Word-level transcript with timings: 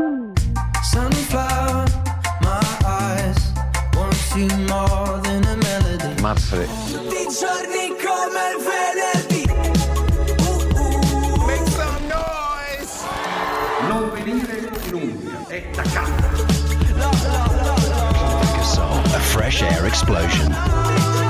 Sunflower, 0.00 1.84
my 2.40 2.78
eyes 2.86 3.52
want 3.94 4.16
you 4.34 4.48
more 4.66 5.18
than 5.20 5.44
a 5.44 5.56
melody. 5.56 6.22
Marzale. 6.22 6.66
Tutti 6.90 7.16
i 7.16 7.28
giorni 7.28 7.94
come 8.00 8.40
il 8.48 8.58
venerdì. 8.64 9.44
Uh, 10.40 10.52
uh. 10.80 11.44
Make 11.44 11.68
some 11.68 12.00
noise. 12.08 13.04
Non 13.88 14.10
venire 14.14 14.70
in 14.86 14.94
Umbria, 14.94 15.46
è 15.48 15.68
da 15.74 15.82
casa. 15.82 16.30
Soul, 18.62 19.04
a 19.04 19.18
fresh 19.18 19.60
air 19.60 19.84
explosion. 19.84 21.29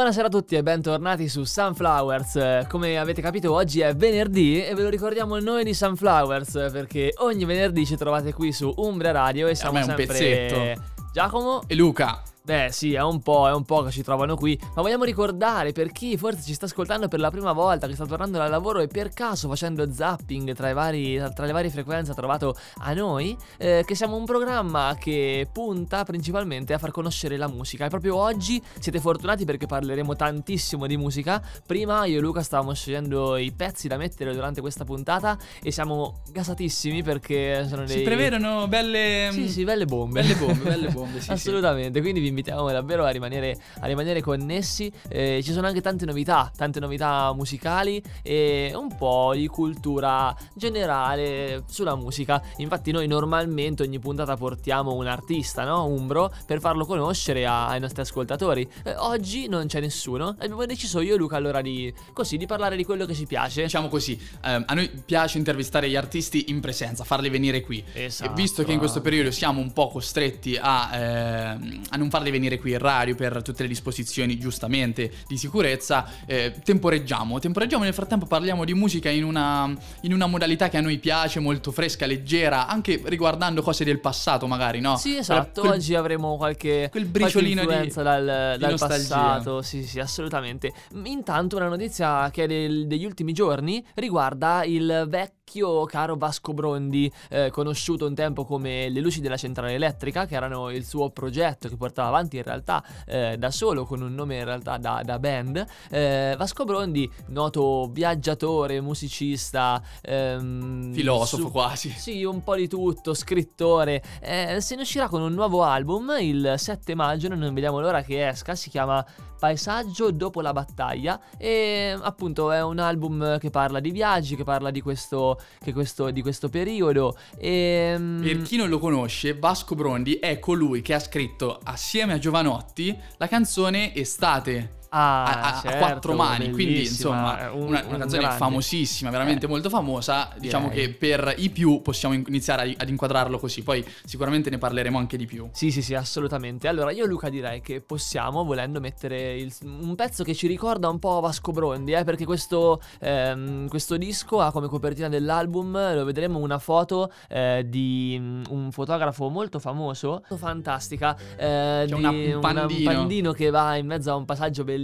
Buonasera 0.00 0.28
a 0.28 0.30
tutti 0.30 0.56
e 0.56 0.62
bentornati 0.62 1.28
su 1.28 1.44
Sunflowers. 1.44 2.64
Come 2.68 2.98
avete 2.98 3.20
capito 3.20 3.52
oggi 3.52 3.80
è 3.80 3.94
venerdì 3.94 4.64
e 4.64 4.74
ve 4.74 4.84
lo 4.84 4.88
ricordiamo 4.88 5.38
noi 5.40 5.62
di 5.62 5.74
Sunflowers 5.74 6.70
perché 6.72 7.12
ogni 7.18 7.44
venerdì 7.44 7.84
ci 7.84 7.96
trovate 7.96 8.32
qui 8.32 8.50
su 8.50 8.72
Umbria 8.76 9.12
Radio 9.12 9.46
e 9.46 9.54
siamo 9.54 9.74
me 9.74 9.80
è 9.80 9.82
un 9.82 9.88
sempre 9.88 10.06
pezzetto. 10.06 10.82
Giacomo 11.12 11.64
E 11.66 11.74
Luca, 11.74 12.22
Beh 12.42 12.68
sì, 12.70 12.94
è 12.94 13.02
un 13.02 13.20
po', 13.20 13.46
è 13.48 13.52
un 13.52 13.64
po' 13.64 13.82
che 13.82 13.90
ci 13.90 14.02
trovano 14.02 14.34
qui, 14.34 14.58
ma 14.74 14.80
vogliamo 14.80 15.04
ricordare 15.04 15.72
per 15.72 15.92
chi 15.92 16.16
forse 16.16 16.42
ci 16.42 16.54
sta 16.54 16.64
ascoltando 16.64 17.06
per 17.06 17.20
la 17.20 17.30
prima 17.30 17.52
volta, 17.52 17.86
che 17.86 17.94
sta 17.94 18.06
tornando 18.06 18.38
dal 18.38 18.50
lavoro 18.50 18.80
e 18.80 18.86
per 18.86 19.10
caso 19.10 19.46
facendo 19.46 19.92
zapping 19.92 20.54
tra, 20.54 20.70
i 20.70 20.72
vari, 20.72 21.22
tra 21.34 21.44
le 21.44 21.52
varie 21.52 21.70
frequenze 21.70 22.12
ha 22.12 22.14
trovato 22.14 22.56
a 22.78 22.92
noi, 22.94 23.36
eh, 23.58 23.84
che 23.86 23.94
siamo 23.94 24.16
un 24.16 24.24
programma 24.24 24.96
che 24.98 25.48
punta 25.52 26.02
principalmente 26.04 26.72
a 26.72 26.78
far 26.78 26.90
conoscere 26.92 27.36
la 27.36 27.46
musica. 27.46 27.84
E 27.84 27.88
proprio 27.88 28.16
oggi 28.16 28.60
siete 28.78 29.00
fortunati 29.00 29.44
perché 29.44 29.66
parleremo 29.66 30.16
tantissimo 30.16 30.86
di 30.86 30.96
musica. 30.96 31.42
Prima 31.66 32.06
io 32.06 32.18
e 32.18 32.20
Luca 32.20 32.42
stavamo 32.42 32.72
scegliendo 32.72 33.36
i 33.36 33.52
pezzi 33.52 33.86
da 33.86 33.98
mettere 33.98 34.32
durante 34.32 34.62
questa 34.62 34.84
puntata 34.84 35.38
e 35.62 35.70
siamo 35.70 36.22
gasatissimi 36.32 37.02
perché 37.02 37.66
sono 37.68 37.84
dei... 37.84 37.98
si 37.98 38.02
prevedono 38.02 38.66
belle 38.66 39.28
Sì, 39.30 39.48
sì, 39.48 39.64
belle 39.64 39.84
bombe. 39.84 40.22
Belle 40.22 40.34
bombe, 40.34 40.64
belle 40.64 40.88
bombe, 40.90 41.18
sì, 41.18 41.24
sì. 41.24 41.30
Assolutamente, 41.32 42.00
quindi 42.00 42.20
vi 42.20 42.32
invitiamo 42.40 42.70
davvero 42.70 43.04
a 43.04 43.10
rimanere, 43.10 43.56
a 43.80 43.86
rimanere 43.86 44.20
connessi. 44.20 44.90
Eh, 45.08 45.40
ci 45.42 45.52
sono 45.52 45.66
anche 45.66 45.80
tante 45.80 46.04
novità, 46.04 46.50
tante 46.56 46.80
novità 46.80 47.32
musicali 47.34 48.02
e 48.22 48.72
un 48.74 48.96
po' 48.96 49.32
di 49.34 49.46
cultura 49.46 50.34
generale 50.54 51.62
sulla 51.66 51.94
musica. 51.94 52.42
Infatti 52.56 52.90
noi 52.90 53.06
normalmente 53.06 53.82
ogni 53.82 53.98
puntata 53.98 54.36
portiamo 54.36 54.94
un 54.94 55.06
artista, 55.06 55.64
no? 55.64 55.86
Umbro, 55.86 56.32
per 56.46 56.60
farlo 56.60 56.86
conoscere 56.86 57.46
a- 57.46 57.68
ai 57.68 57.80
nostri 57.80 58.00
ascoltatori. 58.00 58.68
Eh, 58.84 58.94
oggi 58.96 59.48
non 59.48 59.66
c'è 59.66 59.80
nessuno, 59.80 60.28
abbiamo 60.38 60.64
deciso 60.66 61.00
io 61.00 61.14
e 61.14 61.18
Luca 61.18 61.36
allora 61.36 61.60
di, 61.60 61.92
così, 62.12 62.36
di 62.36 62.46
parlare 62.46 62.76
di 62.76 62.84
quello 62.84 63.04
che 63.04 63.14
ci 63.14 63.26
piace. 63.26 63.62
Diciamo 63.62 63.88
così, 63.88 64.18
ehm, 64.42 64.64
a 64.66 64.74
noi 64.74 64.88
piace 65.04 65.38
intervistare 65.38 65.88
gli 65.88 65.96
artisti 65.96 66.46
in 66.48 66.60
presenza, 66.60 67.04
farli 67.04 67.28
venire 67.28 67.60
qui. 67.60 67.84
Esatto. 67.92 68.30
E 68.30 68.34
visto 68.34 68.64
che 68.64 68.72
in 68.72 68.78
questo 68.78 69.00
periodo 69.00 69.30
siamo 69.30 69.60
un 69.60 69.72
po' 69.72 69.88
costretti 69.88 70.58
a, 70.60 70.90
ehm, 70.92 71.82
a 71.90 71.96
non 71.96 72.08
farli 72.20 72.30
venire 72.30 72.58
qui 72.58 72.72
in 72.72 72.78
radio 72.78 73.14
per 73.14 73.40
tutte 73.42 73.62
le 73.62 73.68
disposizioni, 73.68 74.38
giustamente, 74.38 75.10
di 75.26 75.38
sicurezza, 75.38 76.06
eh, 76.26 76.54
temporeggiamo. 76.62 77.38
Temporeggiamo, 77.38 77.82
nel 77.84 77.94
frattempo 77.94 78.26
parliamo 78.26 78.64
di 78.66 78.74
musica 78.74 79.08
in 79.08 79.24
una, 79.24 79.74
in 80.02 80.12
una 80.12 80.26
modalità 80.26 80.68
che 80.68 80.76
a 80.76 80.80
noi 80.82 80.98
piace, 80.98 81.40
molto 81.40 81.72
fresca, 81.72 82.04
leggera, 82.04 82.66
anche 82.66 83.00
riguardando 83.04 83.62
cose 83.62 83.84
del 83.84 84.00
passato 84.00 84.46
magari, 84.46 84.80
no? 84.80 84.96
Sì, 84.98 85.16
esatto. 85.16 85.62
Quel- 85.62 85.72
Oggi 85.72 85.94
avremo 85.94 86.36
qualche, 86.36 86.88
quel 86.90 87.04
qualche 87.04 87.08
briciolino 87.08 87.60
di- 87.62 87.66
influenza 87.66 88.02
dal, 88.02 88.52
di 88.54 88.60
dal 88.60 88.70
nostalgia. 88.72 89.14
passato. 89.16 89.62
Sì, 89.62 89.82
sì, 89.84 89.98
assolutamente. 89.98 90.72
Intanto, 91.04 91.56
una 91.56 91.68
notizia 91.68 92.28
che 92.30 92.44
è 92.44 92.46
del- 92.46 92.86
degli 92.86 93.04
ultimi 93.06 93.32
giorni 93.32 93.82
riguarda 93.94 94.62
il 94.64 95.06
vecchio 95.08 95.84
caro 95.86 96.16
Vasco 96.16 96.52
Brondi, 96.52 97.10
eh, 97.28 97.50
conosciuto 97.50 98.06
un 98.06 98.14
tempo 98.14 98.44
come 98.44 98.88
Le 98.88 99.00
luci 99.00 99.20
della 99.20 99.36
centrale 99.36 99.72
elettrica, 99.74 100.26
che 100.26 100.34
erano 100.36 100.70
il 100.70 100.84
suo 100.84 101.10
progetto 101.10 101.68
che 101.68 101.76
portava 101.76 102.09
avanti 102.10 102.36
in 102.36 102.42
realtà 102.42 102.84
eh, 103.06 103.36
da 103.38 103.50
solo, 103.50 103.84
con 103.84 104.02
un 104.02 104.14
nome 104.14 104.38
in 104.38 104.44
realtà 104.44 104.76
da, 104.76 105.00
da 105.04 105.18
band. 105.18 105.66
Eh, 105.90 106.34
Vasco 106.36 106.64
Brondi, 106.64 107.10
noto 107.28 107.88
viaggiatore, 107.90 108.80
musicista, 108.80 109.82
ehm, 110.02 110.92
Filosofo 110.92 111.50
quasi. 111.50 111.90
sì, 111.90 112.24
un 112.24 112.42
po' 112.42 112.56
di 112.56 112.68
tutto, 112.68 113.14
scrittore. 113.14 114.02
Eh, 114.20 114.60
se 114.60 114.74
ne 114.74 114.82
uscirà 114.82 115.08
con 115.08 115.22
un 115.22 115.32
nuovo 115.32 115.62
album 115.62 116.16
il 116.20 116.54
7 116.56 116.94
maggio, 116.94 117.28
non 117.28 117.54
vediamo 117.54 117.80
l'ora 117.80 118.02
che 118.02 118.28
esca, 118.28 118.54
si 118.54 118.70
chiama 118.70 119.04
Paesaggio 119.40 120.10
dopo 120.10 120.42
la 120.42 120.52
battaglia 120.52 121.18
e 121.38 121.96
appunto 121.98 122.52
è 122.52 122.62
un 122.62 122.78
album 122.78 123.38
che 123.38 123.48
parla 123.48 123.80
di 123.80 123.90
viaggi, 123.90 124.36
che 124.36 124.44
parla 124.44 124.70
di 124.70 124.82
questo, 124.82 125.40
che 125.58 125.72
questo, 125.72 126.10
di 126.10 126.20
questo 126.20 126.50
periodo 126.50 127.16
e... 127.38 127.96
mm, 127.98 128.22
Per 128.22 128.42
chi 128.42 128.56
non 128.56 128.68
lo 128.68 128.78
conosce, 128.78 129.36
Vasco 129.36 129.74
Brondi 129.74 130.16
è 130.16 130.38
colui 130.38 130.82
che 130.82 130.92
ha 130.92 131.00
scritto 131.00 131.58
assieme 131.64 132.12
a 132.12 132.18
Giovanotti 132.18 132.96
la 133.16 133.26
canzone 133.26 133.94
Estate. 133.94 134.79
Ah, 134.92 135.24
a, 135.24 135.40
a- 135.40 135.56
a 135.56 135.60
certo, 135.60 135.78
quattro 135.78 136.14
mani, 136.14 136.50
quindi 136.50 136.80
insomma 136.80 137.50
un- 137.52 137.62
una, 137.68 137.80
una 137.84 137.92
un 137.94 137.98
canzone 137.98 138.22
grande. 138.22 138.38
famosissima, 138.38 139.10
veramente 139.10 139.46
Eh. 139.46 139.48
molto 139.48 139.68
famosa. 139.68 140.30
Diciamo 140.38 140.68
Direi. 140.68 140.86
che 140.88 140.92
per 140.94 141.34
i 141.38 141.48
più 141.50 141.80
possiamo 141.80 142.14
in- 142.14 142.24
iniziare 142.26 142.74
ad 142.76 142.88
inquadrarlo 142.88 143.38
così, 143.38 143.62
poi 143.62 143.84
sicuramente 144.04 144.50
ne 144.50 144.58
parleremo 144.58 144.98
anche 144.98 145.16
di 145.16 145.26
più. 145.26 145.48
Sì, 145.52 145.70
sì, 145.70 145.80
sì, 145.82 145.94
assolutamente. 145.94 146.66
Allora, 146.66 146.90
io 146.90 147.06
Luca 147.06 147.28
direi 147.28 147.60
che 147.60 147.80
possiamo, 147.80 148.44
volendo, 148.44 148.80
mettere 148.80 149.36
il- 149.36 149.52
un 149.62 149.94
pezzo 149.94 150.24
che 150.24 150.34
ci 150.34 150.46
ricorda 150.48 150.88
un 150.88 150.98
po' 150.98 151.20
Vasco 151.20 151.52
Brondi, 151.52 151.92
eh, 151.92 152.02
perché 152.02 152.24
questo, 152.24 152.80
ehm, 152.98 153.68
questo 153.68 153.96
disco 153.96 154.40
ha 154.40 154.50
come 154.50 154.66
copertina 154.66 155.08
dell'album, 155.08 155.94
lo 155.94 156.04
vedremo, 156.04 156.38
una 156.40 156.58
foto 156.58 157.12
eh, 157.28 157.64
di 157.68 158.16
mm, 158.20 158.42
un 158.50 158.72
fotografo 158.72 159.28
molto 159.28 159.60
famoso, 159.60 160.22
fantastica, 160.36 161.16
eh, 161.36 161.84
di 161.86 161.92
una- 161.92 162.10
un 162.10 162.16
una- 162.34 162.38
pandino. 162.40 162.90
pandino 162.92 163.32
che 163.32 163.50
va 163.50 163.76
in 163.76 163.86
mezzo 163.86 164.10
a 164.10 164.16
un 164.16 164.24
passaggio 164.24 164.64
bellissimo. 164.64 164.78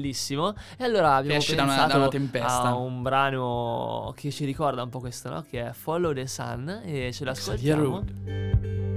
E 0.76 0.84
allora 0.84 1.14
abbiamo 1.16 1.38
esce 1.38 1.54
da 1.54 1.62
una- 1.62 1.72
pensato 1.72 1.92
da 1.92 1.98
una 1.98 2.08
tempesta. 2.08 2.62
a 2.62 2.74
un 2.76 3.02
brano 3.02 4.12
che 4.16 4.30
ci 4.30 4.44
ricorda 4.44 4.82
un 4.82 4.88
po' 4.88 5.00
questo, 5.00 5.28
no? 5.30 5.44
Che 5.48 5.68
è 5.68 5.72
Follow 5.72 6.12
the 6.12 6.26
Sun 6.26 6.80
e 6.84 7.10
ce 7.12 7.24
l'ascoltiamo. 7.24 7.82
Follow, 7.82 8.95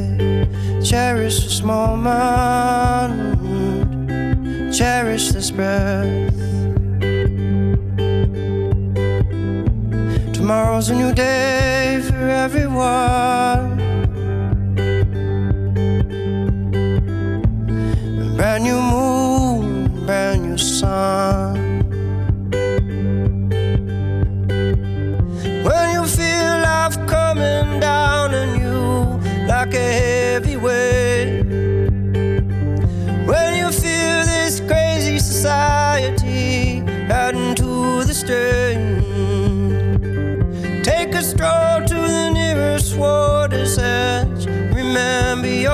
Cherish 0.83 1.37
this 1.45 1.61
moment, 1.63 3.13
cherish 4.75 5.31
this 5.31 5.51
breath. 5.51 6.33
Tomorrow's 10.33 10.89
a 10.89 10.95
new 10.95 11.13
day. 11.13 11.52
Everyone. 12.43 13.72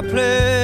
Place. 0.09 0.58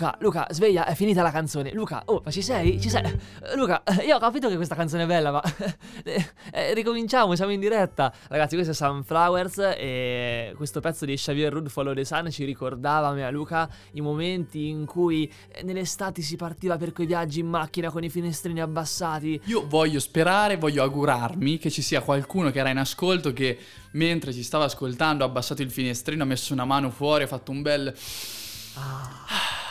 Luca, 0.00 0.16
Luca, 0.20 0.46
sveglia, 0.48 0.86
è 0.86 0.94
finita 0.94 1.20
la 1.20 1.30
canzone. 1.30 1.72
Luca, 1.74 2.04
oh, 2.06 2.22
ma 2.24 2.30
ci 2.30 2.40
sei? 2.40 2.80
Ci 2.80 2.88
sei? 2.88 3.02
Eh, 3.04 3.54
Luca, 3.54 3.82
eh, 3.82 4.06
io 4.06 4.16
ho 4.16 4.18
capito 4.18 4.48
che 4.48 4.56
questa 4.56 4.74
canzone 4.74 5.02
è 5.02 5.06
bella, 5.06 5.30
ma 5.30 5.42
eh, 6.02 6.72
ricominciamo, 6.72 7.34
siamo 7.34 7.52
in 7.52 7.60
diretta. 7.60 8.10
Ragazzi, 8.28 8.54
questo 8.54 8.72
è 8.72 8.74
Sunflowers 8.74 9.58
e 9.76 10.54
questo 10.56 10.80
pezzo 10.80 11.04
di 11.04 11.16
Xavier 11.16 11.52
Rudd 11.52 11.66
Follow 11.66 11.92
the 11.92 12.06
Sun 12.06 12.30
ci 12.30 12.46
ricordava 12.46 13.08
a 13.08 13.12
me 13.12 13.26
a 13.26 13.30
Luca 13.30 13.68
i 13.92 14.00
momenti 14.00 14.68
in 14.68 14.86
cui 14.86 15.30
nell'estate 15.64 16.22
si 16.22 16.36
partiva 16.36 16.78
per 16.78 16.94
quei 16.94 17.06
viaggi 17.06 17.40
in 17.40 17.48
macchina 17.48 17.90
con 17.90 18.02
i 18.02 18.08
finestrini 18.08 18.62
abbassati. 18.62 19.38
Io 19.44 19.66
voglio 19.68 20.00
sperare, 20.00 20.56
voglio 20.56 20.82
augurarmi 20.82 21.58
che 21.58 21.68
ci 21.70 21.82
sia 21.82 22.00
qualcuno 22.00 22.50
che 22.50 22.58
era 22.58 22.70
in 22.70 22.78
ascolto 22.78 23.34
che 23.34 23.58
mentre 23.92 24.32
ci 24.32 24.44
stava 24.44 24.64
ascoltando 24.64 25.24
ha 25.24 25.26
abbassato 25.26 25.60
il 25.60 25.70
finestrino, 25.70 26.22
ha 26.22 26.26
messo 26.26 26.54
una 26.54 26.64
mano 26.64 26.88
fuori, 26.88 27.24
ha 27.24 27.26
fatto 27.26 27.50
un 27.50 27.60
bel... 27.60 27.94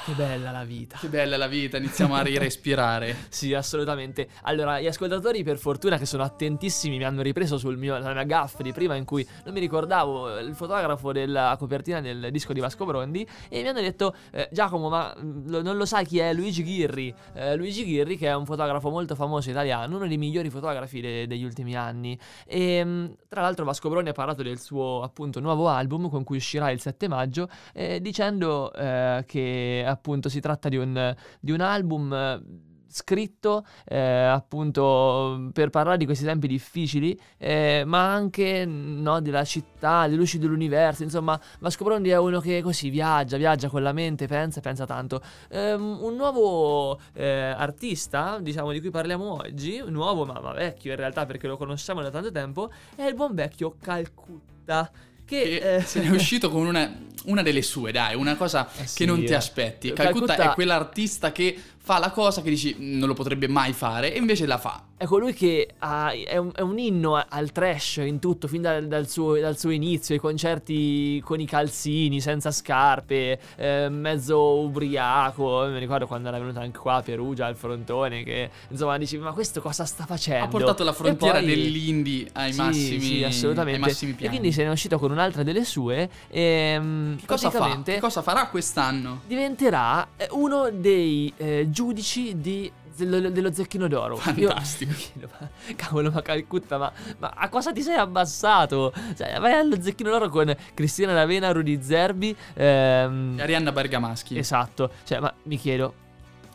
Che 0.06 0.13
bella 0.13 0.51
la 0.51 0.63
vita. 0.63 0.98
Che 0.98 1.07
bella 1.07 1.38
la 1.38 1.48
vita, 1.48 1.78
iniziamo 1.78 2.16
a 2.16 2.22
rirespirare. 2.22 3.16
Sì, 3.30 3.54
assolutamente. 3.54 4.28
Allora, 4.44 4.80
gli 4.81 4.88
ascoltatori, 4.88 5.44
per 5.44 5.57
fortuna, 5.57 5.98
che 5.98 6.06
sono 6.06 6.24
attentissimi, 6.24 6.98
mi 6.98 7.04
hanno 7.04 7.22
ripreso 7.22 7.57
sul 7.57 7.78
mio, 7.78 7.98
la 7.98 8.13
mia 8.13 8.24
gaff 8.24 8.60
di 8.62 8.72
prima 8.74 8.96
in 8.96 9.06
cui 9.06 9.25
non 9.46 9.54
mi 9.54 9.60
ricordavo 9.60 10.40
il 10.40 10.56
fotografo 10.56 11.12
della 11.12 11.56
copertina 11.60 12.01
del 12.01 12.30
disco 12.31 12.54
di 12.54 12.60
Vasco 12.60 12.86
Brondi 12.86 13.25
e 13.50 13.62
mi 13.62 13.68
hanno 13.68 13.81
detto, 13.81 14.16
eh, 14.31 14.50
Giacomo, 14.51 14.90
ma 14.90 15.16
mm, 15.18 15.48
lo- 15.50 15.62
non 15.62 15.78
lo 15.78 15.86
sai 15.86 16.06
chi 16.06 16.18
è 16.19 16.34
Luigi 16.34 16.63
Ghirri? 16.63 17.13
Eh, 17.34 17.56
Luigi 17.56 17.86
Ghirri, 17.86 18.18
che 18.18 18.28
è 18.28 18.36
un 18.36 18.45
fotografo 18.45 18.90
molto 18.90 19.16
famoso 19.16 19.50
italiano, 19.52 19.95
uno 19.95 20.07
dei 20.07 20.18
migliori 20.18 20.50
fotografi 20.50 21.02
de- 21.02 21.28
degli 21.28 21.44
ultimi 21.44 21.75
anni. 21.75 22.18
E 22.45 22.84
mm, 22.84 23.06
tra 23.30 23.42
l'altro 23.42 23.63
Vasco 23.63 23.90
Brondi 23.90 24.10
ha 24.10 24.13
parlato 24.13 24.42
del 24.42 24.60
suo, 24.60 25.02
appunto, 25.04 25.40
nuovo 25.40 25.68
album 25.69 26.10
con 26.10 26.24
cui 26.24 26.38
uscirà 26.38 26.72
il 26.72 26.81
7 26.81 27.07
maggio, 27.07 27.48
eh, 27.74 28.02
dicendo 28.02 28.74
eh, 28.74 29.24
che 29.28 29.84
appunto 29.90 30.30
si 30.30 30.40
tratta 30.40 30.70
di 30.70 30.78
un, 30.78 31.16
di 31.40 31.52
un 31.52 31.62
album 31.62 32.14
eh, 32.14 32.42
scritto 32.90 33.66
eh, 33.86 33.98
appunto 33.98 35.50
per 35.54 35.70
parlare 35.70 35.98
di 35.98 36.06
questi 36.06 36.26
tempi 36.26 36.48
difficili 36.48 37.18
eh, 37.38 37.84
ma 37.86 38.12
anche 38.12 38.66
no, 38.66 39.22
della 39.22 39.44
città, 39.46 40.08
le 40.08 40.16
luci 40.16 40.40
dell'universo 40.40 41.04
insomma 41.04 41.40
Vasco 41.60 41.84
Brondi 41.84 42.10
è 42.10 42.18
uno 42.18 42.40
che 42.40 42.62
così 42.62 42.90
viaggia, 42.90 43.38
viaggia 43.38 43.70
con 43.70 43.84
la 43.84 43.94
mente, 43.94 44.28
pensa 44.28 44.60
pensa 44.60 44.86
tanto. 44.86 45.22
Ehm, 45.50 46.00
un 46.02 46.16
nuovo 46.16 47.00
eh, 47.14 47.54
artista 47.56 48.40
diciamo 48.40 48.72
di 48.72 48.82
cui 48.82 48.90
parliamo 48.90 49.34
oggi 49.34 49.82
nuovo 49.88 50.26
ma, 50.26 50.40
ma 50.40 50.52
vecchio 50.52 50.92
in 50.92 50.98
realtà 50.98 51.26
perché 51.26 51.48
lo 51.48 51.58
conosciamo 51.58 52.02
da 52.02 52.10
tanto 52.10 52.32
tempo 52.32 52.72
è 52.96 53.04
il 53.04 53.14
buon 53.14 53.36
vecchio 53.36 53.76
Calcutta 53.80 54.90
che, 55.30 55.42
Che 55.60 55.76
eh, 55.76 55.81
se 55.84 56.00
ne 56.02 56.08
è 56.08 56.10
uscito 56.10 56.50
con 56.50 56.66
una, 56.66 56.92
una 57.26 57.42
delle 57.44 57.62
sue, 57.62 57.92
dai, 57.92 58.16
una 58.16 58.36
cosa 58.36 58.68
Eh 58.81 58.88
sì, 58.88 58.98
che 58.98 59.06
non 59.06 59.20
ti 59.24 59.31
eh. 59.31 59.36
aspetti. 59.36 59.94
Calcutta, 59.94 60.26
Calcutta- 60.26 60.52
è 60.52 60.54
quell'artista 60.56 61.31
che 61.31 61.58
fa 61.78 62.00
la 62.00 62.10
cosa 62.12 62.42
che 62.42 62.50
dici 62.50 62.76
"Mm, 62.80 62.98
non 62.98 63.08
lo 63.08 63.14
potrebbe 63.14 63.48
mai 63.48 63.74
fare 63.74 64.14
e 64.14 64.18
invece 64.18 64.46
la 64.46 64.58
fa. 64.58 64.84
È 65.01 65.06
colui 65.06 65.34
che 65.34 65.66
ha- 65.80 66.12
è, 66.12 66.36
un, 66.36 66.51
è 66.54 66.60
un 66.60 66.78
inno 66.78 67.16
al 67.25 67.54
trash 67.54 68.01
in 68.06 68.19
tutto, 68.19 68.50
fin 68.50 68.62
dal, 68.62 68.86
dal 68.90 69.07
suo, 69.07 69.40
dal 69.40 69.57
suo 69.57 69.69
inizio, 69.69 70.13
i 70.13 70.18
concerti 70.19 71.22
con 71.24 71.40
i 71.40 71.46
calzini, 71.46 72.19
senza 72.19 72.51
scarpe, 72.51 73.40
eh, 73.56 73.88
mezzo 73.88 74.57
ubriaco. 74.60 75.68
Mi 75.72 75.80
ricordo 75.80 76.06
quando 76.06 76.28
era 76.28 76.38
venuto 76.38 76.60
anche 76.60 76.78
qua 76.78 76.96
a 76.96 77.01
Perugia 77.01 77.46
al 77.46 77.56
frontone, 77.56 78.24
che 78.24 78.50
insomma 78.68 78.98
dici, 78.98 79.18
ma 79.18 79.31
questo 79.31 79.62
cosa 79.62 79.86
sta 79.86 80.06
facendo? 80.06 80.44
Ha 80.44 80.48
portato 80.50 80.84
la 80.84 80.92
frontiera 80.92 81.38
poi- 81.38 81.45
dell'indie 81.48 82.28
ai 82.34 82.52
Sì, 82.52 82.60
massimi, 82.60 83.00
sì, 83.00 83.24
assolutamente. 83.24 83.80
massimi 83.80 84.16
e 84.19 84.28
quindi 84.28 84.52
se 84.52 84.63
ne 84.63 84.68
è 84.68 84.72
uscito 84.74 85.00
con 85.00 85.12
un'altra 85.12 85.44
delle 85.44 85.63
sue. 85.63 86.10
E, 86.28 87.16
Che 87.18 87.25
cosa 87.25 87.50
fa? 87.50 87.81
Che 87.86 88.00
cosa 88.02 88.22
farà 88.22 88.48
quest'anno? 88.48 89.22
diventerà 89.25 90.06
eh, 90.18 90.28
uno 90.31 90.69
dei 90.72 91.31
eh, 91.38 91.68
giudici 91.69 92.38
di- 92.42 92.69
dello, 93.06 93.30
dello 93.30 93.54
zecchino 93.54 93.88
d'oro. 93.88 94.16
Io- 94.36 94.50
Fantastico. 94.50 94.92
ma- 95.40 95.50
cavolo, 95.76 96.12
ma 96.12 96.21
Calcutta, 96.21 96.78
ma, 96.78 96.92
ma 97.19 97.33
a 97.35 97.50
cosa 97.50 97.71
ti 97.71 97.81
sei 97.81 97.95
abbassato? 97.95 98.94
Cioè, 99.18 99.40
vai 99.40 99.54
allo 99.54 99.81
zecchino 99.81 100.09
d'oro 100.09 100.30
con 100.30 100.56
Cristina 100.74 101.14
Ravena, 101.14 101.52
Rudy 101.52 101.81
Zerbi. 101.81 102.35
ehm, 102.54 103.38
Arianna 103.40 103.71
Bergamaschi. 103.71 104.38
esatto. 104.38 104.92
Cioè, 105.04 105.19
ma 105.19 105.33
mi 105.44 105.57
chiedo. 105.57 105.94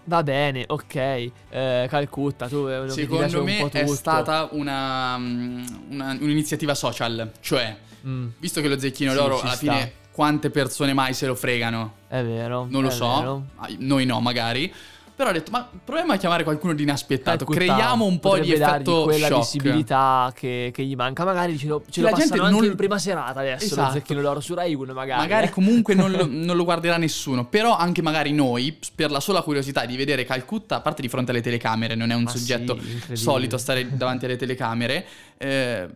Va 0.06 0.22
bene, 0.22 0.64
ok. 0.66 0.94
eh, 0.96 1.86
Calcutta, 1.88 2.46
tu 2.46 2.64
piace 2.66 2.90
Secondo 2.90 3.38
un 3.38 3.44
me 3.44 3.58
po' 3.58 3.68
è 3.78 3.86
stata 3.86 4.48
una, 4.52 5.16
mm, 5.16 5.64
una- 5.90 6.16
un'iniziativa 6.20 6.74
social, 6.74 7.30
cioè, 7.40 7.76
Mm, 8.06 8.28
visto 8.38 8.60
che 8.60 8.68
lo 8.68 8.78
zecchino 8.78 9.12
Sì, 9.12 9.16
d'oro 9.16 9.40
alla 9.40 9.52
sta. 9.52 9.56
fine 9.56 9.92
quante 10.12 10.50
persone 10.50 10.92
mai 10.92 11.14
se 11.14 11.26
lo 11.26 11.34
fregano? 11.34 11.94
è 12.08 12.22
vero. 12.22 12.66
Non 12.68 12.82
lo 12.82 12.90
so, 12.90 13.16
vero. 13.18 13.44
Noi 13.78 14.04
no 14.04 14.20
magari. 14.20 14.70
Però 15.16 15.30
ho 15.30 15.32
detto, 15.32 15.52
ma 15.52 15.68
proviamo 15.84 16.12
a 16.12 16.16
chiamare 16.16 16.42
qualcuno 16.42 16.74
di 16.74 16.82
inaspettato, 16.82 17.44
Calcutta 17.44 17.58
creiamo 17.58 18.04
un 18.04 18.18
po' 18.18 18.36
di 18.38 18.50
effetto 18.52 19.04
quella 19.04 19.28
shock. 19.28 19.40
visibilità 19.42 20.32
che, 20.34 20.70
che 20.74 20.82
gli 20.84 20.96
manca. 20.96 21.24
Magari 21.24 21.56
ce 21.56 21.68
lo, 21.68 21.84
ce 21.88 22.00
La 22.00 22.10
lo 22.10 22.16
gente 22.16 22.30
passano 22.30 22.48
anche 22.48 22.60
non- 22.62 22.70
in 22.70 22.76
prima 22.76 22.98
serata 22.98 23.38
adesso. 23.40 23.64
Esatto. 23.64 23.86
Lo 23.86 23.92
zecchino 23.92 24.20
d'oro 24.22 24.40
su 24.40 24.54
Rai 24.54 24.74
1 24.74 24.92
magari. 24.92 25.20
Magari 25.20 25.46
eh. 25.46 25.50
comunque 25.50 25.94
non 25.94 26.10
lo, 26.10 26.26
non 26.28 26.56
lo 26.56 26.64
guarderà 26.64 26.96
nessuno, 26.96 27.44
però 27.46 27.76
anche 27.76 28.02
magari 28.02 28.32
noi, 28.32 28.76
per 28.94 29.12
la 29.12 29.20
sola 29.20 29.42
curiosità 29.42 29.84
di 29.84 29.96
vedere 29.96 30.24
Calcutta, 30.24 30.76
a 30.76 30.80
parte 30.80 31.00
di 31.00 31.08
fronte 31.08 31.30
alle 31.30 31.42
telecamere, 31.42 31.94
non 31.94 32.10
è 32.10 32.14
un 32.14 32.24
Ma 32.24 32.30
sì, 32.30 32.38
soggetto 32.38 32.72
incredibile. 32.72 33.14
solito 33.16 33.56
stare 33.56 33.96
davanti 33.96 34.24
alle 34.24 34.36
telecamere, 34.36 35.06
eh, 35.38 35.88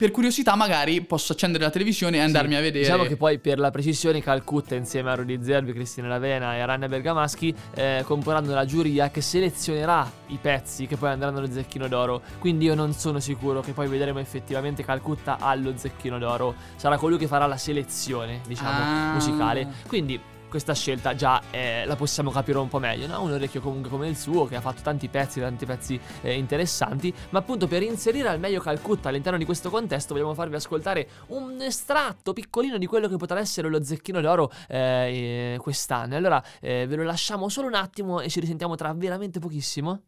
per 0.00 0.12
curiosità 0.12 0.56
magari 0.56 1.02
posso 1.02 1.34
accendere 1.34 1.62
la 1.62 1.68
televisione 1.68 2.16
e 2.16 2.20
andarmi 2.20 2.52
Sì, 2.52 2.56
a 2.56 2.60
vedere... 2.62 2.84
Diciamo 2.84 3.02
che 3.04 3.18
poi 3.18 3.38
per 3.38 3.58
la 3.58 3.70
precisione 3.70 4.22
Calcutta 4.22 4.74
insieme 4.74 5.10
a 5.10 5.14
Rudy 5.14 5.42
Zerbi, 5.42 5.74
Cristina 5.74 6.08
Lavena 6.08 6.56
e 6.56 6.60
Aranna 6.60 6.88
Bergamaschi 6.88 7.54
eh, 7.74 8.02
comporranno 8.06 8.54
la 8.54 8.64
giuria 8.64 9.10
che 9.10 9.20
selezionerà 9.20 10.10
i 10.28 10.38
pezzi 10.40 10.86
che 10.86 10.96
poi 10.96 11.10
andranno 11.10 11.36
allo 11.36 11.52
Zecchino 11.52 11.86
d'Oro. 11.86 12.22
Quindi 12.38 12.64
io 12.64 12.74
non 12.74 12.94
sono 12.94 13.20
sicuro 13.20 13.60
che 13.60 13.72
poi 13.72 13.88
vedremo 13.88 14.20
effettivamente 14.20 14.82
Calcutta 14.82 15.36
allo 15.38 15.74
Zecchino 15.76 16.18
d'Oro. 16.18 16.54
Sarà 16.76 16.96
colui 16.96 17.18
che 17.18 17.26
farà 17.26 17.44
la 17.44 17.58
selezione, 17.58 18.40
diciamo, 18.46 18.68
Ah. 18.70 19.12
musicale. 19.12 19.68
Quindi 19.86 20.18
questa 20.50 20.74
scelta 20.74 21.14
già 21.14 21.40
eh, 21.50 21.84
la 21.86 21.96
possiamo 21.96 22.30
capire 22.30 22.58
un 22.58 22.68
po' 22.68 22.78
meglio, 22.80 23.06
no? 23.06 23.22
Un 23.22 23.32
orecchio 23.32 23.60
comunque 23.60 23.88
come 23.88 24.08
il 24.08 24.16
suo 24.16 24.44
che 24.44 24.56
ha 24.56 24.60
fatto 24.60 24.82
tanti 24.82 25.08
pezzi, 25.08 25.40
tanti 25.40 25.64
pezzi 25.64 25.98
eh, 26.20 26.34
interessanti, 26.34 27.14
ma 27.30 27.38
appunto 27.38 27.66
per 27.66 27.82
inserire 27.82 28.28
al 28.28 28.38
meglio 28.38 28.60
Calcutta 28.60 29.08
all'interno 29.08 29.38
di 29.38 29.44
questo 29.46 29.70
contesto 29.70 30.12
vogliamo 30.12 30.34
farvi 30.34 30.56
ascoltare 30.56 31.08
un 31.28 31.58
estratto 31.62 32.32
piccolino 32.32 32.76
di 32.76 32.86
quello 32.86 33.08
che 33.08 33.16
potrà 33.16 33.38
essere 33.38 33.68
lo 33.70 33.82
zecchino 33.82 34.20
d'oro 34.20 34.50
eh, 34.68 35.56
quest'anno. 35.62 36.16
Allora 36.16 36.42
eh, 36.60 36.86
ve 36.86 36.96
lo 36.96 37.04
lasciamo 37.04 37.48
solo 37.48 37.68
un 37.68 37.74
attimo 37.74 38.20
e 38.20 38.28
ci 38.28 38.40
risentiamo 38.40 38.74
tra 38.74 38.92
veramente 38.92 39.38
pochissimo. 39.38 40.02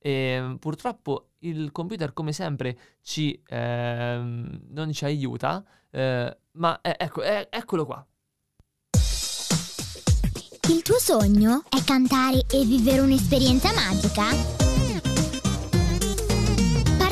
E, 0.00 0.56
purtroppo 0.60 1.30
il 1.40 1.72
computer 1.72 2.12
come 2.12 2.32
sempre 2.32 2.78
ci, 3.02 3.42
ehm, 3.48 4.60
non 4.68 4.92
ci 4.92 5.04
aiuta, 5.04 5.64
eh, 5.90 6.36
ma 6.52 6.80
eh, 6.80 6.94
ecco, 6.96 7.22
eccolo 7.22 7.84
qua. 7.84 8.06
Tuo 10.88 10.98
sogno 10.98 11.64
è 11.68 11.84
cantare 11.84 12.44
e 12.50 12.64
vivere 12.64 13.00
un'esperienza 13.00 13.70
magica? 13.74 14.67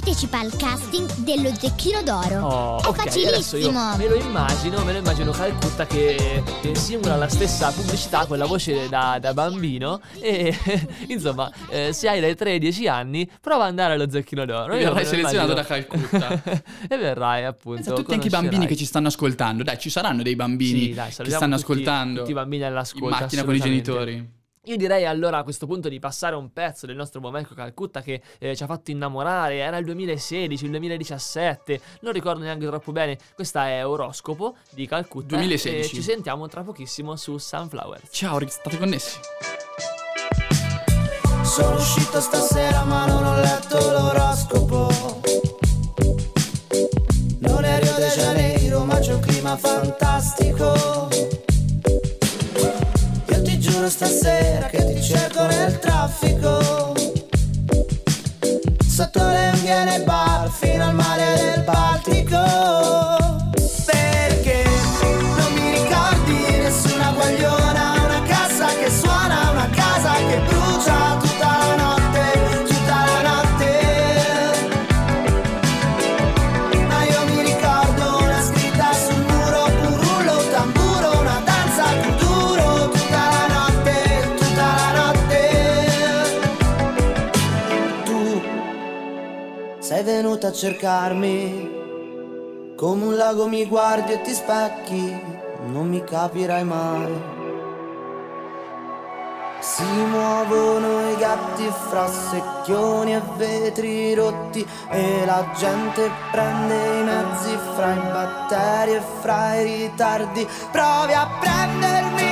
Partecipa 0.06 0.38
al 0.38 0.54
casting 0.56 1.12
dello 1.16 1.52
Zecchino 1.52 2.00
d'Oro. 2.00 2.46
Oh, 2.46 2.80
È 2.80 2.86
ok, 2.86 2.98
adesso 3.00 3.18
io 3.56 3.72
facilissimo. 3.72 3.96
me 3.96 4.06
lo 4.08 4.14
immagino, 4.14 4.84
me 4.84 4.92
lo 4.92 4.98
immagino 4.98 5.32
Calcutta 5.32 5.84
che, 5.84 6.44
che 6.62 6.76
simula 6.76 7.16
la 7.16 7.26
stessa 7.28 7.72
pubblicità 7.72 8.25
con 8.25 8.38
la 8.38 8.46
voce 8.46 8.88
da, 8.88 9.18
da 9.20 9.34
bambino 9.34 10.00
e 10.20 10.56
insomma, 11.08 11.50
eh, 11.70 11.92
se 11.92 12.08
hai 12.08 12.20
dai 12.20 12.36
3 12.36 12.52
ai 12.52 12.58
10 12.60 12.86
anni, 12.86 13.28
prova 13.40 13.64
ad 13.64 13.70
andare 13.70 13.94
allo 13.94 14.08
Zecchino 14.08 14.44
d'Oro. 14.44 14.76
Io 14.76 14.94
lo 14.94 15.04
selezionato 15.04 15.54
da 15.54 15.64
Calcutta. 15.64 16.40
e 16.88 16.96
verrai 16.96 17.44
appunto. 17.44 17.82
Pensa 17.82 17.94
tutti 17.94 18.12
anche 18.14 18.28
i 18.28 18.30
bambini 18.30 18.66
che 18.66 18.76
ci 18.76 18.84
stanno 18.84 19.08
ascoltando. 19.08 19.64
Dai, 19.64 19.76
ci 19.80 19.90
saranno 19.90 20.22
dei 20.22 20.36
bambini 20.36 20.80
Sì, 20.82 20.94
dai, 20.94 21.08
che 21.08 21.30
stanno 21.30 21.56
tutti- 21.56 21.72
ascoltando. 21.72 22.20
tutti 22.20 22.30
i 22.30 22.34
bambini 22.34 22.62
all'ascolto, 22.62 23.06
In 23.06 23.20
macchina 23.22 23.42
con 23.42 23.54
i 23.56 23.60
genitori. 23.60 24.34
Io 24.68 24.76
direi 24.76 25.04
allora 25.04 25.38
a 25.38 25.42
questo 25.44 25.64
punto 25.66 25.88
di 25.88 26.00
passare 26.00 26.35
un 26.35 26.52
pezzo 26.52 26.87
del 26.87 26.96
nostro 26.96 27.20
buon 27.20 27.46
Calcutta 27.54 28.02
che 28.02 28.20
eh, 28.38 28.56
ci 28.56 28.64
ha 28.64 28.66
fatto 28.66 28.90
innamorare, 28.90 29.58
era 29.58 29.76
il 29.76 29.85
2016, 29.85 30.64
il 30.64 30.70
2017, 30.70 31.80
non 32.00 32.12
ricordo 32.12 32.42
neanche 32.42 32.66
troppo 32.66 32.90
bene, 32.90 33.16
questa 33.37 33.68
è 33.68 33.87
Oroscopo 33.87 34.56
di 34.70 34.88
Calcutta 34.88 35.37
2016. 35.37 35.78
e 35.78 35.88
ci 35.88 36.02
sentiamo 36.02 36.49
tra 36.49 36.64
pochissimo 36.64 37.14
su 37.14 37.38
Sunflowers. 37.38 38.08
Ciao, 38.11 38.44
state 38.49 38.76
connessi. 38.76 39.20
Sono 41.44 41.76
uscito 41.76 42.20
stasera 42.20 42.82
ma 42.82 43.06
non 43.06 43.25
ho 43.25 43.40
letto 43.40 43.78
l'oroscopo 43.78 45.20
Non 47.38 47.64
è 47.64 47.78
Rio 47.78 47.94
de 47.94 48.08
Janeiro 48.08 48.85
ma 48.85 48.99
c'è 48.99 49.14
un 49.14 49.20
clima 49.20 49.56
fantastico 49.56 51.06
Giuro 53.86 53.90
stasera 53.90 54.66
che 54.66 54.84
ti 54.94 55.00
cerco 55.00 55.44
nel 55.46 55.78
traffico. 55.78 56.94
Sotto 58.84 59.22
le 59.22 59.52
nei 59.84 60.02
bar 60.02 60.48
fino 60.50 60.86
al 60.86 60.94
mare 60.94 61.54
del 61.54 61.62
Baltico 61.62 63.15
cercarmi 90.56 91.75
Come 92.76 93.04
un 93.04 93.14
lago 93.14 93.46
mi 93.46 93.66
guardi 93.66 94.12
e 94.12 94.22
ti 94.22 94.32
specchi 94.32 95.14
Non 95.66 95.88
mi 95.88 96.02
capirai 96.02 96.64
mai 96.64 97.34
si 99.58 99.82
muovono 99.82 101.10
i 101.10 101.16
gatti 101.16 101.68
fra 101.88 102.06
secchioni 102.06 103.14
e 103.14 103.22
vetri 103.36 104.14
rotti 104.14 104.64
e 104.90 105.25
la 105.25 105.44
gente 105.56 106.08
prende 106.30 107.00
i 107.00 107.02
mezzi 107.02 107.58
fra 107.75 107.92
i 107.92 107.98
batteri 107.98 108.92
e 108.92 109.02
fra 109.20 109.54
i 109.56 109.64
ritardi. 109.64 110.46
Provi 110.70 111.14
a 111.14 111.26
prendermi 111.40 112.25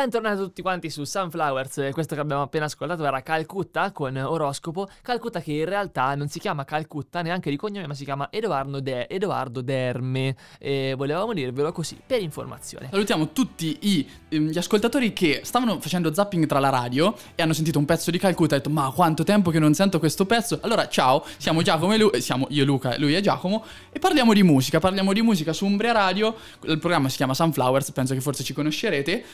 Bentornati 0.00 0.38
tutti 0.38 0.62
quanti 0.62 0.88
su 0.88 1.04
Sunflowers, 1.04 1.76
eh, 1.76 1.92
questo 1.92 2.14
che 2.14 2.22
abbiamo 2.22 2.40
appena 2.40 2.64
ascoltato 2.64 3.04
era 3.04 3.20
Calcutta 3.20 3.92
con 3.92 4.16
Oroscopo, 4.16 4.88
Calcutta 5.02 5.42
che 5.42 5.52
in 5.52 5.66
realtà 5.66 6.14
non 6.14 6.28
si 6.28 6.38
chiama 6.38 6.64
Calcutta 6.64 7.20
neanche 7.20 7.50
di 7.50 7.56
cognome 7.56 7.86
ma 7.86 7.92
si 7.92 8.04
chiama 8.04 8.28
Edoardo, 8.30 8.80
De- 8.80 9.06
Edoardo 9.10 9.60
Derme 9.60 10.34
e 10.58 10.94
volevamo 10.96 11.34
dirvelo 11.34 11.70
così 11.70 12.00
per 12.06 12.22
informazione. 12.22 12.88
Salutiamo 12.90 13.32
tutti 13.32 13.76
i- 13.82 14.08
ehm, 14.30 14.48
gli 14.48 14.56
ascoltatori 14.56 15.12
che 15.12 15.42
stavano 15.44 15.78
facendo 15.80 16.14
zapping 16.14 16.46
tra 16.46 16.60
la 16.60 16.70
radio 16.70 17.14
e 17.34 17.42
hanno 17.42 17.52
sentito 17.52 17.78
un 17.78 17.84
pezzo 17.84 18.10
di 18.10 18.16
Calcutta 18.16 18.54
e 18.54 18.56
hanno 18.56 18.68
detto 18.68 18.82
ma 18.82 18.90
quanto 18.92 19.22
tempo 19.22 19.50
che 19.50 19.58
non 19.58 19.74
sento 19.74 19.98
questo 19.98 20.24
pezzo. 20.24 20.60
Allora 20.62 20.88
ciao, 20.88 21.26
siamo 21.36 21.60
Giacomo 21.60 21.92
e 21.92 21.98
lui, 21.98 22.10
eh, 22.12 22.22
siamo 22.22 22.46
io 22.48 22.64
Luca, 22.64 22.96
lui 22.96 23.12
è 23.12 23.20
Giacomo 23.20 23.62
e 23.92 23.98
parliamo 23.98 24.32
di 24.32 24.42
musica, 24.42 24.78
parliamo 24.80 25.12
di 25.12 25.20
musica 25.20 25.52
su 25.52 25.66
Umbria 25.66 25.92
Radio, 25.92 26.34
il 26.62 26.78
programma 26.78 27.10
si 27.10 27.18
chiama 27.18 27.34
Sunflowers, 27.34 27.90
penso 27.92 28.14
che 28.14 28.22
forse 28.22 28.42
ci 28.42 28.54
conoscerete. 28.54 29.24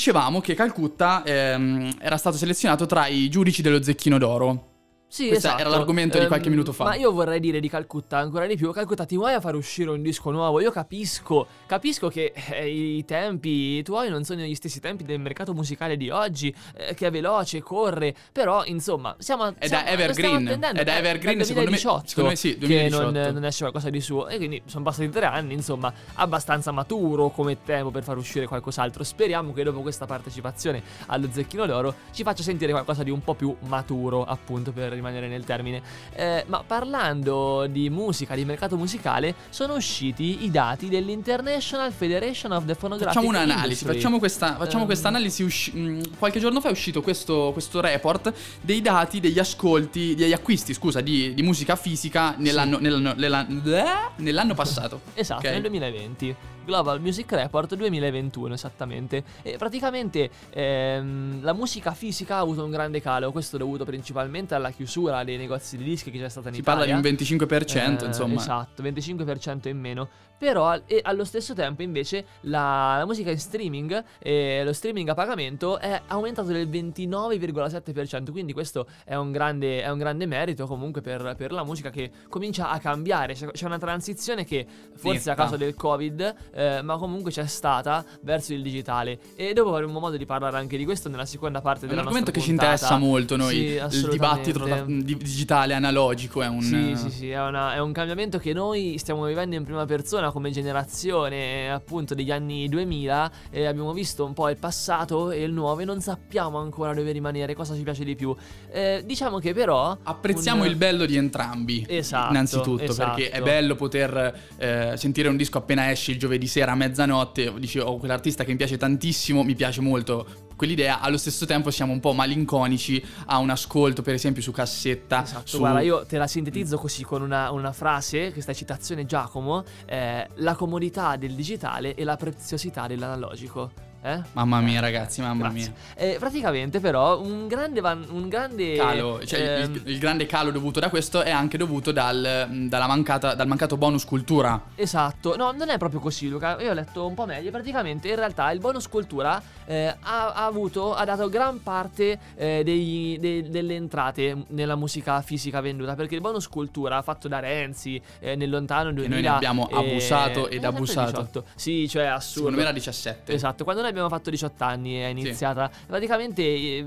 Dicevamo 0.00 0.40
che 0.40 0.54
Calcutta 0.54 1.22
ehm, 1.22 1.96
era 2.00 2.16
stato 2.16 2.38
selezionato 2.38 2.86
tra 2.86 3.06
i 3.06 3.28
giudici 3.28 3.60
dello 3.60 3.82
Zecchino 3.82 4.16
d'Oro. 4.16 4.69
Sì, 5.12 5.26
Questo 5.26 5.48
esatto. 5.48 5.62
era 5.62 5.70
l'argomento 5.70 6.20
di 6.20 6.26
qualche 6.28 6.48
minuto 6.50 6.72
fa. 6.72 6.84
Ma 6.84 6.94
io 6.94 7.10
vorrei 7.10 7.40
dire 7.40 7.58
di 7.58 7.68
Calcutta 7.68 8.18
ancora 8.18 8.46
di 8.46 8.54
più. 8.54 8.70
Calcutta, 8.70 9.04
ti 9.04 9.16
vuoi 9.16 9.32
a 9.32 9.40
fare 9.40 9.56
uscire 9.56 9.90
un 9.90 10.02
disco 10.02 10.30
nuovo? 10.30 10.60
Io 10.60 10.70
capisco, 10.70 11.48
capisco 11.66 12.06
che 12.08 12.32
eh, 12.32 12.68
i 12.68 13.04
tempi 13.04 13.82
tuoi 13.82 14.08
non 14.08 14.22
sono 14.22 14.42
gli 14.42 14.54
stessi 14.54 14.78
tempi 14.78 15.02
del 15.02 15.18
mercato 15.18 15.52
musicale 15.52 15.96
di 15.96 16.10
oggi, 16.10 16.54
eh, 16.76 16.94
che 16.94 17.08
è 17.08 17.10
veloce, 17.10 17.60
corre, 17.60 18.14
però 18.30 18.64
insomma, 18.66 19.16
siamo 19.18 19.52
È 19.58 19.66
siamo- 19.66 19.82
da 19.82 19.90
evergreen, 19.90 20.46
è 20.46 20.84
da 20.84 20.94
eh, 20.94 20.98
evergreen, 20.98 21.44
secondo 21.44 21.70
me- 21.70 21.76
2018 21.80 22.06
secondo 22.06 22.30
me 22.30 22.36
sì, 22.36 22.52
Che 22.52 22.58
2018. 22.66 23.10
non, 23.10 23.32
non 23.34 23.44
esce 23.44 23.58
qualcosa 23.62 23.90
di 23.90 24.00
suo. 24.00 24.28
E 24.28 24.36
quindi 24.36 24.62
sono 24.66 24.84
passati 24.84 25.08
tre 25.10 25.26
anni, 25.26 25.54
insomma, 25.54 25.92
abbastanza 26.14 26.70
maturo 26.70 27.30
come 27.30 27.60
tempo 27.64 27.90
per 27.90 28.04
far 28.04 28.16
uscire 28.16 28.46
qualcos'altro. 28.46 29.02
Speriamo 29.02 29.52
che 29.52 29.64
dopo 29.64 29.80
questa 29.80 30.06
partecipazione 30.06 30.80
allo 31.06 31.28
Zecchino 31.32 31.66
d'Oro 31.66 31.94
ci 32.12 32.22
faccia 32.22 32.44
sentire 32.44 32.70
qualcosa 32.70 33.02
di 33.02 33.10
un 33.10 33.24
po' 33.24 33.34
più 33.34 33.52
maturo, 33.66 34.22
appunto, 34.24 34.70
per 34.70 34.98
rimanere 35.00 35.26
nel 35.28 35.44
termine. 35.44 35.82
Eh, 36.14 36.44
ma 36.46 36.62
parlando 36.66 37.66
di 37.66 37.88
musica, 37.90 38.34
di 38.34 38.44
mercato 38.44 38.76
musicale, 38.76 39.34
sono 39.48 39.74
usciti 39.74 40.44
i 40.44 40.50
dati 40.50 40.88
dell'International 40.88 41.92
Federation 41.92 42.52
of 42.52 42.64
the 42.66 42.74
Phonographic 42.74 43.14
Facciamo 43.14 43.28
un'analisi, 43.28 43.64
Industry. 43.64 43.94
facciamo 43.94 44.18
questa, 44.18 44.56
facciamo 44.56 44.80
Ehm. 44.82 44.86
questa 44.86 45.08
analisi. 45.08 45.42
usci- 45.42 45.72
mh, 45.76 46.18
qualche 46.18 46.38
giorno 46.38 46.60
fa 46.60 46.68
è 46.68 46.70
uscito 46.70 47.00
questo, 47.02 47.50
questo 47.52 47.80
report 47.80 48.32
dei 48.60 48.80
dati 48.82 49.20
degli 49.20 49.38
ascolti, 49.38 50.14
degli 50.14 50.32
acquisti, 50.32 50.74
scusa, 50.74 51.00
di, 51.00 51.32
di 51.34 51.42
musica 51.42 51.76
fisica 51.76 52.34
nell'anno, 52.36 52.78
nell'anno, 52.78 53.14
nell'anno- 53.16 53.62
eh? 53.74 53.84
nell'anno 54.16 54.54
passato. 54.54 55.00
Esatto, 55.14 55.46
Ok? 55.46 55.52
nel 55.52 55.60
2020. 55.62 56.36
Global 56.70 57.00
Music 57.00 57.32
Report 57.32 57.74
2021 57.74 58.54
esattamente. 58.54 59.24
E 59.42 59.56
praticamente 59.56 60.30
ehm, 60.50 61.42
la 61.42 61.52
musica 61.52 61.90
fisica 61.94 62.36
ha 62.36 62.38
avuto 62.38 62.62
un 62.64 62.70
grande 62.70 63.00
calo, 63.00 63.32
questo 63.32 63.56
dovuto 63.56 63.84
principalmente 63.84 64.54
alla 64.54 64.70
chiusura 64.70 65.24
dei 65.24 65.36
negozi 65.36 65.76
di 65.76 65.82
dischi 65.82 66.12
che 66.12 66.20
c'è 66.20 66.28
stata 66.28 66.48
in 66.48 66.54
Si 66.54 66.62
parla 66.62 66.84
Italia. 66.84 67.00
di 67.00 67.08
un 67.08 67.16
25%, 67.48 68.04
Eh, 68.04 68.06
insomma. 68.06 68.34
Esatto, 68.36 68.82
25% 68.84 69.66
in 69.68 69.80
meno. 69.80 70.08
Però 70.38 70.74
e 70.86 71.00
allo 71.02 71.24
stesso 71.24 71.52
tempo 71.52 71.82
invece 71.82 72.24
la, 72.42 72.96
la 72.98 73.04
musica 73.04 73.30
in 73.30 73.38
streaming 73.38 74.02
e 74.18 74.62
lo 74.64 74.72
streaming 74.72 75.06
a 75.10 75.14
pagamento 75.14 75.78
è 75.78 76.00
aumentato 76.06 76.48
del 76.50 76.66
29,7%. 76.66 78.30
Quindi 78.30 78.54
questo 78.54 78.86
è 79.04 79.16
un 79.16 79.32
grande, 79.32 79.82
è 79.82 79.90
un 79.90 79.98
grande 79.98 80.24
merito 80.24 80.66
comunque 80.66 81.02
per, 81.02 81.34
per 81.36 81.52
la 81.52 81.62
musica 81.62 81.90
che 81.90 82.10
comincia 82.30 82.70
a 82.70 82.78
cambiare. 82.78 83.34
C'è, 83.34 83.50
c'è 83.50 83.66
una 83.66 83.76
transizione 83.78 84.44
che 84.44 84.66
forse 84.94 85.18
Netta. 85.28 85.32
a 85.32 85.34
causa 85.34 85.56
del 85.58 85.74
Covid, 85.74 86.34
eh, 86.60 86.82
ma 86.82 86.96
comunque 86.98 87.30
c'è 87.30 87.46
stata 87.46 88.04
verso 88.22 88.52
il 88.52 88.62
digitale. 88.62 89.18
E 89.36 89.52
dopo 89.52 89.74
avremo 89.74 89.98
modo 89.98 90.16
di 90.16 90.26
parlare 90.26 90.56
anche 90.58 90.76
di 90.76 90.84
questo 90.84 91.08
nella 91.08 91.24
seconda 91.26 91.60
parte 91.60 91.80
È 91.80 91.82
un 91.84 91.88
della 91.90 92.00
argomento 92.02 92.30
nostra 92.32 92.40
che 92.40 92.40
ci 92.40 92.54
puntata. 92.56 92.72
interessa 92.72 92.98
molto 92.98 93.36
noi, 93.36 93.54
Sì, 93.88 93.96
il 93.96 94.08
dibattito 94.10 94.58
tra- 94.64 94.84
digitale 94.86 95.74
analogico 95.74 96.42
è 96.42 96.46
un 96.48 96.60
Sì, 96.62 96.94
sì, 96.96 97.10
sì, 97.10 97.30
è, 97.30 97.40
una- 97.40 97.74
è 97.74 97.78
un 97.80 97.92
cambiamento 97.92 98.38
che 98.38 98.52
noi 98.52 98.96
stiamo 98.98 99.24
vivendo 99.24 99.56
in 99.56 99.64
prima 99.64 99.84
persona 99.86 100.30
come 100.30 100.50
generazione 100.50 101.70
appunto 101.70 102.14
degli 102.14 102.30
anni 102.30 102.68
2000 102.68 103.30
e 103.50 103.66
abbiamo 103.66 103.92
visto 103.92 104.24
un 104.24 104.32
po' 104.32 104.48
il 104.48 104.56
passato 104.56 105.30
e 105.30 105.42
il 105.42 105.52
nuovo 105.52 105.80
e 105.80 105.84
non 105.84 106.00
sappiamo 106.00 106.58
ancora 106.58 106.92
dove 106.94 107.10
rimanere, 107.12 107.54
cosa 107.54 107.74
ci 107.74 107.82
piace 107.82 108.04
di 108.04 108.14
più. 108.16 108.34
Eh, 108.70 109.02
diciamo 109.04 109.38
che 109.38 109.54
però... 109.54 109.96
Apprezziamo 110.02 110.62
un- 110.62 110.68
il 110.68 110.76
bello 110.76 111.06
di 111.06 111.16
entrambi. 111.16 111.84
Esatto, 111.88 112.30
Innanzitutto, 112.32 112.82
esatto. 112.84 113.14
perché 113.14 113.30
è 113.30 113.40
bello 113.42 113.74
poter 113.76 114.38
eh, 114.58 114.92
sentire 114.96 115.28
un 115.28 115.36
disco 115.36 115.58
appena 115.58 115.90
esce 115.90 116.10
il 116.12 116.18
giovedì 116.18 116.39
sera 116.46 116.72
a 116.72 116.74
mezzanotte. 116.74 117.52
Dici, 117.58 117.78
oh, 117.78 117.96
quell'artista 117.98 118.44
che 118.44 118.50
mi 118.50 118.56
piace 118.56 118.76
tantissimo, 118.76 119.42
mi 119.42 119.54
piace 119.54 119.80
molto 119.80 120.48
quell'idea. 120.56 121.00
Allo 121.00 121.16
stesso 121.16 121.46
tempo 121.46 121.70
siamo 121.70 121.92
un 121.92 122.00
po' 122.00 122.12
malinconici 122.12 123.02
a 123.26 123.38
un 123.38 123.50
ascolto, 123.50 124.02
per 124.02 124.14
esempio, 124.14 124.42
su 124.42 124.52
cassetta. 124.52 125.22
Esatto, 125.22 125.46
su- 125.46 125.58
guarda, 125.58 125.80
io 125.80 126.04
te 126.04 126.18
la 126.18 126.26
sintetizzo 126.26 126.76
così 126.76 127.02
con 127.02 127.22
una, 127.22 127.50
una 127.50 127.72
frase, 127.72 128.32
questa 128.32 128.52
citazione 128.52 129.06
Giacomo, 129.06 129.64
eh, 129.86 130.28
la 130.34 130.54
comodità 130.54 131.16
del 131.16 131.34
digitale 131.34 131.94
e 131.94 132.04
la 132.04 132.16
preziosità 132.16 132.86
dell'analogico. 132.86 133.88
Eh? 134.02 134.22
Mamma 134.32 134.60
mia, 134.60 134.80
ragazzi, 134.80 135.20
mamma 135.20 135.50
Grazie. 135.50 135.72
mia. 135.94 136.12
Eh, 136.12 136.16
praticamente, 136.18 136.80
però, 136.80 137.20
un 137.20 137.46
grande, 137.48 137.80
van- 137.80 138.06
un 138.08 138.28
grande 138.28 138.74
Calo, 138.76 139.24
cioè 139.26 139.40
il- 139.40 139.46
ehm, 139.46 139.74
il, 139.74 139.82
il 139.92 139.98
grande 139.98 140.24
calo 140.24 140.50
dovuto 140.50 140.80
da 140.80 140.88
questo 140.88 141.20
è 141.22 141.30
anche 141.30 141.58
dovuto 141.58 141.92
dal, 141.92 142.48
dalla 142.68 142.86
mancata, 142.86 143.34
dal 143.34 143.46
mancato 143.46 143.76
bonus 143.76 144.06
cultura. 144.06 144.58
Esatto, 144.74 145.36
no, 145.36 145.52
non 145.52 145.68
è 145.68 145.76
proprio 145.76 146.00
così, 146.00 146.28
Luca. 146.28 146.58
Io 146.62 146.70
ho 146.70 146.74
letto 146.74 147.06
un 147.06 147.12
po' 147.14 147.26
meglio. 147.26 147.50
Praticamente, 147.50 148.08
in 148.08 148.16
realtà, 148.16 148.50
il 148.52 148.58
bonus 148.60 148.88
cultura 148.88 149.40
eh, 149.66 149.94
ha, 150.00 150.32
ha 150.32 150.44
avuto, 150.46 150.94
ha 150.94 151.04
dato 151.04 151.28
gran 151.28 151.62
parte 151.62 152.18
eh, 152.36 152.62
degli- 152.64 153.18
de- 153.18 153.50
delle 153.50 153.74
entrate 153.74 154.44
nella 154.48 154.76
musica 154.76 155.20
fisica 155.20 155.60
venduta. 155.60 155.94
Perché 155.94 156.14
il 156.14 156.22
bonus 156.22 156.48
cultura 156.48 157.02
fatto 157.02 157.28
da 157.28 157.38
Renzi 157.38 158.00
eh, 158.20 158.34
nel 158.34 158.48
lontano 158.48 158.92
2000 158.92 159.14
noi 159.14 159.22
ne 159.22 159.28
abbiamo 159.28 159.68
eh, 159.68 159.76
abusato 159.76 160.48
ed 160.48 160.62
eh, 160.62 160.66
abusato. 160.66 161.10
18. 161.10 161.44
Sì, 161.54 161.86
cioè 161.86 162.04
assurdo. 162.06 162.48
Secondo 162.48 162.56
me 162.56 162.62
era 162.62 162.72
17. 162.72 163.32
Esatto, 163.34 163.64
quando 163.64 163.82
noi 163.82 163.89
abbiamo 163.90 164.08
fatto 164.08 164.30
18 164.30 164.64
anni 164.64 164.94
è 164.96 165.06
iniziata. 165.06 165.70
Praticamente 165.86 166.42
eh, 166.42 166.86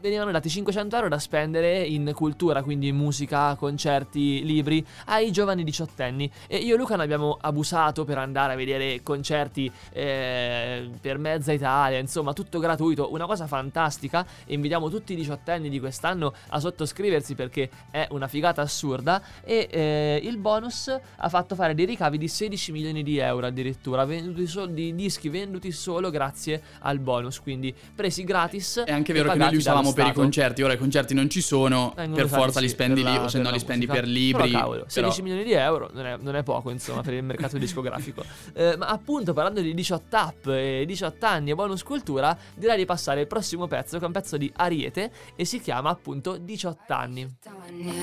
venivano 0.00 0.30
dati 0.30 0.48
500 0.48 0.96
euro 0.96 1.08
da 1.08 1.18
spendere 1.18 1.82
in 1.82 2.12
cultura, 2.14 2.62
quindi 2.62 2.88
in 2.88 2.96
musica, 2.96 3.54
concerti, 3.56 4.44
libri, 4.44 4.84
ai 5.06 5.30
giovani 5.30 5.64
diciottenni. 5.64 6.30
E 6.46 6.58
io 6.58 6.74
e 6.74 6.78
Luca 6.78 6.96
ne 6.96 7.02
abbiamo 7.02 7.36
abusato 7.40 8.04
per 8.04 8.18
andare 8.18 8.52
a 8.52 8.56
vedere 8.56 9.02
concerti 9.02 9.70
eh, 9.92 10.88
per 11.00 11.18
mezza 11.18 11.52
Italia, 11.52 11.98
insomma, 11.98 12.32
tutto 12.32 12.58
gratuito, 12.58 13.12
una 13.12 13.26
cosa 13.26 13.46
fantastica. 13.46 14.26
E 14.46 14.54
invitiamo 14.54 14.88
tutti 14.88 15.12
i 15.12 15.16
diciottenni 15.16 15.68
di 15.68 15.80
quest'anno 15.80 16.32
a 16.48 16.60
sottoscriversi 16.60 17.34
perché 17.34 17.70
è 17.90 18.06
una 18.10 18.28
figata 18.28 18.62
assurda. 18.62 19.22
E 19.44 19.68
eh, 19.70 20.20
il 20.22 20.38
bonus 20.38 20.88
ha 21.16 21.28
fatto 21.28 21.54
fare 21.54 21.74
dei 21.74 21.86
ricavi 21.86 22.18
di 22.18 22.28
16 22.28 22.72
milioni 22.72 23.02
di 23.02 23.18
euro 23.18 23.46
addirittura, 23.46 24.04
venduti 24.04 24.46
sol- 24.46 24.72
di 24.72 24.94
dischi 24.94 25.28
venduti 25.28 25.72
solo 25.72 26.10
grazie 26.10 26.62
al 26.80 26.98
bonus, 26.98 27.40
quindi 27.40 27.74
presi 27.94 28.24
gratis. 28.24 28.82
È 28.84 28.92
anche 28.92 29.12
vero 29.12 29.30
che 29.32 29.38
noi 29.38 29.50
li 29.50 29.56
usavamo 29.56 29.87
dallo 29.92 30.08
per 30.08 30.16
i 30.16 30.20
concerti, 30.22 30.62
ora 30.62 30.72
i 30.74 30.78
concerti 30.78 31.14
non 31.14 31.28
ci 31.30 31.40
sono, 31.40 31.92
Vengono 31.96 32.16
per 32.16 32.28
forza 32.28 32.58
sì, 32.58 32.64
li 32.64 32.68
spendi 32.70 33.02
lì 33.04 33.12
la- 33.14 33.22
o 33.24 33.28
se 33.28 33.38
no 33.38 33.50
li 33.50 33.58
spendi 33.58 33.86
musica. 33.86 34.00
per 34.04 34.08
libri. 34.10 34.50
Però 34.50 34.58
cavolo, 34.60 34.84
16 34.86 35.22
però- 35.22 35.22
milioni 35.34 35.44
di 35.44 35.52
euro 35.54 35.90
non 35.92 36.06
è, 36.06 36.16
non 36.20 36.36
è 36.36 36.42
poco, 36.42 36.70
insomma, 36.70 37.00
per 37.02 37.14
il 37.14 37.22
mercato 37.24 37.56
discografico. 37.58 38.24
Eh, 38.54 38.76
ma 38.76 38.86
appunto, 38.86 39.32
parlando 39.32 39.60
di 39.60 39.74
18 39.74 40.16
app 40.16 40.46
e 40.48 40.84
18 40.86 41.26
anni 41.26 41.50
e 41.50 41.54
bonus 41.54 41.82
cultura, 41.82 42.36
direi 42.54 42.76
di 42.76 42.84
passare 42.84 43.20
al 43.20 43.26
prossimo 43.26 43.66
pezzo, 43.66 43.96
che 43.98 44.04
è 44.04 44.06
un 44.06 44.12
pezzo 44.12 44.36
di 44.36 44.50
Ariete 44.56 45.10
e 45.36 45.44
si 45.44 45.60
chiama 45.60 45.90
appunto 45.90 46.36
18 46.38 46.92
anni. 46.92 47.26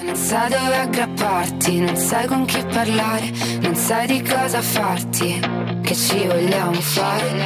Non 0.04 0.16
sai 0.16 0.50
dove 0.50 0.78
aggrapparti, 0.78 1.80
non 1.80 1.96
sai 1.96 2.28
con 2.28 2.46
chi 2.46 2.64
parlare, 2.66 3.32
non 3.62 3.76
sai 3.76 4.08
di 4.08 4.22
cosa 4.22 4.62
farti, 4.62 5.40
che 5.82 5.96
ci 5.96 6.26
vogliamo 6.28 6.74
fare. 6.74 7.44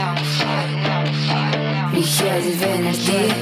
Mi 2.00 2.06
chiedi 2.06 2.52
venerdì, 2.52 3.34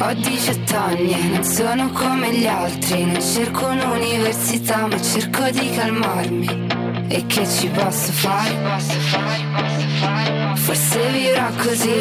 ho 0.00 0.12
18 0.12 0.76
anni 0.76 1.12
e 1.12 1.22
non 1.28 1.44
sono 1.44 1.90
come 1.92 2.34
gli 2.34 2.48
altri, 2.48 3.04
non 3.04 3.22
cerco 3.22 3.66
un'università 3.66 4.88
ma 4.88 5.00
cerco 5.00 5.48
di 5.50 5.70
calmarmi. 5.70 6.66
E 7.06 7.24
che 7.26 7.46
ci 7.46 7.68
posso 7.68 8.10
fare? 8.10 8.52
Forse 10.56 11.10
vivrò 11.12 11.46
così. 11.56 12.00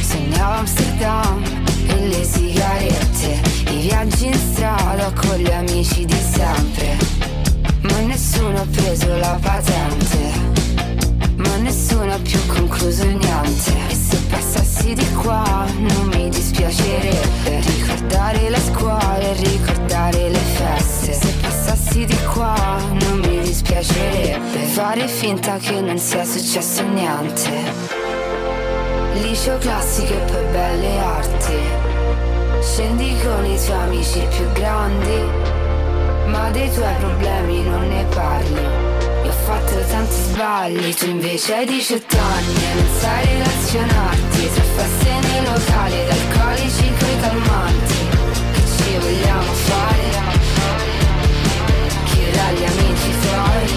Sognavo 0.00 0.54
Amsterdam 0.54 1.42
e 1.86 2.08
le 2.08 2.24
sigarette, 2.24 3.42
i 3.72 3.76
viaggi 3.76 4.26
in 4.28 4.32
strada 4.32 5.12
con 5.12 5.36
gli 5.36 5.50
amici 5.50 6.06
di 6.06 6.18
sempre. 6.32 6.96
Ma 7.82 8.00
nessuno 8.00 8.58
ha 8.58 8.66
preso 8.70 9.14
la 9.18 9.38
patente, 9.38 10.33
ma 11.44 11.56
nessuno 11.56 12.12
ha 12.12 12.18
più 12.18 12.38
concluso 12.46 13.04
niente. 13.04 13.72
E 13.88 13.94
se 13.94 14.16
passassi 14.28 14.94
di 14.94 15.12
qua 15.12 15.64
non 15.76 16.10
mi 16.12 16.28
dispiacerebbe 16.28 17.60
ricordare 17.60 18.50
la 18.50 18.60
scuola 18.60 19.18
e 19.18 19.32
ricordare 19.34 20.30
le 20.30 20.38
feste. 20.38 21.12
Se 21.12 21.32
passassi 21.40 22.04
di 22.04 22.18
qua 22.32 22.54
non 23.00 23.18
mi 23.20 23.40
dispiacerebbe 23.40 24.58
fare 24.72 25.06
finta 25.06 25.56
che 25.58 25.80
non 25.80 25.98
sia 25.98 26.24
successo 26.24 26.82
niente. 26.82 28.12
Liceo 29.14 29.58
classico 29.58 30.12
e 30.12 30.18
poi 30.18 30.44
belle 30.50 30.98
arti 30.98 31.56
Scendi 32.60 33.16
con 33.22 33.44
i 33.44 33.56
tuoi 33.64 33.78
amici 33.78 34.26
più 34.28 34.50
grandi 34.52 35.22
Ma 36.26 36.50
dei 36.50 36.72
tuoi 36.72 36.94
problemi 36.98 37.62
non 37.62 37.88
ne 37.88 38.04
parli 38.06 38.93
fatto 39.44 39.78
tanti 39.88 40.14
sbagli 40.14 40.94
Tu 40.94 41.06
invece 41.06 41.54
hai 41.54 41.66
18 41.66 42.16
anni 42.18 42.54
e 42.54 42.74
non 42.74 42.88
sai 42.98 43.26
relazionarti 43.26 44.50
Tra 44.54 44.64
feste 44.76 45.12
nei 45.20 45.44
locali 45.44 45.96
ed 46.00 46.10
alcolici 46.10 46.92
coi 46.98 47.20
calmanti 47.20 48.00
Che 48.52 48.62
ci 48.76 48.98
vogliamo 48.98 49.52
fare? 49.68 50.06
Chieda 52.04 52.44
agli 52.46 52.64
amici 52.64 53.10
tuoi? 53.20 53.68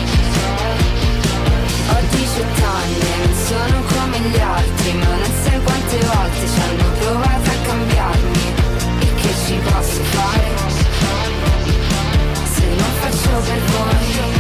Ho 1.90 2.00
18 2.12 2.66
anni 2.80 3.00
e 3.00 3.18
non 3.26 3.36
sono 3.46 3.84
come 3.92 4.20
gli 4.20 4.40
altri 4.40 4.94
Ma 4.94 5.16
non 5.22 5.32
sai 5.44 5.62
quante 5.62 5.98
volte 5.98 6.48
ci 6.48 6.60
hanno 6.62 6.90
provato 7.00 7.50
a 7.50 7.68
cambiarmi. 7.68 8.54
E 9.00 9.16
che 9.16 9.34
ci 9.46 9.60
posso 9.70 10.02
fare? 10.16 10.50
Se 12.56 12.66
non 12.66 12.92
faccio 13.00 13.30
per 13.46 13.60
voi 13.60 14.37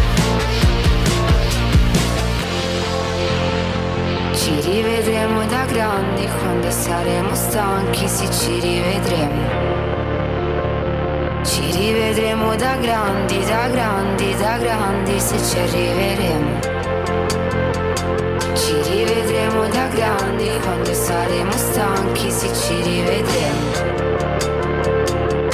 Ci 4.47 4.61
rivedremo 4.61 5.45
da 5.47 5.65
grandi 5.65 6.25
Quando 6.39 6.71
saremo 6.71 7.35
stanchi 7.35 8.07
Sì 8.07 8.31
ci 8.31 8.57
rivedremo 8.61 9.75
ci 11.43 11.71
rivedremo 11.71 12.55
da 12.55 12.75
grandi, 12.75 13.39
da 13.45 13.67
grandi, 13.67 14.35
da 14.37 14.57
grandi 14.57 15.19
se 15.19 15.37
ci 15.41 15.57
arriveremo. 15.59 16.59
Ci 18.53 18.73
rivedremo 18.89 19.67
da 19.67 19.87
grandi 19.87 20.49
quando 20.61 20.93
saremo 20.93 21.51
stanchi, 21.53 22.29
sì 22.29 22.49
ci 22.53 22.81
rivedremo. 22.81 23.71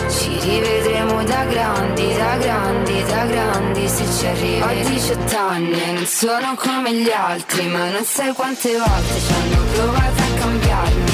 Ci 0.09 0.39
rivedremo 0.39 0.82
da 1.23 1.45
grandi, 1.45 2.13
da 2.15 2.37
grandi, 2.37 3.03
da 3.03 3.25
grandi 3.25 3.87
se 3.87 4.05
ci 4.17 4.25
arriviamo. 4.25 4.71
Ho 4.71 4.89
18 4.89 5.37
anni 5.37 5.93
non 5.93 6.05
sono 6.05 6.55
come 6.55 6.93
gli 6.93 7.09
altri, 7.09 7.67
ma 7.67 7.89
non 7.89 8.03
sai 8.03 8.33
quante 8.33 8.69
volte 8.77 9.19
ci 9.25 9.33
hanno 9.33 9.63
provato 9.73 10.21
a 10.21 10.39
cambiarmi. 10.39 11.11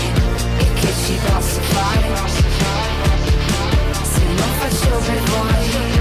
E 0.57 0.73
che 0.73 0.93
ci 1.05 1.19
posso 1.25 1.61
fare? 1.61 2.07
Se 4.03 4.21
non 4.37 4.51
faccio 4.59 4.97
per 5.05 5.21
voi. 5.31 5.97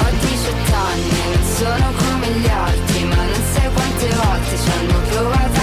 Ho 0.00 0.10
18 0.20 0.74
anni 0.74 1.10
non 1.32 1.44
sono 1.56 1.92
come 1.96 2.26
gli 2.38 2.48
altri, 2.48 3.04
ma 3.04 3.16
non 3.16 3.42
sai 3.52 3.72
quante 3.72 4.08
volte 4.14 4.56
ci 4.62 4.70
hanno 4.70 5.00
provato 5.10 5.57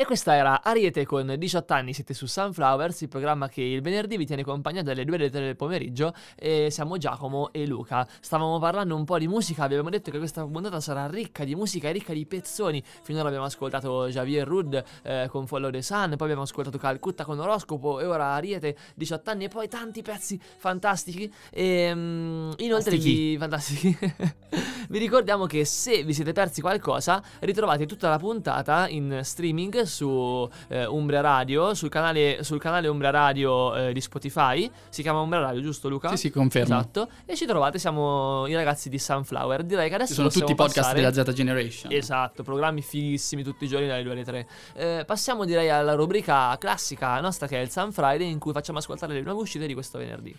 E 0.00 0.06
questa 0.06 0.34
era 0.34 0.62
Ariete 0.62 1.04
con 1.04 1.34
18 1.36 1.74
anni, 1.74 1.92
siete 1.92 2.14
su 2.14 2.24
Sunflowers, 2.24 3.02
il 3.02 3.08
programma 3.08 3.50
che 3.50 3.60
il 3.60 3.82
venerdì 3.82 4.16
vi 4.16 4.24
tiene 4.24 4.42
compagnia 4.42 4.82
dalle 4.82 5.04
2 5.04 5.14
alle 5.14 5.28
3 5.28 5.40
del 5.40 5.56
pomeriggio 5.56 6.14
e 6.36 6.70
siamo 6.70 6.96
Giacomo 6.96 7.52
e 7.52 7.66
Luca. 7.66 8.08
Stavamo 8.18 8.58
parlando 8.58 8.96
un 8.96 9.04
po' 9.04 9.18
di 9.18 9.28
musica, 9.28 9.64
abbiamo 9.64 9.90
detto 9.90 10.10
che 10.10 10.16
questa 10.16 10.42
puntata 10.46 10.80
sarà 10.80 11.06
ricca 11.06 11.44
di 11.44 11.54
musica 11.54 11.90
e 11.90 11.92
ricca 11.92 12.14
di 12.14 12.24
pezzoni. 12.24 12.82
Finora 13.02 13.26
abbiamo 13.28 13.44
ascoltato 13.44 14.08
Javier 14.08 14.48
Rudd 14.48 14.74
eh, 15.02 15.26
con 15.28 15.46
Follow 15.46 15.70
the 15.70 15.82
Sun, 15.82 16.14
poi 16.16 16.22
abbiamo 16.22 16.44
ascoltato 16.44 16.78
Calcutta 16.78 17.26
con 17.26 17.38
Oroscopo 17.38 18.00
e 18.00 18.06
ora 18.06 18.28
Ariete 18.28 18.74
18 18.94 19.28
anni 19.28 19.44
e 19.44 19.48
poi 19.48 19.68
tanti 19.68 20.00
pezzi 20.00 20.40
fantastici 20.56 21.30
e 21.50 21.94
mm, 21.94 22.52
inoltre 22.56 22.96
vi, 22.96 23.36
fantastici. 23.38 23.98
vi 24.88 24.98
ricordiamo 24.98 25.44
che 25.44 25.66
se 25.66 26.04
vi 26.04 26.14
siete 26.14 26.32
persi 26.32 26.62
qualcosa 26.62 27.22
ritrovate 27.40 27.84
tutta 27.84 28.08
la 28.08 28.18
puntata 28.18 28.88
in 28.88 29.20
streaming 29.22 29.88
su 29.90 30.48
eh, 30.68 30.86
Umbria 30.86 31.20
Radio, 31.20 31.74
sul 31.74 31.90
canale, 31.90 32.42
sul 32.42 32.58
canale 32.58 32.88
Umbria 32.88 33.10
Radio 33.10 33.74
eh, 33.74 33.92
di 33.92 34.00
Spotify. 34.00 34.70
Si 34.88 35.02
chiama 35.02 35.20
Umbria 35.20 35.42
Radio, 35.42 35.60
giusto 35.60 35.88
Luca? 35.88 36.08
Sì, 36.10 36.16
sì, 36.16 36.30
confermo. 36.30 36.74
Esatto. 36.74 37.08
E 37.26 37.36
ci 37.36 37.44
trovate, 37.44 37.78
siamo 37.78 38.46
i 38.46 38.54
ragazzi 38.54 38.88
di 38.88 38.98
Sunflower. 38.98 39.62
Direi 39.64 39.88
che 39.88 39.96
adesso 39.96 40.10
Ci 40.10 40.14
sono 40.14 40.28
tutti 40.30 40.52
i 40.52 40.54
podcast 40.54 40.92
passare- 40.92 41.10
della 41.10 41.12
Z 41.12 41.32
Generation. 41.32 41.92
Esatto, 41.92 42.42
programmi 42.42 42.80
fighissimi 42.80 43.42
tutti 43.42 43.64
i 43.64 43.68
giorni 43.68 43.86
dalle 43.86 44.02
2 44.02 44.12
alle 44.12 44.24
3. 44.24 44.48
Eh, 44.74 45.04
passiamo 45.04 45.44
direi 45.44 45.68
alla 45.68 45.94
rubrica 45.94 46.56
classica 46.58 47.20
nostra 47.20 47.46
che 47.46 47.58
è 47.58 47.60
il 47.60 47.70
Sun 47.70 47.92
Friday 47.92 48.30
in 48.30 48.38
cui 48.38 48.52
facciamo 48.52 48.78
ascoltare 48.78 49.12
le 49.12 49.20
nuove 49.20 49.42
uscite 49.42 49.66
di 49.66 49.74
questo 49.74 49.98
venerdì. 49.98 50.34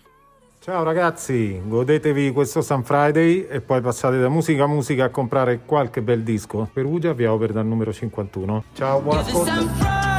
Ciao 0.62 0.84
ragazzi, 0.84 1.60
godetevi 1.66 2.30
questo 2.30 2.62
Sun 2.62 2.84
Friday 2.84 3.48
e 3.50 3.60
poi 3.60 3.80
passate 3.80 4.20
da 4.20 4.28
musica 4.28 4.62
a 4.62 4.68
musica 4.68 5.06
a 5.06 5.08
comprare 5.08 5.62
qualche 5.66 6.02
bel 6.02 6.22
disco. 6.22 6.68
Perugia 6.72 7.12
vi 7.14 7.24
opera 7.24 7.52
dal 7.52 7.66
numero 7.66 7.92
51. 7.92 8.62
Ciao, 8.72 9.00
buon 9.00 9.18
ascolto. 9.18 10.11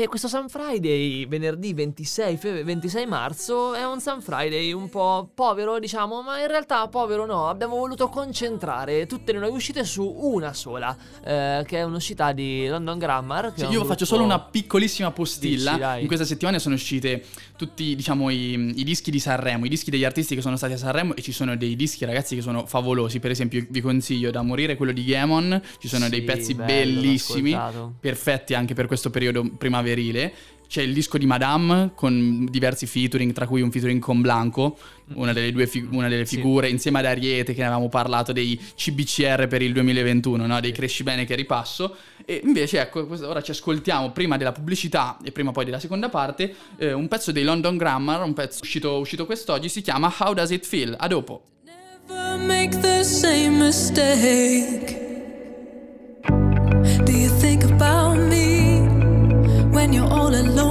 E 0.00 0.06
questo 0.06 0.28
Sun 0.28 0.48
Friday, 0.48 1.26
venerdì 1.26 1.74
26, 1.74 2.36
fe- 2.36 2.62
26 2.62 3.04
marzo, 3.06 3.74
è 3.74 3.84
un 3.84 4.00
Sun 4.00 4.22
Friday 4.22 4.70
un 4.70 4.88
po' 4.88 5.28
povero, 5.34 5.80
diciamo, 5.80 6.22
ma 6.22 6.40
in 6.40 6.46
realtà 6.46 6.86
povero 6.86 7.26
no. 7.26 7.48
Abbiamo 7.48 7.74
voluto 7.74 8.08
concentrare 8.08 9.06
tutte 9.06 9.32
le 9.32 9.40
nuove 9.40 9.56
uscite 9.56 9.82
su 9.82 10.04
una 10.06 10.52
sola, 10.52 10.96
eh, 11.24 11.64
che 11.66 11.78
è 11.78 11.82
un'uscita 11.82 12.30
di 12.30 12.68
London 12.68 12.96
Grammar. 12.96 13.52
Sì, 13.56 13.64
io 13.66 13.84
faccio 13.84 14.04
solo 14.04 14.22
una 14.22 14.38
piccolissima 14.38 15.10
postilla. 15.10 15.72
Dici. 15.72 16.02
In 16.02 16.06
questa 16.06 16.24
settimana 16.24 16.60
sono 16.60 16.76
uscite 16.76 17.24
tutti, 17.56 17.96
diciamo, 17.96 18.30
i, 18.30 18.74
i 18.76 18.84
dischi 18.84 19.10
di 19.10 19.18
Sanremo, 19.18 19.64
i 19.64 19.68
dischi 19.68 19.90
degli 19.90 20.04
artisti 20.04 20.36
che 20.36 20.42
sono 20.42 20.56
stati 20.56 20.74
a 20.74 20.76
Sanremo 20.76 21.16
e 21.16 21.22
ci 21.22 21.32
sono 21.32 21.56
dei 21.56 21.74
dischi, 21.74 22.04
ragazzi, 22.04 22.36
che 22.36 22.42
sono 22.42 22.66
favolosi. 22.66 23.18
Per 23.18 23.32
esempio, 23.32 23.66
vi 23.68 23.80
consiglio 23.80 24.30
da 24.30 24.42
morire 24.42 24.76
quello 24.76 24.92
di 24.92 25.04
Gamon. 25.04 25.60
Ci 25.80 25.88
sono 25.88 26.08
dei 26.08 26.20
Sì, 26.20 26.24
pezzi 26.24 26.54
bello, 26.54 26.66
bellissimi, 27.00 27.58
perfetti 27.98 28.54
anche 28.54 28.74
per 28.74 28.86
questo 28.86 29.10
periodo 29.10 29.44
primaverile. 29.88 30.32
C'è 30.68 30.82
il 30.82 30.92
disco 30.92 31.16
di 31.16 31.24
Madame 31.24 31.92
con 31.94 32.46
diversi 32.50 32.84
featuring, 32.84 33.32
tra 33.32 33.46
cui 33.46 33.62
un 33.62 33.70
featuring 33.70 34.02
con 34.02 34.20
Blanco, 34.20 34.76
una 35.14 35.32
delle, 35.32 35.50
due 35.50 35.66
fi- 35.66 35.88
una 35.92 36.08
delle 36.08 36.26
Sì. 36.26 36.36
figure, 36.36 36.68
insieme 36.68 36.98
ad 36.98 37.06
Ariete, 37.06 37.54
che 37.54 37.60
ne 37.60 37.68
avevamo 37.68 37.88
parlato 37.88 38.32
dei 38.32 38.60
CBCR 38.76 39.46
per 39.48 39.62
il 39.62 39.72
2021, 39.72 40.46
no? 40.46 40.60
dei 40.60 40.72
cresci 40.72 41.04
bene 41.04 41.24
che 41.24 41.34
ripasso. 41.36 41.96
E 42.26 42.42
invece, 42.44 42.80
ecco, 42.82 43.08
ora 43.26 43.40
ci 43.40 43.52
ascoltiamo 43.52 44.10
prima 44.10 44.36
della 44.36 44.52
pubblicità 44.52 45.16
e 45.24 45.32
prima 45.32 45.52
poi 45.52 45.64
della 45.64 45.80
seconda 45.80 46.10
parte 46.10 46.54
eh, 46.76 46.92
un 46.92 47.08
pezzo 47.08 47.32
dei 47.32 47.44
London 47.44 47.78
Grammar, 47.78 48.22
un 48.22 48.34
pezzo 48.34 48.58
uscito, 48.60 48.98
uscito 48.98 49.24
quest'oggi, 49.24 49.70
si 49.70 49.80
chiama 49.80 50.14
How 50.18 50.34
Does 50.34 50.50
It 50.50 50.66
Feel? 50.66 50.94
A 50.98 51.06
dopo. 51.06 51.44
Never 51.64 52.36
make 52.46 52.78
the 52.80 53.02
same 53.04 53.56
mistake. 53.64 55.06
Do 56.26 57.10
you 57.12 57.30
think 57.38 57.64
about 57.64 58.18
me 58.18 58.47
all 60.38 60.46
alone? 60.46 60.67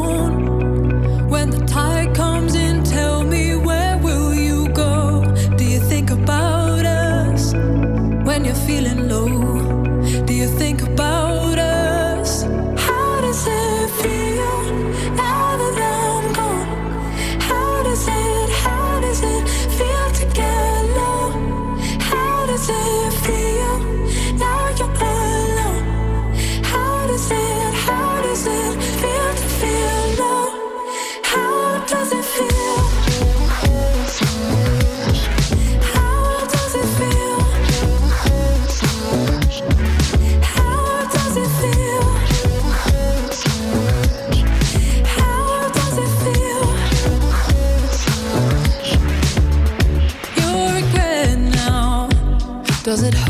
Does 52.98 53.10
it 53.10 53.14
hurt? 53.14 53.27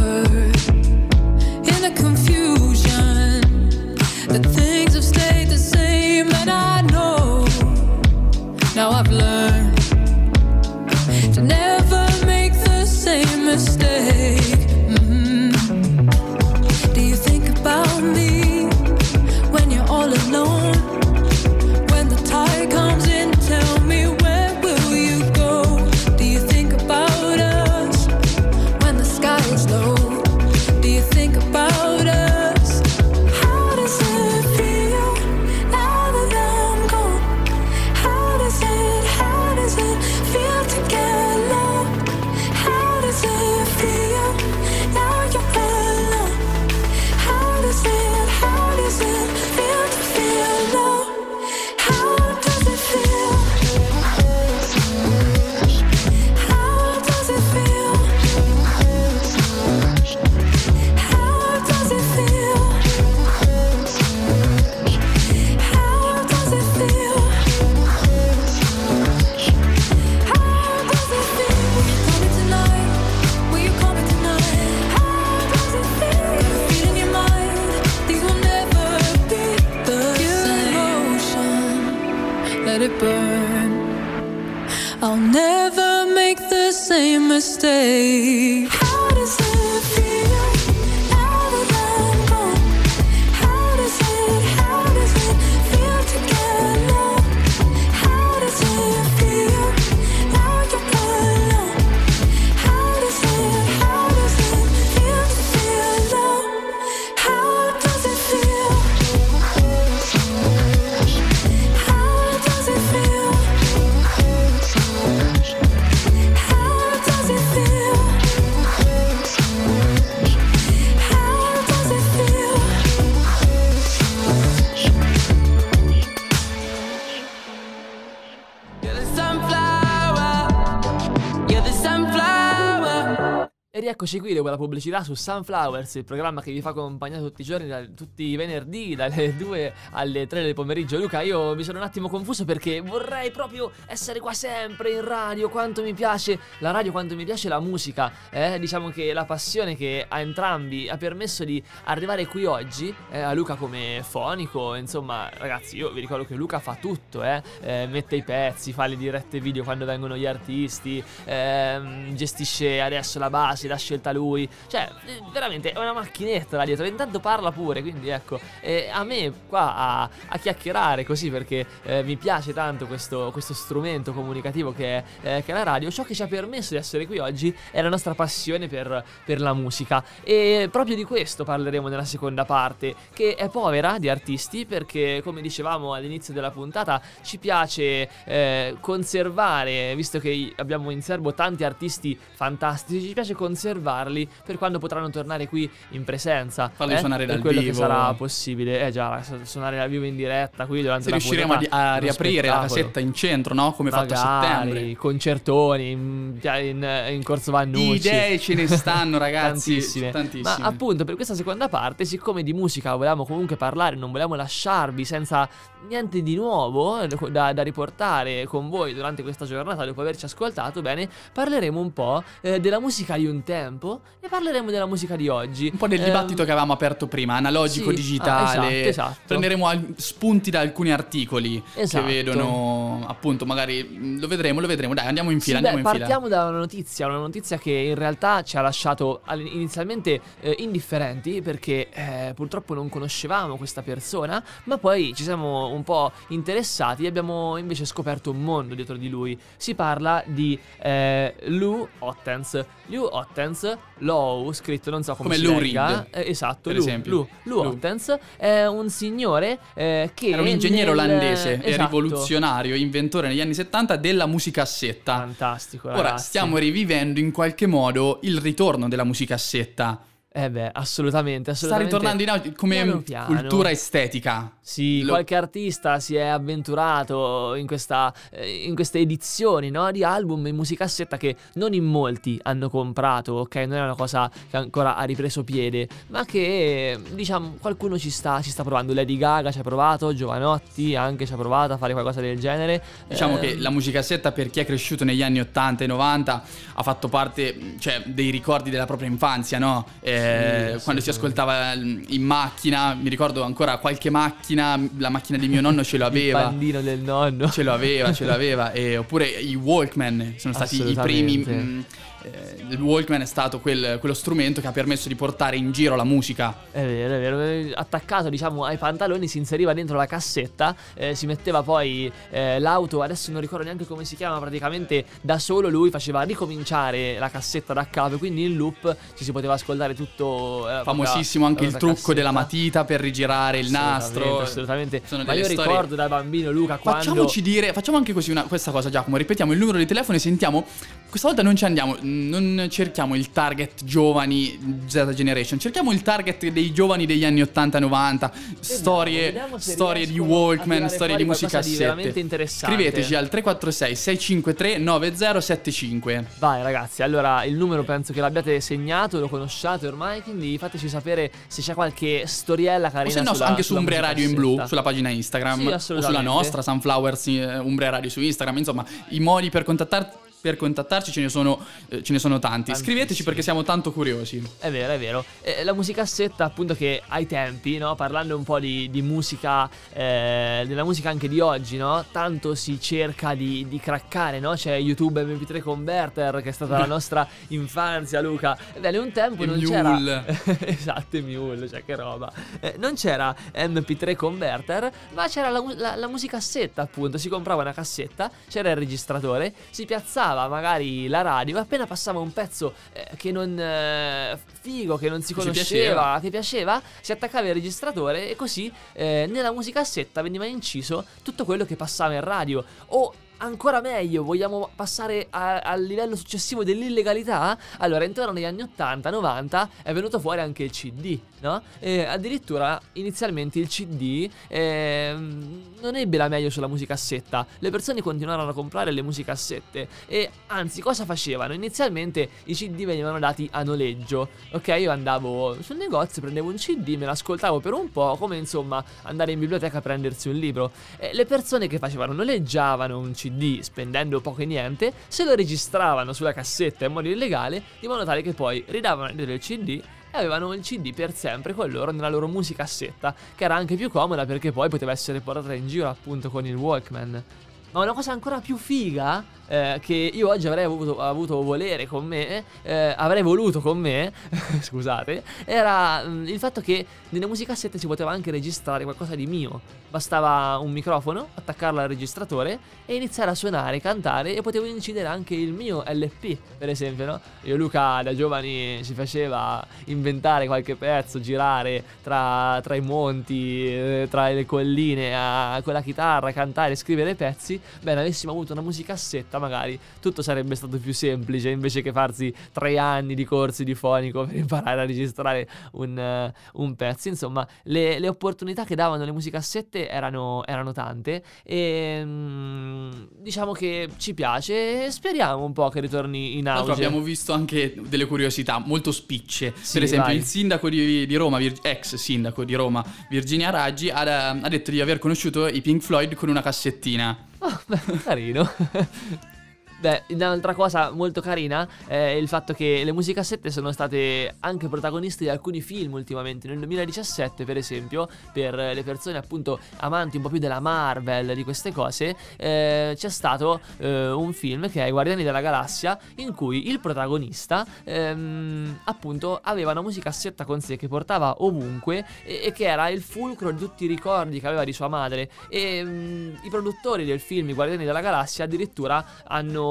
E 134.08 134.10
rieccoci 134.10 134.20
qui 134.22 134.34
dopo 134.48 134.50
la 134.50 134.58
pubblicità 134.58 135.04
su 135.04 135.14
Sunflowers, 135.14 135.96
il 135.96 136.06
programma 136.06 136.42
che 136.42 136.52
vi 136.52 136.62
fa 136.62 136.74
compagnia 136.74 137.20
tutti 137.20 137.42
i 137.42 137.44
giorni, 137.44 137.68
da- 137.68 137.86
tutti 137.86 138.24
i 138.24 138.36
venerdì, 138.36 138.96
dalle 138.96 139.36
2 139.36 139.74
alle 139.92 140.28
3 140.28 140.42
del 140.42 140.54
pomeriggio. 140.54 140.98
Luca, 140.98 141.22
io 141.22 141.56
mi 141.56 141.64
sono 141.64 141.80
un 141.80 141.84
attimo 141.84 142.08
confuso 142.08 142.46
perché 142.46 142.82
vorrei 142.82 143.32
proprio 143.32 143.72
essere 143.86 144.20
qua 144.20 144.34
sempre 144.34 144.92
in 144.92 145.04
radio. 145.04 145.50
Quanto 145.50 145.82
mi 145.82 145.94
piace 145.94 146.40
la 146.60 146.72
radio, 146.72 146.92
quanto 146.92 147.16
mi 147.16 147.26
piace 147.26 147.50
la 147.50 147.60
musica. 147.60 148.12
Eh? 148.30 148.60
Diciamo 148.60 148.90
che 148.90 149.14
la 149.14 149.26
passione 149.26 149.76
che 149.76 150.06
a 150.08 150.20
entrambi 150.20 150.88
ha 150.90 150.98
permesso 150.98 151.44
di 151.44 151.62
arrivare 151.86 152.26
qui 152.26 152.46
oggi, 152.46 152.94
eh, 153.10 153.20
a 153.20 153.34
Luca 153.34 153.56
come 153.56 154.02
fonico. 154.04 154.76
Insomma, 154.76 155.30
ragazzi, 155.34 155.78
io 155.78 155.92
vi 155.92 156.00
ricordo 156.00 156.26
che 156.26 156.36
Luca 156.36 156.60
fa 156.60 156.78
tutto, 156.80 157.24
eh? 157.24 157.42
Eh, 157.62 157.88
mette 157.90 158.16
i 158.16 158.24
pezzi, 158.24 158.72
fa 158.72 158.86
le 158.86 158.96
dirette 158.96 159.40
video 159.40 159.64
quando 159.64 159.86
vengono 159.86 160.16
gli 160.16 160.26
artisti, 160.26 161.04
ehm, 161.26 162.14
gestisce 162.16 162.82
adesso 162.82 163.20
la 163.20 163.30
base, 163.30 163.68
l'ha 163.68 163.78
scelta 163.78 164.12
lui. 164.12 164.37
Cioè, 164.68 164.90
eh, 165.06 165.22
veramente 165.32 165.72
è 165.72 165.80
una 165.80 165.94
macchinetta 165.94 166.58
là 166.58 166.66
dietro. 166.66 166.86
Intanto 166.86 167.20
parla 167.20 167.52
pure, 167.52 167.82
quindi 167.82 168.10
ecco, 168.10 168.40
eh, 168.62 168.90
a 168.92 169.04
me 169.04 169.32
qua 169.48 169.76
a, 169.76 170.10
a 170.28 170.38
chiacchierare 170.38 171.06
così 171.06 171.30
perché 171.30 171.66
eh, 171.84 172.04
mi 172.04 172.18
piace 172.18 172.54
tanto 172.54 172.86
questo, 172.86 173.30
questo 173.32 173.54
strumento 173.54 174.12
comunicativo 174.14 174.74
che 174.74 174.98
è, 174.98 175.04
eh, 175.22 175.44
che 175.44 175.52
è 175.52 175.56
la 175.56 175.64
radio. 175.64 175.90
Ciò 175.90 176.04
che 176.04 176.14
ci 176.14 176.22
ha 176.22 176.28
permesso 176.28 176.74
di 176.74 176.80
essere 176.80 177.06
qui 177.06 177.20
oggi 177.20 177.56
è 177.72 177.82
la 177.82 177.90
nostra 177.90 178.14
passione 178.14 178.68
per, 178.68 179.04
per 179.24 179.40
la 179.40 179.54
musica. 179.54 180.04
E 180.24 180.68
proprio 180.72 180.96
di 180.96 181.04
questo 181.04 181.44
parleremo 181.44 181.88
nella 181.88 182.06
seconda 182.06 182.46
parte, 182.46 182.96
che 183.14 183.36
è 183.36 183.50
povera 183.50 183.98
di 183.98 184.10
artisti 184.10 184.66
perché, 184.66 185.22
come 185.24 185.42
dicevamo 185.42 185.94
all'inizio 185.94 186.34
della 186.34 186.52
puntata, 186.52 187.02
ci 187.22 187.38
piace 187.38 188.10
eh, 188.26 188.76
conservare, 188.80 189.96
visto 189.96 190.20
che 190.20 190.54
abbiamo 190.58 190.90
in 190.92 191.02
serbo 191.02 191.34
tanti 191.34 191.64
artisti 191.64 192.18
fantastici, 192.34 193.08
ci 193.08 193.14
piace 193.14 193.34
conservarli 193.34 194.27
per 194.46 194.58
quando 194.58 194.80
potranno 194.80 195.10
tornare 195.10 195.48
qui 195.48 195.70
in 195.90 196.04
presenza. 196.04 196.70
Farli 196.74 196.94
eh, 196.94 196.98
suonare 197.00 197.26
per 197.26 197.36
dal 197.36 197.44
quello 197.44 197.60
vivo. 197.62 197.72
che 197.72 197.78
sarà 197.78 198.14
possibile. 198.14 198.86
Eh 198.86 198.92
già, 198.92 199.22
su- 199.24 199.36
suonare 199.44 199.78
dal 199.78 199.90
vivo 199.90 200.06
in 200.06 200.16
diretta 200.16 200.66
qui 200.66 200.82
durante 200.82 201.04
Se 201.04 201.10
la 201.10 201.16
riusciremo 201.18 201.54
a, 201.54 201.58
di- 201.58 201.68
a 201.70 201.98
riaprire 201.98 202.48
la 202.48 202.60
casetta 202.62 203.00
in 203.00 203.14
centro, 203.14 203.54
no? 203.54 203.74
Come 203.74 203.90
fatto 203.90 204.14
a 204.14 204.24
Magari, 204.24 204.70
settembre. 204.70 204.96
concertoni 204.96 205.92
in, 205.92 206.40
in, 206.42 207.06
in 207.12 207.24
Corso 207.24 207.52
Vannucci. 207.52 207.96
Idee 208.08 208.40
ce 208.40 208.54
ne 208.54 208.68
stanno, 208.68 209.18
ragazzi. 209.20 209.72
Tantissime. 209.74 210.12
Tantissime. 210.12 210.56
Ma 210.60 210.66
appunto 210.66 211.04
per 211.04 211.16
questa 211.16 211.36
seconda 211.36 211.68
parte, 211.70 212.06
siccome 212.06 212.44
di 212.44 212.54
musica 212.54 212.94
volevamo 212.96 213.26
comunque 213.26 213.56
parlare, 213.56 213.96
non 213.96 214.10
volevamo 214.12 214.36
lasciarvi 214.36 215.06
senza 215.06 215.48
niente 215.88 216.22
di 216.22 216.36
nuovo 216.36 217.02
eh, 217.02 217.08
da, 217.30 217.54
da 217.54 217.62
riportare 217.64 218.46
con 218.46 218.70
voi 218.70 218.94
durante 218.94 219.22
questa 219.22 219.46
giornata 219.46 219.86
dopo 219.86 220.02
averci 220.02 220.26
ascoltato, 220.26 220.82
bene, 220.82 221.08
parleremo 221.34 221.80
un 221.80 221.94
po' 221.94 222.24
eh, 222.42 222.60
della 222.60 222.80
musica 222.80 223.16
di 223.16 223.26
un 223.26 223.44
tempo 223.44 224.02
e 224.20 224.28
parleremo 224.30 224.72
della 224.72 224.86
musica 224.86 225.16
di 225.16 225.28
oggi. 225.28 225.70
Un 225.72 225.78
po' 225.78 225.88
del 225.88 226.00
Ehm, 226.00 226.06
dibattito 226.06 226.44
che 226.44 226.52
avevamo 226.52 226.74
aperto 226.74 227.08
prima, 227.08 227.36
analogico, 227.36 227.90
sì, 227.92 227.96
digitale. 227.96 228.58
ah, 228.60 228.66
esatto, 228.72 228.90
esatto. 228.90 229.18
Prenderemo 229.28 229.68
al- 229.68 229.94
spunti 229.96 230.50
da 230.50 230.60
alcuni 230.62 230.92
articoli 230.92 231.62
Esatto. 231.76 232.06
che 232.06 232.12
vedono, 232.14 233.04
appunto, 233.08 233.46
magari 233.46 233.84
mm, 233.84 234.20
lo 234.20 234.28
vedremo, 234.28 234.60
lo 234.60 234.68
vedremo. 234.68 234.94
Dai, 234.94 235.06
andiamo 235.08 235.30
in 235.32 235.40
fila, 235.40 235.58
Sì, 235.58 235.64
beh, 235.64 235.70
andiamo 235.70 235.90
in 235.90 235.94
fila. 235.96 236.08
partiamo 236.08 236.28
da 236.30 236.48
una 236.50 236.58
notizia, 236.60 237.08
una 237.08 237.18
notizia 237.18 237.58
che 237.58 237.72
in 237.72 237.96
realtà 237.96 238.42
ci 238.44 238.58
ha 238.58 238.62
lasciato 238.62 239.22
inizialmente 239.36 240.20
eh, 240.42 240.56
indifferenti 240.60 241.42
perché 241.42 241.90
eh, 241.92 242.32
purtroppo 242.36 242.74
non 242.74 242.90
conoscevamo 242.90 243.56
questa 243.58 243.82
persona, 243.82 244.44
ma 244.66 244.78
poi 244.78 245.14
ci 245.16 245.24
siamo 245.24 245.68
un 245.68 245.84
po' 245.84 246.12
interessati 246.30 247.04
e 247.06 247.08
abbiamo 247.08 247.58
invece 247.58 247.86
scoperto 247.86 248.32
un 248.32 248.42
mondo 248.44 248.76
dietro 248.76 248.96
di 248.98 249.10
lui. 249.10 249.38
Si 249.58 249.76
parla 249.76 250.24
di 250.26 250.58
eh, 250.82 251.36
Lou 251.46 251.88
Ottens. 252.00 252.66
Lou 252.88 253.08
Ottens, 253.12 253.78
Lou, 254.00 254.52
scritto 254.54 254.90
non 254.90 255.04
so 255.04 255.16
come, 255.16 255.30
Come 255.36 255.40
si 255.40 255.44
Lou 255.46 255.60
legga, 255.60 256.08
Reed, 256.12 256.26
eh, 256.26 256.30
esatto, 256.30 256.60
per 256.64 256.74
Lou, 256.74 256.82
esempio. 256.82 257.12
Lou, 257.12 257.28
Lou 257.44 257.64
Lou. 257.64 257.72
Ottens 257.74 258.18
è 258.38 258.66
un 258.66 258.90
signore 258.90 259.60
eh, 259.74 260.12
che 260.14 260.28
Era 260.30 260.42
un 260.42 260.48
ingegnere 260.48 260.82
nel- 260.86 260.90
olandese 260.92 261.64
esatto. 261.64 261.84
rivoluzionario, 262.00 262.76
inventore 262.76 263.28
negli 263.28 263.42
anni 263.42 263.54
70 263.54 263.96
della 263.96 264.26
musicassetta. 264.28 265.16
Fantastico, 265.18 265.88
Ora 265.90 266.02
ragazzi. 266.02 266.26
stiamo 266.28 266.58
rivivendo 266.58 267.20
in 267.20 267.32
qualche 267.32 267.66
modo 267.66 268.20
il 268.24 268.40
ritorno 268.40 268.88
della 268.88 269.04
musicassetta. 269.04 270.02
Eh 270.32 270.52
beh, 270.52 270.70
assolutamente, 270.72 271.56
Sta 271.56 271.66
assolutamente. 271.66 271.96
ritornando 271.96 272.24
in 272.24 272.30
auge 272.30 272.54
come 272.54 272.76
Piano 272.76 273.00
piano. 273.02 273.26
cultura 273.40 273.72
estetica. 273.72 274.52
Sì, 274.68 275.02
Lo- 275.04 275.12
qualche 275.14 275.34
artista 275.36 275.98
si 276.02 276.16
è 276.18 276.26
avventurato 276.26 277.56
in, 277.56 277.66
questa, 277.66 278.14
eh, 278.32 278.66
in 278.66 278.76
queste 278.76 279.00
edizioni 279.00 279.70
no, 279.70 279.90
di 279.92 280.04
album 280.04 280.46
in 280.46 280.58
musicassetta 280.58 281.16
che 281.16 281.38
non 281.54 281.74
in 281.74 281.86
molti 281.86 282.38
hanno 282.44 282.70
comprato, 282.70 283.32
ok? 283.36 283.56
Non 283.56 283.78
è 283.78 283.82
una 283.82 283.96
cosa 283.96 284.30
che 284.50 284.58
ancora 284.58 284.98
ha 284.98 285.04
ripreso 285.04 285.46
piede, 285.46 285.88
ma 286.08 286.26
che 286.26 287.00
diciamo 287.14 287.56
qualcuno 287.62 287.98
ci 287.98 288.10
sta, 288.10 288.42
ci 288.42 288.50
sta 288.50 288.64
provando. 288.64 288.94
Lady 288.94 289.16
Gaga 289.18 289.54
ci 289.54 289.60
ha 289.60 289.64
provato, 289.64 290.14
Giovanotti 290.14 290.96
anche 290.96 291.26
ci 291.26 291.32
ha 291.32 291.38
provato 291.38 291.72
a 291.72 291.78
fare 291.78 291.94
qualcosa 291.94 292.20
del 292.20 292.38
genere. 292.38 292.84
Diciamo 293.08 293.38
Eh, 293.38 293.40
che 293.40 293.56
la 293.58 293.70
musicassetta 293.70 294.34
per 294.34 294.50
chi 294.50 294.60
è 294.60 294.66
cresciuto 294.66 295.06
negli 295.06 295.24
anni 295.24 295.40
80 295.40 295.86
e 295.86 295.88
90 295.88 296.44
ha 296.74 296.84
fatto 296.84 297.08
parte 297.08 297.76
cioè, 297.80 298.02
dei 298.06 298.32
ricordi 298.32 298.70
della 298.70 298.86
propria 298.86 299.08
infanzia, 299.08 299.60
no? 299.60 299.88
Eh, 300.02 300.74
Sì, 300.78 300.84
quando 300.84 301.02
si 301.02 301.10
sì. 301.10 301.18
ascoltava 301.18 301.74
mm, 301.74 302.04
in 302.10 302.22
macchina, 302.24 302.94
mi 302.96 303.08
ricordo 303.08 303.44
ancora 303.44 303.78
qualche 303.78 304.10
macchina, 304.10 304.56
la 304.62 305.10
macchina 305.10 305.38
di 305.38 305.48
mio 305.48 305.62
nonno 305.62 305.84
ce 305.84 305.96
il 305.96 306.02
l'aveva. 306.02 306.44
pandino 306.44 306.82
del 306.82 307.00
nonno. 307.00 307.50
Ce 307.50 307.64
l'aveva, 307.64 308.14
ce 308.14 308.26
l'aveva. 308.26 308.72
E, 308.72 308.98
oppure 308.98 309.28
i 309.28 309.56
Walkman 309.56 310.34
sono 310.38 310.54
stati 310.54 310.76
i 310.90 310.96
primi. 310.96 311.42
Assolutamente. 311.42 312.06
Eh, 312.32 312.66
il 312.70 312.82
Walkman 312.82 313.22
è 313.22 313.26
stato 313.26 313.60
quel- 313.60 313.98
quello 314.00 314.14
strumento 314.16 314.62
che 314.62 314.68
ha 314.68 314.72
permesso 314.72 315.08
di 315.08 315.16
portare 315.16 315.56
in 315.58 315.72
giro 315.72 315.96
la 315.96 316.04
musica. 316.04 316.56
È 316.72 316.82
vero, 316.84 317.14
è 317.16 317.20
vero. 317.20 317.74
Attaccato, 317.76 318.30
diciamo, 318.30 318.64
ai 318.66 318.78
pantaloni 318.78 319.28
si 319.28 319.38
inseriva 319.38 319.74
dentro 319.74 319.96
la 319.98 320.06
cassetta, 320.06 320.76
eh, 320.96 321.16
si 321.16 321.26
metteva 321.26 321.64
poi 321.64 322.12
eh, 322.30 322.60
l'auto, 322.60 323.02
adesso 323.02 323.32
non 323.32 323.42
ricordo 323.42 323.64
neanche 323.66 323.86
come 323.86 324.06
si 324.06 324.16
chiama, 324.16 324.40
praticamente 324.40 325.06
da 325.22 325.40
solo 325.40 325.70
lui 325.70 325.90
faceva 325.90 326.22
ricominciare 326.22 327.18
la 327.20 327.30
cassetta 327.30 327.74
da 327.74 327.88
capo, 327.90 328.18
quindi 328.18 328.44
in 328.44 328.56
loop 328.56 328.96
ci 329.16 329.24
si 329.24 329.32
poteva 329.32 329.54
ascoltare 329.54 329.94
tutto. 329.94 330.70
eh, 330.70 330.84
Famosissimo 330.84 331.46
anche 331.46 331.66
il 331.66 331.76
trucco 331.78 332.14
della 332.14 332.32
cassetta. 332.32 332.32
matita 332.32 332.86
per 332.86 333.00
rigirare 333.02 333.60
il 333.60 333.70
nastro. 333.70 334.40
Assolutamente. 334.42 335.02
Sono 335.06 335.24
Ma 335.24 335.34
io 335.34 335.44
storie- 335.46 335.64
ricordo 335.66 335.96
da 335.96 336.08
bambino 336.08 336.52
Luca 336.52 336.78
quando 336.78 337.02
Facciamoci 337.02 337.42
dire, 337.42 337.74
facciamo 337.74 337.98
anche 337.98 338.14
così 338.14 338.32
una, 338.32 338.44
questa 338.44 338.72
cosa, 338.72 338.90
Giacomo. 338.90 339.18
Ripetiamo 339.18 339.52
il 339.52 339.60
numero 339.60 339.78
di 339.78 339.86
telefono 339.86 340.18
e 340.18 340.20
sentiamo. 340.20 340.66
Questa 341.10 341.28
volta 341.28 341.42
non 341.44 341.56
ci 341.56 341.66
andiamo, 341.66 341.96
non 342.30 342.68
cerchiamo 342.70 343.16
il 343.16 343.32
target 343.32 343.84
giovani 343.84 344.84
Z 344.88 345.10
Generation, 345.14 345.60
cerchiamo 345.60 345.92
il 345.92 346.02
target 346.02 346.48
dei 346.48 346.72
giovani 346.74 347.06
degli 347.06 347.24
anni 347.26 347.42
80-90. 347.42 348.32
Storie, 348.60 349.42
storie 349.58 350.06
di 350.08 350.20
Walkman, 350.20 350.90
storie 350.90 351.16
di 351.16 351.24
di 351.24 351.28
musicassette. 351.30 352.20
interessante. 352.20 352.76
Scriveteci 352.76 353.16
al 353.16 353.30
346 353.30 353.96
653 353.96 354.78
9075. 354.78 356.26
Vai 356.40 356.62
ragazzi, 356.64 357.04
allora 357.04 357.44
il 357.44 357.56
numero 357.56 357.84
penso 357.84 358.14
che 358.14 358.22
l'abbiate 358.22 358.60
segnato, 358.62 359.20
lo 359.20 359.28
conosciate 359.30 359.88
ormai, 359.88 360.22
quindi 360.22 360.58
fateci 360.58 360.90
sapere 360.90 361.32
se 361.48 361.62
c'è 361.62 361.74
qualche 361.74 362.24
storiella 362.26 362.88
O 362.88 362.92
carina 362.92 363.14
se 363.14 363.22
no, 363.22 363.34
sulla- 363.34 363.48
anche 363.48 363.64
su 363.64 363.76
Umbria 363.76 364.02
Radio 364.02 364.28
in 364.28 364.34
blu, 364.36 364.62
sulla 364.66 364.82
pagina 364.82 365.10
Instagram, 365.10 365.78
Sì, 365.78 365.92
o 365.94 366.02
sulla 366.02 366.22
nostra, 366.22 366.62
Sunflowers 366.62 367.28
eh, 367.28 367.58
Umbria 367.60 367.90
Radio 367.90 368.10
su 368.10 368.22
Instagram, 368.22 368.58
insomma, 368.58 368.86
i 369.10 369.20
modi 369.20 369.50
per 369.50 369.64
contattar- 369.64 370.26
per 370.40 370.56
contattarci 370.56 371.12
ce 371.12 371.22
ne 371.22 371.30
sono, 371.30 371.60
eh, 371.90 372.04
ce 372.04 372.14
ne 372.14 372.20
sono 372.20 372.40
tanti. 372.40 372.72
Tantissimi. 372.72 372.86
Scriveteci 372.86 373.24
perché 373.24 373.42
siamo 373.42 373.64
tanto 373.64 373.92
curiosi. 373.92 374.42
È 374.60 374.70
vero, 374.70 374.94
è 374.94 375.00
vero. 375.00 375.26
Eh, 375.42 375.64
la 375.64 375.74
musicassetta, 375.74 376.46
appunto, 376.46 376.76
che 376.76 377.02
ai 377.08 377.26
tempi, 377.26 377.78
no? 377.78 377.96
Parlando 377.96 378.38
un 378.38 378.44
po' 378.44 378.60
di, 378.60 378.90
di 378.90 379.02
musica, 379.02 379.70
eh, 379.92 380.64
della 380.68 380.84
musica 380.84 381.10
anche 381.10 381.28
di 381.28 381.40
oggi, 381.40 381.78
no? 381.78 382.06
Tanto 382.12 382.56
si 382.56 382.80
cerca 382.80 383.34
di, 383.34 383.66
di 383.68 383.80
craccare, 383.80 384.40
no? 384.40 384.54
C'è 384.54 384.76
YouTube 384.76 385.24
MP3 385.24 385.60
Converter, 385.60 386.42
che 386.42 386.50
è 386.50 386.54
stata 386.54 386.78
la 386.78 386.86
nostra 386.88 387.28
infanzia, 387.48 388.22
Luca. 388.22 388.58
Ebbene, 388.74 388.98
un 389.00 389.12
tempo 389.12 389.44
Il 389.44 389.50
non 389.50 389.60
Mule. 389.60 390.24
c'era. 390.26 390.58
esatto, 390.68 391.18
Mule, 391.22 391.68
cioè 391.68 391.84
che 391.84 391.96
roba. 391.96 392.32
Eh, 392.60 392.76
non 392.78 392.94
c'era 392.94 393.36
MP3 393.54 394.16
Converter, 394.16 394.92
ma 395.14 395.28
c'era 395.28 395.50
la, 395.50 395.64
la, 395.76 395.96
la 395.96 396.08
musicassetta, 396.08 396.84
appunto. 396.84 397.18
Si 397.18 397.28
comprava 397.28 397.64
una 397.64 397.74
cassetta, 397.74 398.30
c'era 398.48 398.70
il 398.70 398.76
registratore, 398.76 399.54
si 399.72 399.86
piazzava 399.86 400.27
magari 400.34 401.08
la 401.08 401.22
radio, 401.22 401.58
appena 401.58 401.86
passava 401.86 402.20
un 402.20 402.34
pezzo 402.34 402.74
eh, 402.94 403.08
che 403.16 403.32
non. 403.32 403.58
eh, 403.60 404.38
figo, 404.62 404.98
che 404.98 405.10
non 405.10 405.22
si 405.22 405.34
conosceva, 405.34 405.64
piaceva. 405.64 406.20
che 406.20 406.30
piaceva, 406.30 406.82
si 407.02 407.12
attaccava 407.12 407.48
il 407.48 407.54
registratore 407.54 408.30
e 408.30 408.36
così 408.36 408.72
eh, 408.94 409.28
nella 409.30 409.52
musicassetta 409.52 410.22
veniva 410.22 410.46
inciso 410.46 411.06
tutto 411.24 411.46
quello 411.46 411.66
che 411.66 411.76
passava 411.76 412.14
in 412.14 412.22
radio. 412.22 412.64
O 412.88 413.14
ancora 413.38 413.82
meglio, 413.82 414.24
vogliamo 414.24 414.70
passare 414.76 415.28
a- 415.30 415.60
al 415.60 415.84
livello 415.84 416.16
successivo 416.16 416.64
dell'illegalità? 416.64 417.58
Allora, 417.78 418.04
intorno 418.04 418.32
agli 418.32 418.44
anni 418.46 418.64
80-90 418.64 419.68
è 419.84 419.94
venuto 419.94 420.20
fuori 420.20 420.42
anche 420.42 420.64
il 420.64 420.72
CD, 420.72 421.20
no? 421.42 421.62
E 421.80 422.04
addirittura 422.04 422.80
inizialmente 422.94 423.60
il 423.60 423.68
CD 423.68 424.30
ehm, 424.48 425.64
non 425.82 425.96
ebbe 425.96 426.18
la 426.18 426.28
meglio 426.28 426.50
sulla 426.50 426.68
musicassetta. 426.68 427.46
Le 427.60 427.70
persone 427.70 428.02
continuarono 428.02 428.50
a 428.50 428.54
comprare 428.54 428.92
le 428.92 429.02
musicassette 429.02 429.88
e 430.08 430.30
anzi, 430.48 430.82
cosa 430.82 431.06
facevano? 431.06 431.54
Inizialmente 431.54 432.30
i 432.46 432.54
CD 432.54 432.86
venivano 432.86 433.20
dati 433.20 433.48
a 433.52 433.64
noleggio. 433.64 434.30
Ok, 434.52 434.68
io 434.80 434.92
andavo 434.92 435.62
sul 435.62 435.78
negozio, 435.78 436.22
prendevo 436.22 436.50
un 436.50 436.56
CD, 436.56 436.96
me 436.98 437.06
l'ascoltavo 437.06 437.60
per 437.60 437.74
un 437.74 437.92
po', 437.92 438.16
come 438.18 438.38
insomma 438.38 438.84
andare 439.04 439.32
in 439.32 439.40
biblioteca 439.40 439.78
a 439.78 439.82
prendersi 439.82 440.30
un 440.30 440.36
libro. 440.36 440.72
E 440.98 441.14
le 441.14 441.26
persone 441.26 441.68
che 441.68 441.78
facevano 441.78 442.14
noleggiavano 442.14 442.98
un 442.98 443.12
CD 443.12 443.60
spendendo 443.62 444.22
poco 444.22 444.42
e 444.42 444.46
niente, 444.46 444.94
se 445.08 445.24
lo 445.24 445.36
registravano 445.36 446.14
sulla 446.14 446.34
cassetta 446.34 446.86
in 446.86 446.94
modo 446.94 447.08
illegale, 447.08 447.64
di 447.80 447.88
modo 447.88 448.04
tale 448.04 448.22
che 448.22 448.34
poi 448.34 448.64
ridavano 448.68 449.10
indietro 449.10 449.34
il 449.34 449.40
CD 449.40 449.82
e 450.12 450.18
avevano 450.18 450.54
il 450.54 450.62
CD 450.62 450.94
per 450.94 451.14
sempre 451.14 451.54
con 451.54 451.70
loro 451.70 451.92
nella 451.92 452.10
loro 452.10 452.28
musicassetta, 452.28 453.14
che 453.36 453.44
era 453.44 453.56
anche 453.56 453.76
più 453.76 453.90
comoda 453.90 454.26
perché 454.26 454.52
poi 454.52 454.70
poteva 454.70 454.92
essere 454.92 455.20
portata 455.20 455.54
in 455.54 455.68
giro 455.68 455.90
appunto 455.90 456.30
con 456.30 456.46
il 456.46 456.56
Walkman. 456.56 457.24
Ma 457.72 457.82
una 457.84 457.94
cosa 457.94 458.12
ancora 458.12 458.40
più 458.40 458.58
figa 458.58 459.24
eh, 459.48 459.80
che 459.82 459.94
io 459.94 460.30
oggi 460.30 460.48
avrei 460.48 460.66
avuto, 460.66 461.00
avuto 461.00 461.42
volere 461.42 461.88
con 461.88 462.06
me, 462.06 462.44
eh, 462.64 462.94
avrei 462.96 463.22
voluto 463.22 463.62
con 463.62 463.78
me, 463.78 464.12
scusate, 464.62 465.24
era 465.46 466.04
mm, 466.06 466.28
il 466.28 466.40
fatto 466.40 466.62
che 466.62 466.86
nelle 467.10 467.26
musicassette 467.26 467.78
si 467.78 467.88
poteva 467.88 468.12
anche 468.12 468.32
registrare 468.32 468.84
qualcosa 468.84 469.16
di 469.16 469.26
mio. 469.26 469.62
Bastava 469.90 470.58
un 470.58 470.72
microfono, 470.72 471.30
attaccarlo 471.34 471.80
al 471.80 471.88
registratore 471.88 472.60
e 472.86 472.96
iniziare 472.96 473.32
a 473.32 473.36
suonare, 473.36 473.80
cantare 473.80 474.36
e 474.36 474.42
potevo 474.42 474.66
incidere 474.66 475.08
anche 475.08 475.34
il 475.34 475.54
mio 475.54 475.84
LP, 475.88 476.38
per 476.58 476.68
esempio, 476.68 477.06
no? 477.06 477.22
Io 477.44 477.56
Luca 477.56 478.02
da 478.04 478.14
giovani 478.14 478.82
ci 478.84 478.94
faceva 478.94 479.66
inventare 479.86 480.46
qualche 480.46 480.76
pezzo, 480.76 481.22
girare 481.22 481.82
tra, 482.04 482.60
tra 482.62 482.76
i 482.76 482.82
monti, 482.82 483.66
eh, 483.66 484.08
tra 484.10 484.28
le 484.30 484.46
colline, 484.46 485.16
a- 485.16 485.62
con 485.64 485.72
la 485.72 485.82
chitarra, 485.82 486.34
cantare, 486.34 486.76
scrivere 486.76 487.16
pezzi. 487.16 487.57
Bene, 487.82 488.02
avessimo 488.02 488.32
avuto 488.32 488.54
una 488.54 488.62
musicassetta, 488.62 489.40
magari 489.40 489.80
tutto 490.00 490.22
sarebbe 490.22 490.56
stato 490.56 490.78
più 490.78 490.94
semplice 490.94 491.50
invece 491.50 491.82
che 491.82 491.92
farsi 491.92 492.34
tre 492.52 492.78
anni 492.78 493.16
di 493.16 493.26
corsi 493.26 493.64
di 493.64 493.76
fonico 493.76 494.26
per 494.26 494.36
imparare 494.36 494.82
a 494.82 494.86
registrare 494.86 495.48
un, 495.74 495.98
eh, 495.98 496.34
un 496.54 496.76
pezzo. 496.76 497.08
Insomma, 497.08 497.48
le, 497.64 498.00
le 498.00 498.08
opportunità 498.08 498.64
che 498.64 498.76
davano 498.76 499.04
le 499.04 499.12
musicassette 499.12 499.90
erano, 499.90 500.46
erano 500.46 500.72
tante 500.72 501.24
e 501.44 502.02
mm, 502.04 502.92
diciamo 503.20 503.52
che 503.52 503.90
ci 503.98 504.14
piace 504.14 504.86
e 504.86 504.92
speriamo 504.92 505.44
un 505.44 505.54
po' 505.54 505.70
che 505.70 505.80
ritorni 505.80 506.38
in 506.38 506.48
auge. 506.48 506.72
abbiamo 506.72 507.02
visto 507.02 507.34
anche 507.34 507.76
delle 507.88 508.06
curiosità 508.06 508.60
molto 508.60 508.92
spicce. 508.92 509.54
Sì, 509.60 509.74
per 509.74 509.84
esempio, 509.84 510.08
vai. 510.08 510.18
il 510.18 510.24
sindaco 510.24 510.70
di, 510.70 511.06
di 511.06 511.16
Roma, 511.16 511.38
Vir- 511.38 511.60
ex 511.62 511.96
sindaco 511.96 512.44
di 512.44 512.54
Roma, 512.56 512.84
Virginia 513.10 513.50
Raggi, 513.50 513.90
ha, 513.90 514.30
ha 514.30 514.50
detto 514.50 514.72
di 514.72 514.82
aver 514.82 515.00
conosciuto 515.00 515.48
i 515.48 515.62
Pink 515.62 515.82
Floyd 515.82 516.14
con 516.16 516.30
una 516.30 516.42
cassettina. 516.42 517.27
Beh, 517.40 518.00
carino. 518.04 518.48
Beh, 519.80 520.06
un'altra 520.10 520.56
cosa 520.56 520.90
molto 520.90 521.22
carina 521.22 521.68
è 521.86 521.96
il 521.96 522.28
fatto 522.28 522.54
che 522.54 522.82
le 522.84 522.92
musicassette 522.92 523.52
sono 523.52 523.72
state 523.72 524.34
anche 524.40 524.68
protagoniste 524.68 525.24
di 525.24 525.30
alcuni 525.30 525.62
film 525.62 525.94
ultimamente. 525.94 526.48
Nel 526.48 526.58
2017, 526.58 527.46
per 527.46 527.58
esempio, 527.58 528.10
per 528.34 528.56
le 528.56 528.84
persone 528.84 529.20
appunto 529.20 529.60
amanti 529.78 530.18
un 530.18 530.24
po' 530.24 530.30
più 530.30 530.40
della 530.40 530.60
Marvel, 530.60 531.36
di 531.36 531.44
queste 531.44 531.72
cose, 531.72 532.16
eh, 532.38 532.94
c'è 532.96 533.10
stato 533.10 533.60
eh, 533.78 534.10
un 534.10 534.34
film 534.34 534.68
che 534.68 534.84
è 534.84 534.90
Guardiani 534.90 535.24
della 535.24 535.42
Galassia, 535.42 536.00
in 536.16 536.34
cui 536.34 536.70
il 536.70 536.80
protagonista 536.80 537.64
ehm, 537.84 538.80
appunto 538.86 539.40
aveva 539.44 539.72
una 539.72 539.84
musicassetta 539.84 540.44
con 540.44 540.60
sé 540.60 540.76
che 540.76 540.88
portava 540.88 541.44
ovunque 541.44 542.04
e, 542.24 542.42
e 542.46 542.52
che 542.52 542.66
era 542.66 542.90
il 542.90 543.04
fulcro 543.04 543.52
di 543.52 543.60
tutti 543.60 543.84
i 543.84 543.88
ricordi 543.88 544.40
che 544.40 544.48
aveva 544.48 544.64
di 544.64 544.74
sua 544.74 544.88
madre. 544.88 545.30
E 545.50 545.84
mm, 545.84 546.36
i 546.46 546.50
produttori 546.50 547.06
del 547.06 547.20
film 547.20 547.50
I 547.50 547.54
Guardiani 547.54 547.86
della 547.86 548.02
Galassia 548.02 548.46
addirittura 548.46 549.06
hanno 549.26 549.66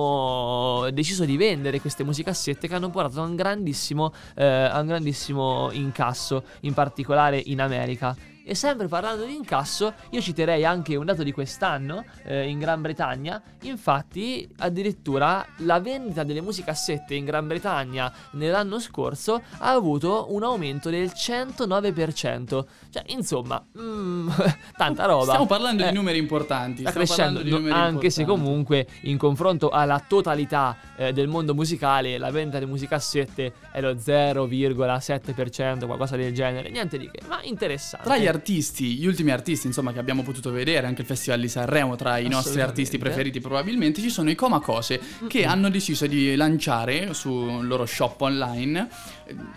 deciso 0.93 1.25
di 1.25 1.37
vendere 1.37 1.81
queste 1.81 2.05
musicassette 2.05 2.69
che 2.69 2.75
hanno 2.75 2.91
portato 2.91 3.21
a 3.21 3.25
un 3.25 3.35
grandissimo, 3.35 4.13
eh, 4.35 4.45
a 4.45 4.81
un 4.81 4.87
grandissimo 4.87 5.71
incasso, 5.73 6.45
in 6.61 6.75
particolare 6.75 7.41
in 7.47 7.61
America. 7.61 8.36
E 8.49 8.55
sempre 8.55 8.87
parlando 8.87 9.25
di 9.25 9.35
incasso, 9.35 9.93
io 10.11 10.21
citerei 10.21 10.65
anche 10.65 10.95
un 10.95 11.05
dato 11.05 11.25
di 11.25 11.33
quest'anno 11.33 12.05
eh, 12.23 12.49
in 12.49 12.61
Gran 12.61 12.81
Bretagna. 12.81 13.43
Infatti, 13.63 14.49
addirittura 14.59 15.45
la 15.59 15.81
vendita 15.81 16.23
delle 16.23 16.41
musicassette 16.41 17.17
in 17.17 17.25
Gran 17.25 17.49
Bretagna 17.49 18.13
nell'anno 18.33 18.79
scorso 18.79 19.43
ha 19.59 19.73
avuto 19.73 20.27
un 20.31 20.45
aumento 20.45 20.91
del 20.91 21.11
109%. 21.13 22.65
Cioè, 22.91 23.03
insomma, 23.07 23.61
mm, 23.81 24.29
tanta 24.79 25.07
roba. 25.07 25.25
Stiamo 25.25 25.47
parlando 25.47 25.83
Eh, 25.83 25.89
di 25.89 25.95
numeri 25.95 26.19
importanti. 26.19 26.83
sta 26.83 26.93
crescendo, 26.93 27.43
no- 27.43 27.75
anche 27.75 28.11
se 28.11 28.21
importanti. 28.21 28.25
comunque 28.49 28.87
in 29.03 29.19
confronto 29.19 29.71
alla 29.71 30.01
totalità 30.07 30.77
eh, 30.97 31.13
del 31.13 31.27
mondo 31.27 31.53
musicale 31.53 32.17
la 32.17 32.31
vendita 32.31 32.61
di 32.61 32.67
musicassette 32.67 33.53
è 33.73 33.81
lo 33.81 33.93
0,7%, 33.95 35.85
qualcosa 35.87 36.15
del 36.17 36.33
genere, 36.33 36.71
niente 36.71 36.97
di 36.97 37.11
che, 37.11 37.21
ma 37.27 37.41
interessante. 37.43 38.07
Tra 38.07 38.17
gli 38.17 38.27
artisti, 38.37 38.97
gli 38.97 39.07
ultimi 39.07 39.31
artisti, 39.31 39.67
insomma, 39.67 39.93
che 39.93 39.99
abbiamo 39.99 40.23
potuto 40.23 40.51
vedere 40.51 40.87
anche 40.87 41.01
il 41.01 41.07
Festival 41.07 41.41
di 41.41 41.49
Sanremo, 41.49 41.97
tra 41.97 42.19
i 42.19 42.29
nostri 42.29 42.61
artisti 42.61 42.99
preferiti, 42.99 43.41
probabilmente 43.41 44.01
ci 44.01 44.11
sono 44.11 44.31
i 44.31 44.35
Coma 44.35 44.61
Cose 44.61 45.01
che 45.27 45.45
hanno 45.45 45.69
deciso 45.71 46.07
di 46.07 46.37
lanciare 46.37 47.15
sul 47.15 47.67
loro 47.67 47.87
shop 47.87 48.21
online 48.21 48.89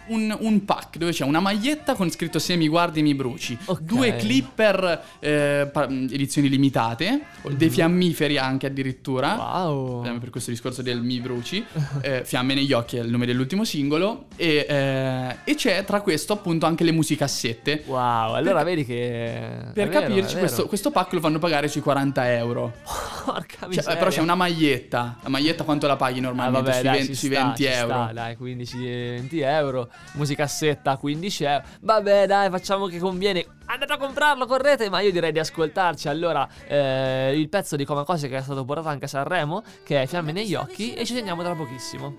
un, 0.08 0.36
un 0.39 0.65
pack 0.65 0.97
dove 0.97 1.12
c'è 1.12 1.23
una 1.23 1.39
maglietta 1.39 1.93
con 1.95 2.10
scritto 2.10 2.39
Se 2.39 2.55
mi 2.55 2.67
guardi 2.67 3.01
mi 3.01 3.13
bruci, 3.15 3.58
Ok. 3.65 3.82
due 3.82 4.15
clipper 4.15 5.03
eh, 5.19 5.71
edizioni 5.75 6.49
limitate, 6.49 7.21
dei 7.51 7.69
fiammiferi 7.69 8.38
anche 8.38 8.67
addirittura. 8.67 9.36
Wow. 9.36 10.03
Sempre 10.03 10.19
per 10.21 10.29
questo 10.32 10.51
discorso 10.51 10.82
del 10.82 11.01
mi 11.01 11.19
bruci, 11.19 11.63
eh, 12.01 12.23
Fiamme 12.25 12.53
negli 12.53 12.73
occhi 12.73 12.97
è 12.97 13.01
il 13.01 13.10
nome 13.10 13.25
dell'ultimo 13.25 13.63
singolo. 13.63 14.25
E, 14.36 14.65
eh, 14.67 15.36
e 15.43 15.55
c'è 15.55 15.84
tra 15.86 16.01
questo 16.01 16.34
appunto 16.34 16.65
anche 16.65 16.84
le 16.84 16.91
musicassette. 16.91 17.84
Wow, 17.86 18.34
allora 18.34 18.63
vedi 18.63 18.86
che 18.86 19.38
Per 19.73 19.88
vero, 19.89 19.99
capirci, 20.08 20.38
questo, 20.38 20.65
questo 20.67 20.91
pack 20.91 21.13
lo 21.13 21.19
fanno 21.19 21.39
pagare 21.39 21.67
sui 21.67 21.82
40 21.82 22.32
euro. 22.34 22.73
Porca 23.25 23.58
Cioè, 23.60 23.67
miseria. 23.67 23.94
eh, 23.94 23.98
però 23.98 24.10
c'è 24.10 24.21
una 24.21 24.35
maglietta. 24.35 25.17
La 25.21 25.29
maglietta 25.29 25.63
quanto 25.63 25.85
la 25.87 25.96
paghi 25.96 26.19
Ah, 26.19 26.23
normalmente? 26.23 26.62
vabbè, 26.62 26.73
sui, 26.73 26.83
dai, 26.83 26.98
20, 26.98 27.08
ci 27.08 27.15
sui 27.15 27.29
sta, 27.29 27.44
20 27.44 27.63
ci 27.63 27.69
euro. 27.69 27.94
sta, 28.04 28.12
dai, 28.13 28.37
15-20 28.39 29.27
euro. 29.44 29.58
Musicassetta 30.13 30.97
15 30.97 31.43
euro. 31.43 31.63
Vabbè, 31.81 32.27
dai, 32.27 32.49
facciamo 32.49 32.87
che 32.87 32.99
conviene. 32.99 33.45
Andate 33.65 33.93
a 33.93 33.97
comprarlo, 33.97 34.45
correte. 34.45 34.89
Ma 34.89 35.01
io 35.01 35.12
direi 35.12 35.31
di 35.31 35.39
ascoltarci 35.39 36.07
allora 36.07 36.47
eh, 36.67 37.33
il 37.35 37.49
pezzo 37.49 37.75
di 37.75 37.85
Come 37.85 38.03
Cose 38.03 38.27
che 38.27 38.37
è 38.37 38.41
stato 38.41 38.65
portato 38.65 38.89
anche 38.89 39.05
a 39.05 39.07
Sanremo, 39.07 39.63
che 39.83 40.01
è 40.01 40.07
Fiamme 40.07 40.31
negli 40.31 40.55
occhi. 40.55 40.93
E 40.93 41.05
ci 41.05 41.13
teniamo 41.13 41.43
tra 41.43 41.53
pochissimo. 41.53 42.17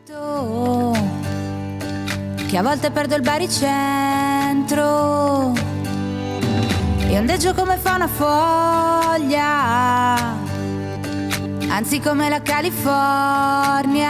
Che 2.51 2.57
a 2.57 2.63
volte 2.63 2.91
perdo 2.91 3.15
il 3.15 3.23
baricentro 3.23 5.53
E 7.07 7.17
ondeggio 7.17 7.55
come 7.55 7.77
fa 7.77 7.95
una 7.95 8.09
foglia 8.09 10.17
Anzi 11.69 12.01
come 12.01 12.29
la 12.29 12.43
California 12.43 14.10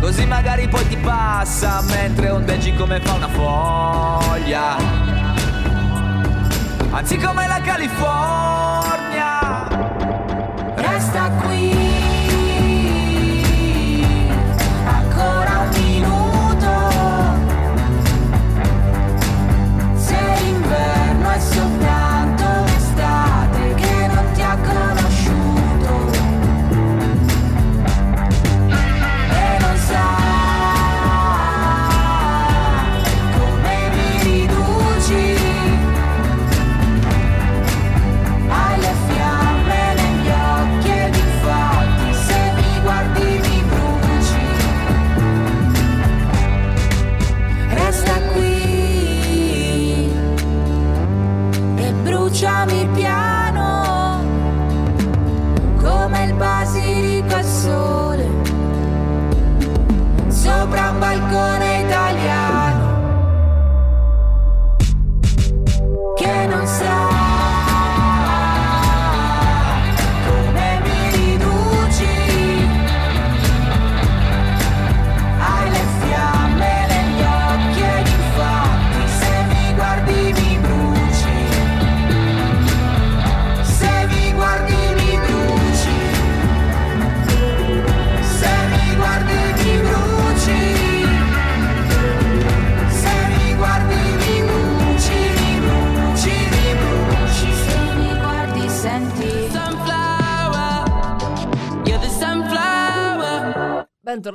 Così 0.00 0.24
magari 0.24 0.66
poi 0.66 0.88
ti 0.88 0.96
passa 0.96 1.82
mentre 1.82 2.30
ondeggi 2.30 2.74
come 2.74 3.00
fa 3.00 3.12
una 3.12 3.28
foglia. 3.28 4.76
Anzi 6.90 7.16
come 7.18 7.46
la 7.46 7.60
California. 7.60 9.49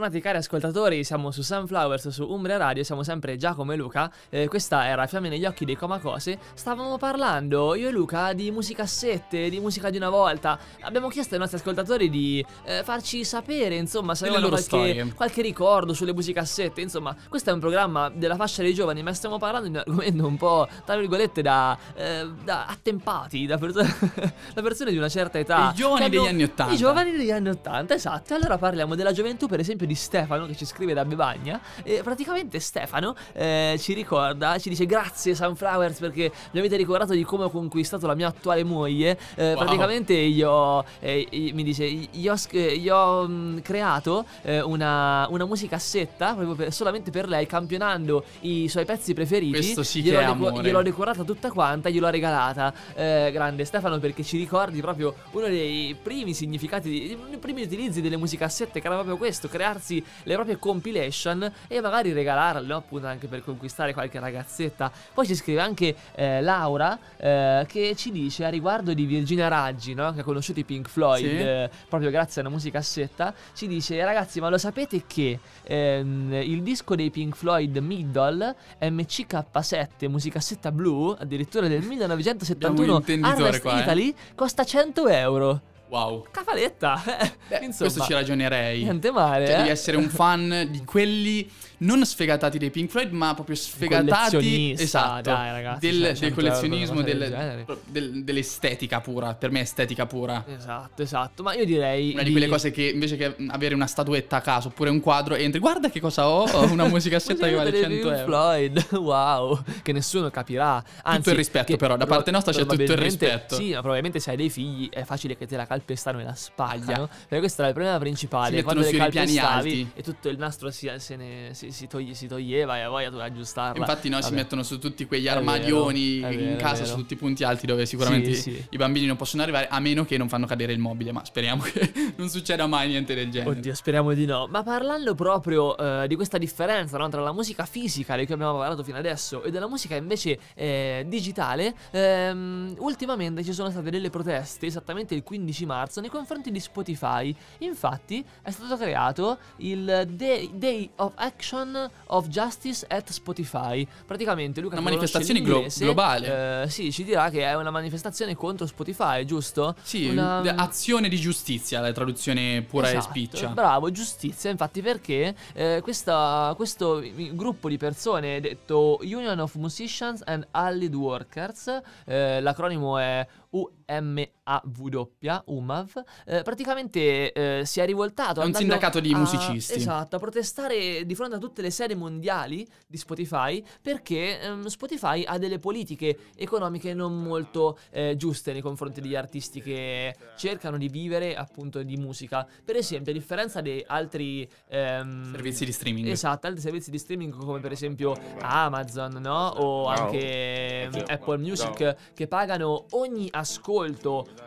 Bentornati 0.06 0.22
cari 0.22 0.38
ascoltatori, 0.38 1.04
siamo 1.04 1.32
su 1.32 1.42
Sunflowers 1.42 2.10
su 2.10 2.30
Umbria 2.30 2.58
Radio, 2.58 2.84
siamo 2.84 3.02
sempre 3.02 3.38
Giacomo 3.38 3.72
e 3.72 3.76
Luca. 3.76 4.12
Eh, 4.30 4.48
questa 4.48 4.86
era 4.86 5.08
Fiamme 5.08 5.30
negli 5.30 5.46
occhi 5.46 5.66
dei 5.66 5.76
Comacose. 5.76 6.38
Stavamo 6.54 7.00
parlando 7.00 7.74
io 7.74 7.88
e 7.88 7.92
Luca 7.92 8.34
di 8.34 8.52
musicassette, 8.52 9.50
di 9.50 9.60
musica 9.60 9.90
di 9.90 9.98
una 9.98 10.10
volta. 10.10 10.60
Abbiamo 10.82 11.08
chiesto 11.08 11.34
ai 11.34 11.40
nostri 11.40 11.58
ascoltatori 11.58 12.12
di 12.12 12.46
eh, 12.66 12.84
farci 12.84 13.26
sapere, 13.26 13.78
insomma, 13.78 14.14
se 14.14 14.28
avevano 14.28 14.50
qualche, 14.50 15.12
qualche 15.16 15.42
ricordo 15.42 15.96
sulle 15.96 16.14
musicassette. 16.14 16.82
Insomma, 16.82 17.16
questo 17.28 17.50
è 17.50 17.54
un 17.54 17.60
programma 17.60 18.10
della 18.10 18.36
fascia 18.36 18.62
dei 18.62 18.76
giovani, 18.76 19.02
ma 19.02 19.12
stiamo 19.12 19.40
parlando 19.40 19.68
di 19.70 19.74
un 19.74 19.80
argomento 19.80 20.28
un 20.28 20.38
po', 20.38 20.68
tra 20.86 20.98
virgolette, 20.98 21.42
da, 21.42 21.76
eh, 21.96 22.30
da 22.44 22.68
attempati, 22.68 23.48
da, 23.48 23.58
perso- 23.58 23.82
da 24.54 24.62
persone 24.62 24.92
di 24.92 24.98
una 24.98 25.10
certa 25.10 25.40
età. 25.40 25.72
I 25.72 25.78
giovani 25.78 26.10
degli 26.10 26.28
anni 26.28 26.44
Ottanta. 26.44 26.74
I 26.74 26.78
giovani 26.78 27.12
degli 27.12 27.32
anni 27.32 27.50
80, 27.50 27.96
esatto. 27.96 28.36
Allora 28.36 28.60
parliamo 28.60 28.94
della 28.94 29.12
gioventù, 29.12 29.48
per 29.48 29.60
esempio, 29.60 29.88
di 29.88 29.94
Stefano 29.96 30.46
che 30.46 30.56
ci 30.56 30.66
scrive 30.66 30.94
da 30.94 31.04
Bevagna. 31.06 31.60
E 31.84 32.02
praticamente 32.04 32.60
Stefano 32.60 33.16
eh, 33.34 33.76
ci 33.80 33.94
ricorda, 33.94 34.58
ci 34.60 34.70
dice 34.70 34.86
grazie 34.86 35.34
Sunflowers 35.36 36.00
perché 36.00 36.32
mi 36.52 36.60
avete 36.60 36.76
ricordato 36.76 37.14
di 37.14 37.24
come 37.24 37.46
ho 37.46 37.50
conquistato 37.50 38.06
la 38.08 38.16
mia 38.16 38.28
attuale 38.28 38.64
moglie. 38.64 39.18
Eh, 39.36 39.54
Wow. 39.56 39.64
Praticamente 39.64 40.14
io, 40.14 40.84
eh, 41.00 41.28
mi 41.54 41.64
dice, 41.64 41.86
io 41.86 42.34
io 42.52 42.96
ho, 42.96 43.28
mh, 43.28 43.62
creato 43.62 44.26
eh, 44.42 44.60
una, 44.62 45.28
una 45.30 45.46
musicassetta 45.46 46.34
proprio 46.34 46.56
per- 46.56 46.74
solamente 46.74 47.12
per 47.12 47.28
lei, 47.30 47.46
campionando 47.46 48.24
i 48.42 48.68
suoi 48.68 48.86
pezzi 48.86 49.14
preferiti. 49.14 49.52
Questo 49.52 49.84
sì 49.84 50.02
Gliel'ho 50.02 50.20
che 50.34 50.40
deco- 50.40 50.62
gliel'ho 50.62 50.82
decorata 50.82 51.24
tutta 51.24 51.52
quanta, 51.52 51.90
gliel'ho 51.90 52.10
regalata. 52.10 52.74
Eh, 52.96 53.30
grande 53.32 53.66
Stefano 53.66 54.00
perché 54.00 54.24
ci 54.24 54.38
ricordi 54.38 54.82
proprio 54.82 55.14
uno 55.32 55.48
dei 55.48 55.96
primi 56.02 56.34
significati, 56.34 56.90
di- 56.90 57.18
i 57.32 57.38
primi 57.38 57.62
utilizzi 57.62 58.02
delle 58.02 58.18
musicassette 58.18 58.80
che 58.82 58.88
era 58.88 58.96
proprio 58.96 59.18
questo, 59.18 59.48
crearsi 59.48 59.85
le 60.24 60.34
proprie 60.34 60.58
compilation 60.58 61.52
e 61.68 61.82
magari 61.82 62.12
regalarle, 62.14 62.66
no? 62.66 62.78
appunto 62.78 63.08
anche 63.08 63.28
per 63.28 63.44
conquistare 63.44 63.94
qualche 63.94 64.20
ragazzetta. 64.20 64.92
Poi 65.14 65.26
ci 65.26 65.36
scrive 65.36 65.62
anche 65.62 65.96
eh, 66.16 66.42
Laura 66.42 66.98
eh, 67.18 67.66
che 67.68 67.96
ci 67.96 68.12
dice 68.12 68.46
a 68.46 68.50
riguardo 68.50 68.94
di 68.94 69.06
Virginia 69.06 69.48
Raggi, 69.48 69.94
no? 69.94 70.14
che 70.14 70.22
ha 70.22 70.24
conosciuto 70.24 70.60
i 70.60 70.64
Pink 70.64 70.88
Floyd 70.90 71.24
Sì. 71.26 71.38
eh, 71.38 71.70
proprio 71.88 72.10
grazie 72.10 72.42
a 72.42 72.46
una 72.46 72.54
musicassetta, 72.54 73.34
ci 73.54 73.68
dice 73.68 74.04
ragazzi 74.04 74.40
ma 74.40 74.50
lo 74.50 74.58
sapete 74.58 75.04
che 75.06 75.40
ehm, 75.64 76.34
il 76.34 76.62
disco 76.62 76.96
dei 76.96 77.10
Pink 77.12 77.36
Floyd 77.36 77.78
Middle 77.78 78.56
MCK7 78.82 80.08
musicassetta 80.10 80.72
blu 80.72 81.16
addirittura 81.18 81.68
del 81.68 81.84
Abbiamo 81.86 81.94
1971 81.94 82.92
un 82.92 82.98
intenditore 83.00 83.44
Harvest 83.44 83.62
qua, 83.62 83.78
eh. 83.78 83.82
Italy 83.82 84.16
costa 84.36 84.64
100 84.64 85.08
euro 85.10 85.62
Wow. 85.88 86.26
Cafaletta 86.32 87.02
eh, 87.20 87.32
Beh, 87.48 87.66
insomma 87.66 87.90
questo 87.92 88.04
ci 88.04 88.14
ragionerei. 88.14 88.84
niente 88.84 89.12
male 89.12 89.46
Cioè, 89.46 89.54
eh. 89.54 89.58
devi 89.58 89.70
essere 89.70 89.98
un 89.98 90.10
fan 90.10 90.68
di 90.72 90.84
quelli 90.84 91.50
non 91.78 92.04
sfegatati 92.06 92.58
dei 92.58 92.70
Pink 92.72 92.90
Floyd, 92.90 93.12
ma 93.12 93.34
proprio 93.34 93.56
sfegatati 93.56 94.76
esatto, 94.78 95.22
dai, 95.30 95.52
ragazzi, 95.52 95.80
del, 95.88 96.00
cioè, 96.00 96.02
del 96.02 96.16
100 96.18 96.26
euro, 96.26 96.36
collezionismo, 96.36 97.02
cosa 97.02 97.06
del- 97.14 97.66
del 97.86 98.24
dell'estetica 98.24 99.02
pura. 99.02 99.34
Per 99.36 99.52
me 99.52 99.60
è 99.60 99.62
estetica 99.64 100.06
pura. 100.06 100.44
esatto 100.48 101.02
esatto 101.02 101.44
ma 101.44 101.54
io 101.54 101.66
direi 101.66 102.14
Una 102.14 102.24
di 102.24 102.32
quelle 102.32 102.48
cose 102.48 102.72
che 102.72 102.84
invece 102.84 103.18
che 103.18 103.36
avere 103.50 103.76
una 103.76 103.88
statuetta 103.88 104.38
a 104.38 104.42
caso 104.42 104.70
oppure 104.70 104.90
un 104.90 105.00
quadro 105.02 105.36
entri, 105.36 105.60
guarda 105.60 105.90
che 105.90 106.00
cosa 106.00 106.28
ho, 106.30 106.44
ho 106.50 106.72
una 106.72 106.88
musicassetta 106.88 107.48
che 107.48 107.54
vale 107.54 107.72
Musica 107.72 107.88
100 107.90 107.94
dei 107.94 108.00
Pink 108.02 108.14
euro. 108.14 108.26
Floyd, 108.26 108.88
wow, 108.98 109.64
che 109.84 109.92
nessuno 109.92 110.30
capirà. 110.30 110.84
Anzi, 111.04 111.30
il 111.30 111.36
rispetto, 111.36 111.76
però, 111.76 111.98
da 111.98 112.06
parte 112.06 112.32
nostra 112.32 112.52
c'è 112.54 112.66
tutto 112.66 112.82
il 112.82 112.98
rispetto. 112.98 113.56
Sì, 113.56 113.72
ma 113.74 113.80
probabilmente 113.80 114.20
se 114.20 114.32
hai 114.32 114.38
dei 114.38 114.50
figli 114.50 114.90
è 114.90 115.04
facile 115.04 115.36
che 115.38 115.46
te 115.46 115.58
la 115.58 115.68
calpestano 115.76 116.20
e 116.20 116.24
la 116.24 116.34
spagliano. 116.34 117.08
Perché 117.08 117.40
questo 117.40 117.62
era 117.62 117.70
il 117.70 117.76
problema 117.76 118.00
principale. 118.00 118.58
Si 118.58 118.64
Quando 118.64 118.82
le 118.82 118.92
calpestavi 118.92 119.92
e 119.94 120.02
tutto 120.02 120.30
il 120.30 120.38
nastro 120.38 120.72
si, 120.72 120.90
se 120.98 121.16
ne- 121.16 121.50
si- 121.54 121.72
si 121.72 121.88
toglie- 121.88 122.14
si 122.14 122.28
toglieva 122.28 122.78
e 122.78 122.82
a 122.82 122.90
voglia 122.90 123.10
tu 123.10 123.18
aggiustarla. 123.18 123.80
Infatti 123.80 124.10
no, 124.10 124.22
si 124.22 124.34
mettono 124.34 124.64
su 124.64 124.80
tutti 124.80 125.06
quegli 125.06 125.28
armadioni 125.28 126.20
vero, 126.20 126.34
in 126.34 126.40
vero, 126.40 126.58
casa, 126.58 126.86
su 126.86 126.96
tutti 126.96 127.14
i 127.14 127.18
punti 127.18 127.44
alti 127.44 127.66
dove 127.66 127.86
sicuramente 127.86 128.34
Sì, 128.34 128.52
sì. 128.54 128.66
i 128.70 128.78
bambini 128.78 129.06
non 129.06 129.16
possono 129.18 129.44
arrivare, 129.44 129.68
a 129.70 129.80
meno 129.80 130.06
che 130.06 130.18
non 130.18 130.30
fanno 130.30 130.46
cadere 130.46 130.74
il 130.74 130.80
mobile, 130.80 131.12
ma 131.12 131.24
speriamo 131.26 131.62
che 131.64 131.92
non 132.18 132.30
succeda 132.30 132.66
mai 132.68 132.88
niente 132.88 133.14
del 133.14 133.30
genere. 133.30 133.52
Oddio, 133.58 133.74
speriamo 133.76 134.14
di 134.14 134.26
no. 134.26 134.48
Ma 134.50 134.64
parlando 134.64 135.14
proprio 135.16 135.76
eh, 135.78 136.08
di 136.08 136.16
questa 136.16 136.38
differenza 136.38 136.98
no, 136.98 137.10
tra 137.10 137.22
la 137.22 137.34
musica 137.34 137.66
fisica 137.66 138.16
di 138.16 138.26
cui 138.26 138.34
abbiamo 138.36 138.58
parlato 138.58 138.84
fino 138.84 138.98
adesso 138.98 139.44
e 139.44 139.52
della 139.52 139.68
musica 139.68 139.96
invece 139.96 140.40
eh, 140.56 141.06
digitale, 141.08 141.74
ehm, 141.92 142.76
ultimamente 142.80 143.44
ci 143.44 143.54
sono 143.54 143.70
state 143.70 143.90
delle 143.90 144.10
proteste, 144.10 144.66
esattamente 144.66 145.16
il 145.16 145.24
15 145.24 145.65
marzo, 145.66 146.02
nei 146.02 146.10
confronti 146.10 146.52
di 146.52 146.60
Spotify. 146.60 147.36
Infatti 147.60 148.24
è 148.42 148.52
stato 148.52 148.78
creato 148.78 149.38
il 149.58 150.06
Day, 150.10 150.50
Day 150.54 150.90
of 150.98 151.14
Action 151.16 151.90
of 152.08 152.28
Justice 152.28 152.86
at 152.90 153.10
Spotify. 153.12 153.86
Praticamente 154.06 154.62
Luca 154.62 154.76
Una 154.76 154.84
manifestazione 154.84 155.42
glo- 155.42 155.66
globale. 155.78 156.64
eh, 156.64 156.70
sì, 156.70 156.92
ci 156.92 157.04
dirà 157.04 157.30
che 157.30 157.44
è 157.44 157.56
una 157.56 157.72
manifestazione 157.72 158.36
contro 158.36 158.66
Spotify, 158.66 159.26
giusto? 159.26 159.76
Sì, 159.82 160.08
Una- 160.08 160.40
un- 160.40 160.54
azione 160.58 161.10
di 161.10 161.18
giustizia, 161.18 161.80
la 161.82 161.92
traduzione 161.92 162.62
pura 162.62 162.88
Esatto, 162.90 163.06
e 163.06 163.10
spiccia. 163.10 163.48
Bravo, 163.48 163.92
giustizia. 163.92 164.50
Infatti, 164.50 164.82
perché 164.82 165.36
eh, 165.54 165.80
questa- 165.82 166.54
questo 166.56 167.02
gruppo 167.32 167.70
di 167.70 167.78
persone, 167.78 168.40
detto 168.40 169.00
Union 169.02 169.40
of 169.40 169.56
Musicians 169.56 170.22
and 170.26 170.46
Allied 170.52 170.94
Workers, 170.94 171.82
eh, 172.06 172.42
l'acronimo 172.42 172.98
è 172.98 173.26
UMAW, 173.50 175.12
UMAV, 175.46 176.04
eh, 176.26 176.42
praticamente 176.42 177.32
eh, 177.32 177.66
si 177.66 177.80
è 177.80 177.86
rivoltato. 177.86 178.42
È 178.42 178.46
un 178.46 178.54
sindacato 178.54 179.00
di 179.00 179.14
a- 179.14 179.18
musicisti. 179.18 179.74
Esatto, 179.74 180.16
a 180.16 180.20
protestare 180.20 181.06
di 181.06 181.16
fronte 181.16 181.36
a 181.36 181.40
tutte 181.40 181.62
le 181.62 181.72
sede 181.72 181.96
mondiali 181.96 182.68
di 182.88 182.98
Spotify 182.98 183.64
perché 183.82 184.40
ehm, 184.42 184.66
Spotify 184.68 185.24
ha 185.24 185.38
delle 185.38 185.60
politiche 185.60 186.18
economiche 186.36 186.94
non 186.94 187.22
molto 187.22 187.78
eh, 187.92 188.16
giuste 188.18 188.52
nei 188.52 188.62
confronti 188.62 189.02
degli 189.02 189.16
artisti 189.16 189.62
che 189.62 190.16
cercano 190.38 190.78
di 190.78 190.90
vivere 190.90 191.36
appunto 191.36 191.82
di 191.84 191.98
musica. 191.98 192.48
Per 192.64 192.76
esempio, 192.76 193.12
a 193.12 193.16
differenza 193.16 193.62
di 193.62 193.84
altri 193.88 194.48
ehm, 194.68 195.32
Servizi 195.32 195.66
di 195.66 195.72
streaming. 195.72 196.08
Esatto, 196.08 196.48
altri 196.48 196.62
servizi 196.62 196.92
di 196.92 196.98
streaming 196.98 197.36
come 197.36 197.60
per 197.60 197.72
esempio 197.72 198.16
Amazon, 198.40 199.14
no? 199.22 199.48
O 199.58 199.88
anche 199.88 200.84
ehm, 200.84 201.04
Apple 201.08 201.38
Music 201.38 201.96
che 202.14 202.28
pagano 202.28 202.86
ogni 202.92 203.28
ascolto 203.32 203.44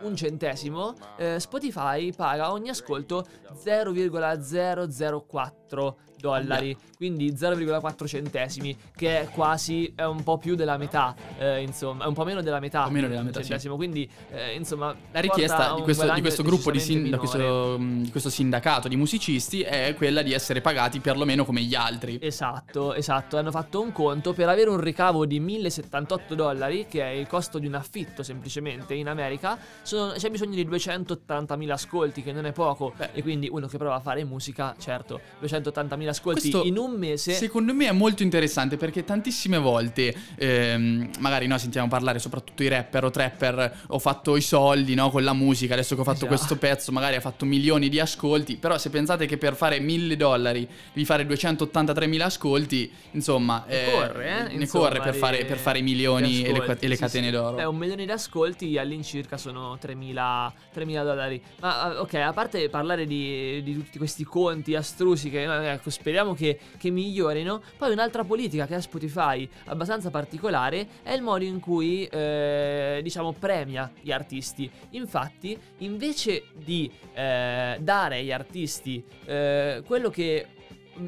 un 0.02 0.14
centesimo, 0.16 0.94
eh, 1.16 1.40
Spotify 1.40 2.12
paga 2.12 2.52
ogni 2.52 2.68
ascolto 2.68 3.24
0,004 3.54 5.96
dollari, 6.20 6.76
quindi 6.96 7.32
0,4 7.32 8.06
centesimi, 8.06 8.76
che 8.96 9.20
è 9.20 9.28
quasi 9.28 9.92
è 9.94 10.04
un 10.04 10.22
po' 10.22 10.36
più 10.38 10.54
della 10.54 10.76
metà, 10.76 11.14
eh, 11.38 11.62
insomma, 11.62 12.04
è 12.04 12.06
un 12.06 12.14
po' 12.14 12.24
meno 12.24 12.42
della 12.42 12.60
metà, 12.60 12.84
po' 12.84 12.90
meno 12.90 13.08
della 13.08 13.20
un 13.20 13.26
metà, 13.26 13.40
sì. 13.40 13.46
centesimo, 13.46 13.76
quindi 13.76 14.08
eh, 14.30 14.54
insomma 14.54 14.94
La 15.12 15.20
richiesta 15.20 15.72
di 15.74 15.78
un 15.78 15.82
questo, 15.82 16.12
di 16.12 16.20
questo 16.20 16.42
gruppo 16.42 16.70
di, 16.70 16.80
sin- 16.80 17.16
questo, 17.16 17.76
mh, 17.78 18.02
di 18.02 18.10
questo 18.10 18.30
sindacato 18.30 18.88
di 18.88 18.96
musicisti 18.96 19.62
è 19.62 19.94
quella 19.96 20.22
di 20.22 20.32
essere 20.32 20.60
pagati 20.60 21.00
perlomeno 21.00 21.44
come 21.44 21.62
gli 21.62 21.74
altri. 21.74 22.18
Esatto, 22.20 22.94
esatto, 22.94 23.36
hanno 23.36 23.50
fatto 23.50 23.80
un 23.80 23.92
conto 23.92 24.32
per 24.32 24.48
avere 24.48 24.70
un 24.70 24.80
ricavo 24.80 25.26
di 25.26 25.40
1078 25.40 26.34
dollari, 26.34 26.86
che 26.88 27.02
è 27.02 27.10
il 27.10 27.26
costo 27.26 27.58
di 27.58 27.66
un 27.66 27.74
affitto 27.74 28.22
semplicemente 28.22 28.94
in 28.94 29.08
America, 29.08 29.58
sono- 29.82 30.12
c'è 30.12 30.30
bisogno 30.30 30.54
di 30.54 30.66
280.000 30.66 31.70
ascolti, 31.70 32.22
che 32.22 32.32
non 32.32 32.44
è 32.46 32.52
poco, 32.52 32.92
e 33.12 33.22
quindi 33.22 33.48
uno 33.50 33.66
che 33.66 33.78
prova 33.78 33.94
a 33.96 34.00
fare 34.00 34.24
musica, 34.24 34.74
certo, 34.78 35.20
280.000 35.40 36.07
ascolti 36.08 36.50
Questo, 36.50 36.66
in 36.66 36.76
un 36.76 36.92
mese... 36.92 37.32
Secondo 37.32 37.74
me 37.74 37.88
è 37.88 37.92
molto 37.92 38.22
interessante 38.22 38.76
perché 38.76 39.04
tantissime 39.04 39.58
volte, 39.58 40.14
ehm, 40.36 41.10
magari 41.18 41.46
noi 41.46 41.58
sentiamo 41.58 41.88
parlare 41.88 42.18
soprattutto 42.18 42.62
i 42.62 42.68
rapper 42.68 43.04
o 43.04 43.10
trapper, 43.10 43.80
ho 43.88 43.98
fatto 43.98 44.36
i 44.36 44.40
soldi 44.40 44.94
no, 44.94 45.10
con 45.10 45.22
la 45.22 45.32
musica, 45.32 45.74
adesso 45.74 45.94
che 45.94 46.00
ho 46.00 46.04
fatto 46.04 46.20
Già. 46.20 46.26
questo 46.26 46.56
pezzo 46.56 46.92
magari 46.92 47.16
ha 47.16 47.20
fatto 47.20 47.44
milioni 47.44 47.88
di 47.88 48.00
ascolti, 48.00 48.56
però 48.56 48.78
se 48.78 48.90
pensate 48.90 49.26
che 49.26 49.38
per 49.38 49.54
fare 49.54 49.80
1000 49.80 50.16
dollari 50.16 50.68
devi 50.92 51.06
fare 51.06 51.26
283 51.26 52.06
mila 52.06 52.26
ascolti, 52.26 52.90
insomma... 53.12 53.64
Ne 53.66 53.86
eh, 53.86 53.90
corre, 53.92 54.28
eh? 54.28 54.42
Ne 54.54 54.62
Insomma, 54.62 54.88
corre 54.88 55.00
per 55.00 55.14
fare, 55.14 55.44
per 55.44 55.58
fare 55.58 55.78
i 55.78 55.82
milioni 55.82 56.28
di 56.28 56.42
e 56.42 56.52
le, 56.52 56.58
ascolti, 56.58 56.84
e 56.84 56.88
le 56.88 56.94
sì, 56.94 57.00
catene 57.00 57.26
sì. 57.26 57.32
d'oro. 57.32 57.56
Beh, 57.56 57.64
un 57.64 57.76
milione 57.76 58.04
di 58.04 58.10
ascolti 58.10 58.78
all'incirca 58.78 59.36
sono 59.36 59.78
3.000, 59.80 60.52
3.000 60.74 61.04
dollari. 61.04 61.42
Ma 61.60 61.94
eh, 61.94 61.98
ok, 61.98 62.14
a 62.14 62.32
parte 62.32 62.68
parlare 62.68 63.06
di, 63.06 63.62
di 63.62 63.74
tutti 63.74 63.98
questi 63.98 64.24
conti 64.24 64.74
astrusi 64.74 65.30
che 65.30 65.42
eh, 65.42 65.72
ecco, 65.72 65.90
speriamo 65.98 66.34
che, 66.34 66.58
che 66.78 66.90
migliorino, 66.90 67.62
poi 67.76 67.92
un'altra 67.92 68.24
politica 68.24 68.66
che 68.66 68.74
ha 68.74 68.80
Spotify 68.80 69.48
abbastanza 69.66 70.10
particolare 70.10 70.86
è 71.02 71.12
il 71.12 71.22
modo 71.22 71.44
in 71.44 71.60
cui 71.60 72.04
eh, 72.06 73.00
diciamo 73.02 73.32
premia 73.32 73.90
gli 74.00 74.12
artisti. 74.12 74.70
Infatti, 74.90 75.58
invece 75.78 76.44
di 76.54 76.90
eh, 77.14 77.76
dare 77.80 78.18
agli 78.18 78.32
artisti 78.32 79.02
eh, 79.24 79.82
quello 79.84 80.10
che 80.10 80.46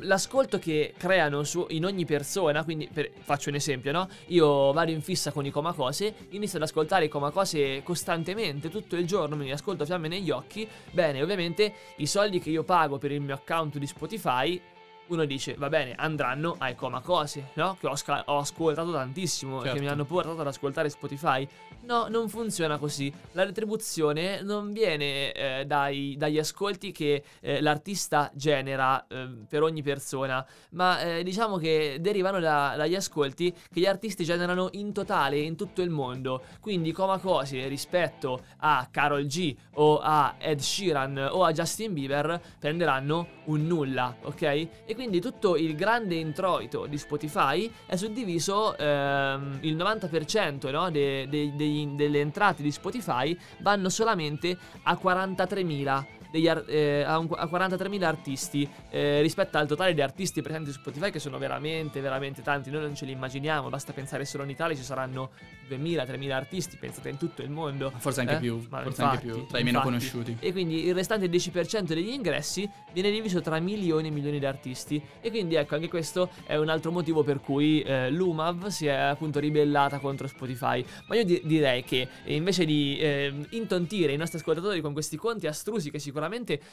l'ascolto 0.01 0.59
che 0.59 0.95
creano 0.97 1.43
su- 1.43 1.67
in 1.71 1.85
ogni 1.85 2.05
persona, 2.05 2.65
quindi 2.65 2.89
per- 2.93 3.11
faccio 3.23 3.49
un 3.49 3.57
esempio, 3.57 3.93
no? 3.93 4.09
Io 4.27 4.73
vado 4.73 4.91
in 4.91 5.03
fissa 5.03 5.33
con 5.33 5.45
i 5.45 5.51
comacose, 5.51 6.15
inizio 6.31 6.59
ad 6.59 6.65
ascoltare 6.65 7.07
i 7.07 7.09
comacose 7.09 7.83
costantemente, 7.83 8.69
tutto 8.69 8.97
il 8.97 9.07
giorno, 9.07 9.37
me 9.37 9.45
li 9.45 9.51
ascolto 9.51 9.85
fiamme 9.85 10.09
negli 10.09 10.31
occhi. 10.31 10.69
Bene, 10.93 11.23
ovviamente 11.23 11.73
i 11.97 12.07
soldi 12.07 12.39
che 12.39 12.51
io 12.51 12.63
pago 12.63 12.99
per 12.99 13.13
il 13.13 13.21
mio 13.21 13.35
account 13.35 13.79
di 13.79 13.87
Spotify. 13.87 14.61
Uno 15.11 15.25
dice, 15.25 15.55
va 15.55 15.69
bene, 15.69 15.95
andranno 15.97 16.55
ai 16.59 16.77
comacose, 16.77 17.49
no? 17.55 17.77
Che 17.81 17.87
ho, 17.89 17.97
sca- 17.97 18.23
ho 18.27 18.39
ascoltato 18.39 18.93
tantissimo, 18.93 19.59
e 19.59 19.63
che 19.63 19.69
Certo. 19.71 19.83
mi 19.83 19.89
hanno 19.89 20.05
portato 20.05 20.41
ad 20.41 20.47
ascoltare 20.47 20.89
Spotify. 20.89 21.47
No, 21.83 22.07
non 22.09 22.29
funziona 22.29 22.79
così. 22.79 23.13
La 23.33 23.43
retribuzione 23.45 24.41
non 24.43 24.73
viene 24.73 25.33
eh, 25.33 25.65
dai- 25.67 26.15
dagli 26.17 26.39
ascolti 26.39 26.93
che 26.93 27.25
eh, 27.41 27.61
l'artista 27.61 28.31
genera 28.35 29.05
eh, 29.09 29.29
per 29.49 29.63
ogni 29.65 29.83
persona, 29.83 30.47
ma 30.73 31.01
eh, 31.01 31.25
diciamo 31.25 31.57
che 31.57 31.97
derivano 32.01 32.39
da- 32.39 32.75
dagli 32.77 32.95
ascolti 32.95 33.51
che 33.53 33.81
gli 33.81 33.87
artisti 33.87 34.23
generano 34.25 34.69
in 34.73 34.93
totale 34.93 35.39
in 35.41 35.57
tutto 35.57 35.83
il 35.83 35.91
mondo. 35.91 36.43
Quindi 36.61 36.93
Comacose 36.93 37.67
rispetto 37.67 38.45
a 38.59 38.87
Carol 38.89 39.27
G 39.27 39.57
o 39.75 39.99
a 39.99 40.37
Ed 40.39 40.61
Sheeran 40.61 41.31
o 41.33 41.43
a 41.43 41.51
Justin 41.51 41.95
Bieber 41.95 42.41
prenderanno 42.61 43.27
un 43.47 43.67
nulla, 43.67 44.15
ok? 44.23 44.43
E 44.43 44.95
quindi 45.01 45.19
tutto 45.19 45.57
il 45.57 45.77
grande 45.77 46.15
introito 46.17 46.85
di 46.85 46.99
Spotify 46.99 47.73
è 47.87 47.97
suddiviso 47.97 48.77
ehm, 48.77 49.61
il 49.63 49.75
90% 49.75 50.71
no, 50.71 50.91
de- 50.91 51.27
de- 51.27 51.53
degli- 51.55 51.87
delle 51.95 52.21
entrate 52.21 52.63
di 52.63 52.71
Spotify 52.71 53.35
vanno 53.61 53.89
solamente 53.89 54.55
a 54.83 54.99
43.000 55.03 56.05
degli 56.31 56.49
ar- 56.49 56.65
eh, 56.69 57.03
a, 57.03 57.19
un- 57.19 57.29
a 57.35 57.45
43.000 57.47 58.03
artisti 58.05 58.69
eh, 58.91 59.21
rispetto 59.21 59.59
al 59.59 59.67
totale 59.67 59.95
di 59.95 60.01
artisti 60.03 60.43
presenti 60.43 60.71
su 60.73 60.79
Spotify 60.79 61.11
che 61.11 61.19
sono 61.19 61.39
veramente 61.39 62.01
veramente 62.01 62.43
tanti 62.43 62.71
noi 62.71 62.83
non 62.83 62.95
ce 62.95 63.05
li 63.05 63.13
immaginiamo 63.13 63.69
basta 63.69 63.93
pensare 63.93 64.25
solo 64.25 64.45
in 64.45 64.51
Italia 64.51 64.77
ci 64.77 64.83
saranno 64.83 65.31
2.000-3.000 65.69 66.31
artisti 66.33 66.77
pensate 66.77 67.09
in 67.11 67.17
tutto 67.17 67.43
il 67.43 67.51
mondo 67.51 67.93
Forse 67.99 68.21
anche 68.21 68.37
Eh? 68.37 68.39
più, 68.39 68.65
Ma 68.71 68.83
forse 68.83 69.03
anche 69.03 69.15
infatti, 69.27 69.39
più, 69.41 69.47
tra 69.49 69.59
i 69.59 69.63
meno 69.65 69.79
infatti. 69.79 69.95
conosciuti. 69.99 70.37
E 70.41 70.53
quindi 70.53 70.85
il 70.87 70.95
restante 70.95 71.27
10% 71.29 71.83
degli 71.83 72.09
ingressi 72.09 72.69
viene 72.93 73.11
diviso 73.11 73.41
tra 73.41 73.59
milioni 73.61 74.09
e 74.09 74.11
milioni 74.11 74.39
di 74.39 74.47
artisti. 74.47 75.01
E 75.21 75.31
quindi 75.31 75.55
ecco, 75.55 75.75
anche 75.77 75.89
questo 75.89 76.31
è 76.47 76.57
un 76.57 76.69
altro 76.69 76.91
motivo 76.91 77.23
per 77.23 77.41
cui 77.41 77.83
eh, 77.83 78.11
l'UMAV 78.11 78.67
si 78.69 78.87
è 78.87 78.93
appunto 78.95 79.39
ribellata 79.39 79.99
contro 79.99 80.27
Spotify. 80.27 80.85
Ma 81.07 81.15
io 81.17 81.25
di- 81.25 81.41
direi 81.45 81.85
che 81.85 82.09
invece 82.25 82.65
di 82.65 82.99
eh, 82.99 83.33
intontire 83.51 84.13
i 84.13 84.17
nostri 84.17 84.39
ascoltatori 84.39 84.81
con 84.81 84.93
questi 84.93 85.17
conti 85.17 85.47
astrusi 85.47 85.91
che 85.91 85.99
sicuramente 85.99 86.19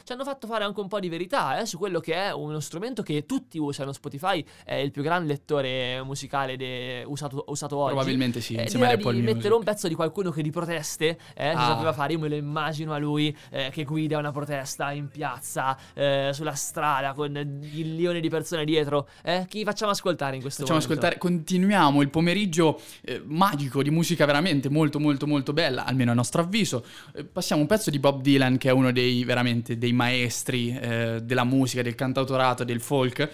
ci 0.04 0.12
hanno 0.12 0.24
fatto 0.24 0.46
fare 0.46 0.64
anche 0.64 0.80
un 0.80 0.88
po' 0.88 1.00
di 1.00 1.08
verità 1.08 1.58
eh, 1.60 1.66
su 1.66 1.78
quello 1.78 2.00
che 2.00 2.14
è 2.14 2.32
uno 2.32 2.60
strumento 2.60 3.02
che 3.02 3.24
tutti 3.26 3.58
usano. 3.58 3.92
Spotify 3.92 4.44
è 4.64 4.74
il 4.74 4.90
più 4.90 5.02
grande 5.02 5.28
lettore 5.32 6.02
musicale 6.02 6.56
de- 6.56 7.04
usato, 7.06 7.44
usato 7.48 7.76
oggi. 7.76 7.92
Probabilmente 7.94 8.40
sì, 8.40 8.54
Eh, 8.54 8.62
insieme 8.62 8.86
a 8.86 8.88
direi 8.90 9.02
Apple 9.04 9.18
Music. 9.18 9.34
mettere 9.36 9.54
un 9.54 9.62
pezzo 9.64 9.88
di 9.88 9.94
qualcuno 9.94 10.30
che 10.30 10.42
di 10.42 10.50
proteste 10.50 11.18
eh, 11.34 11.48
Ah. 11.48 11.66
sapeva 11.68 11.92
fare. 11.92 12.12
Io 12.12 12.18
me 12.18 12.28
lo 12.28 12.34
immagino 12.36 12.92
a 12.92 12.98
lui 12.98 13.34
eh, 13.50 13.70
che 13.72 13.84
guida 13.84 14.18
una 14.18 14.32
protesta 14.32 14.90
in 14.92 15.08
piazza, 15.08 15.76
eh, 15.94 16.30
sulla 16.32 16.54
strada 16.54 17.12
con 17.12 17.32
milioni 17.72 18.20
di 18.20 18.28
persone 18.28 18.64
dietro. 18.64 19.08
Eh, 19.22 19.46
chi 19.48 19.64
facciamo 19.64 19.90
ascoltare 19.92 20.34
in 20.36 20.40
questo 20.42 20.62
Facciamo 20.62 20.80
momento? 20.80 20.98
ascoltare, 21.06 21.18
continuiamo 21.20 22.02
il 22.02 22.10
pomeriggio 22.10 22.80
eh, 23.02 23.22
magico 23.24 23.82
di 23.82 23.90
musica 23.90 24.24
veramente 24.26 24.68
molto 24.68 24.98
molto 24.98 25.26
molto 25.26 25.52
bella, 25.52 25.84
almeno 25.84 26.10
a 26.10 26.14
nostro 26.14 26.42
avviso. 26.42 26.84
Eh, 27.14 27.24
passiamo 27.24 27.62
un 27.62 27.68
pezzo 27.68 27.90
di 27.90 27.98
Bob 27.98 28.20
Dylan 28.20 28.58
che 28.58 28.68
è 28.68 28.72
uno 28.72 28.92
dei 28.92 29.24
veramente 29.24 29.36
dei 29.42 29.92
maestri 29.92 30.76
eh, 30.76 31.20
della 31.22 31.44
musica, 31.44 31.82
del 31.82 31.94
cantautorato, 31.94 32.64
del 32.64 32.80
folk. 32.80 33.28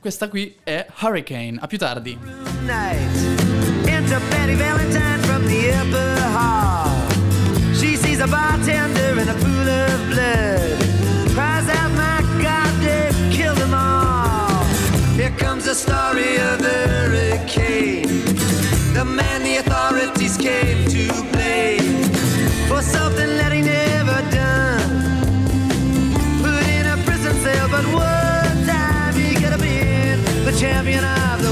Questa 0.00 0.28
qui 0.28 0.56
è 0.62 0.86
Hurricane, 1.00 1.58
a 1.60 1.66
più 1.66 1.78
tardi. 1.78 2.18
the 15.74 15.80
story 15.80 16.36
of 16.36 16.58
the 16.60 16.86
hurricane. 16.86 18.06
The 18.94 19.04
man 19.04 19.42
the 19.42 19.56
authorities 19.56 20.36
came 20.36 20.84
to 20.88 21.08
blame 21.32 22.04
for 22.68 22.80
something 22.80 23.33
champion 30.56 31.04
of 31.04 31.43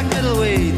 I 0.00 0.08
get 0.08 0.24
away? 0.24 0.69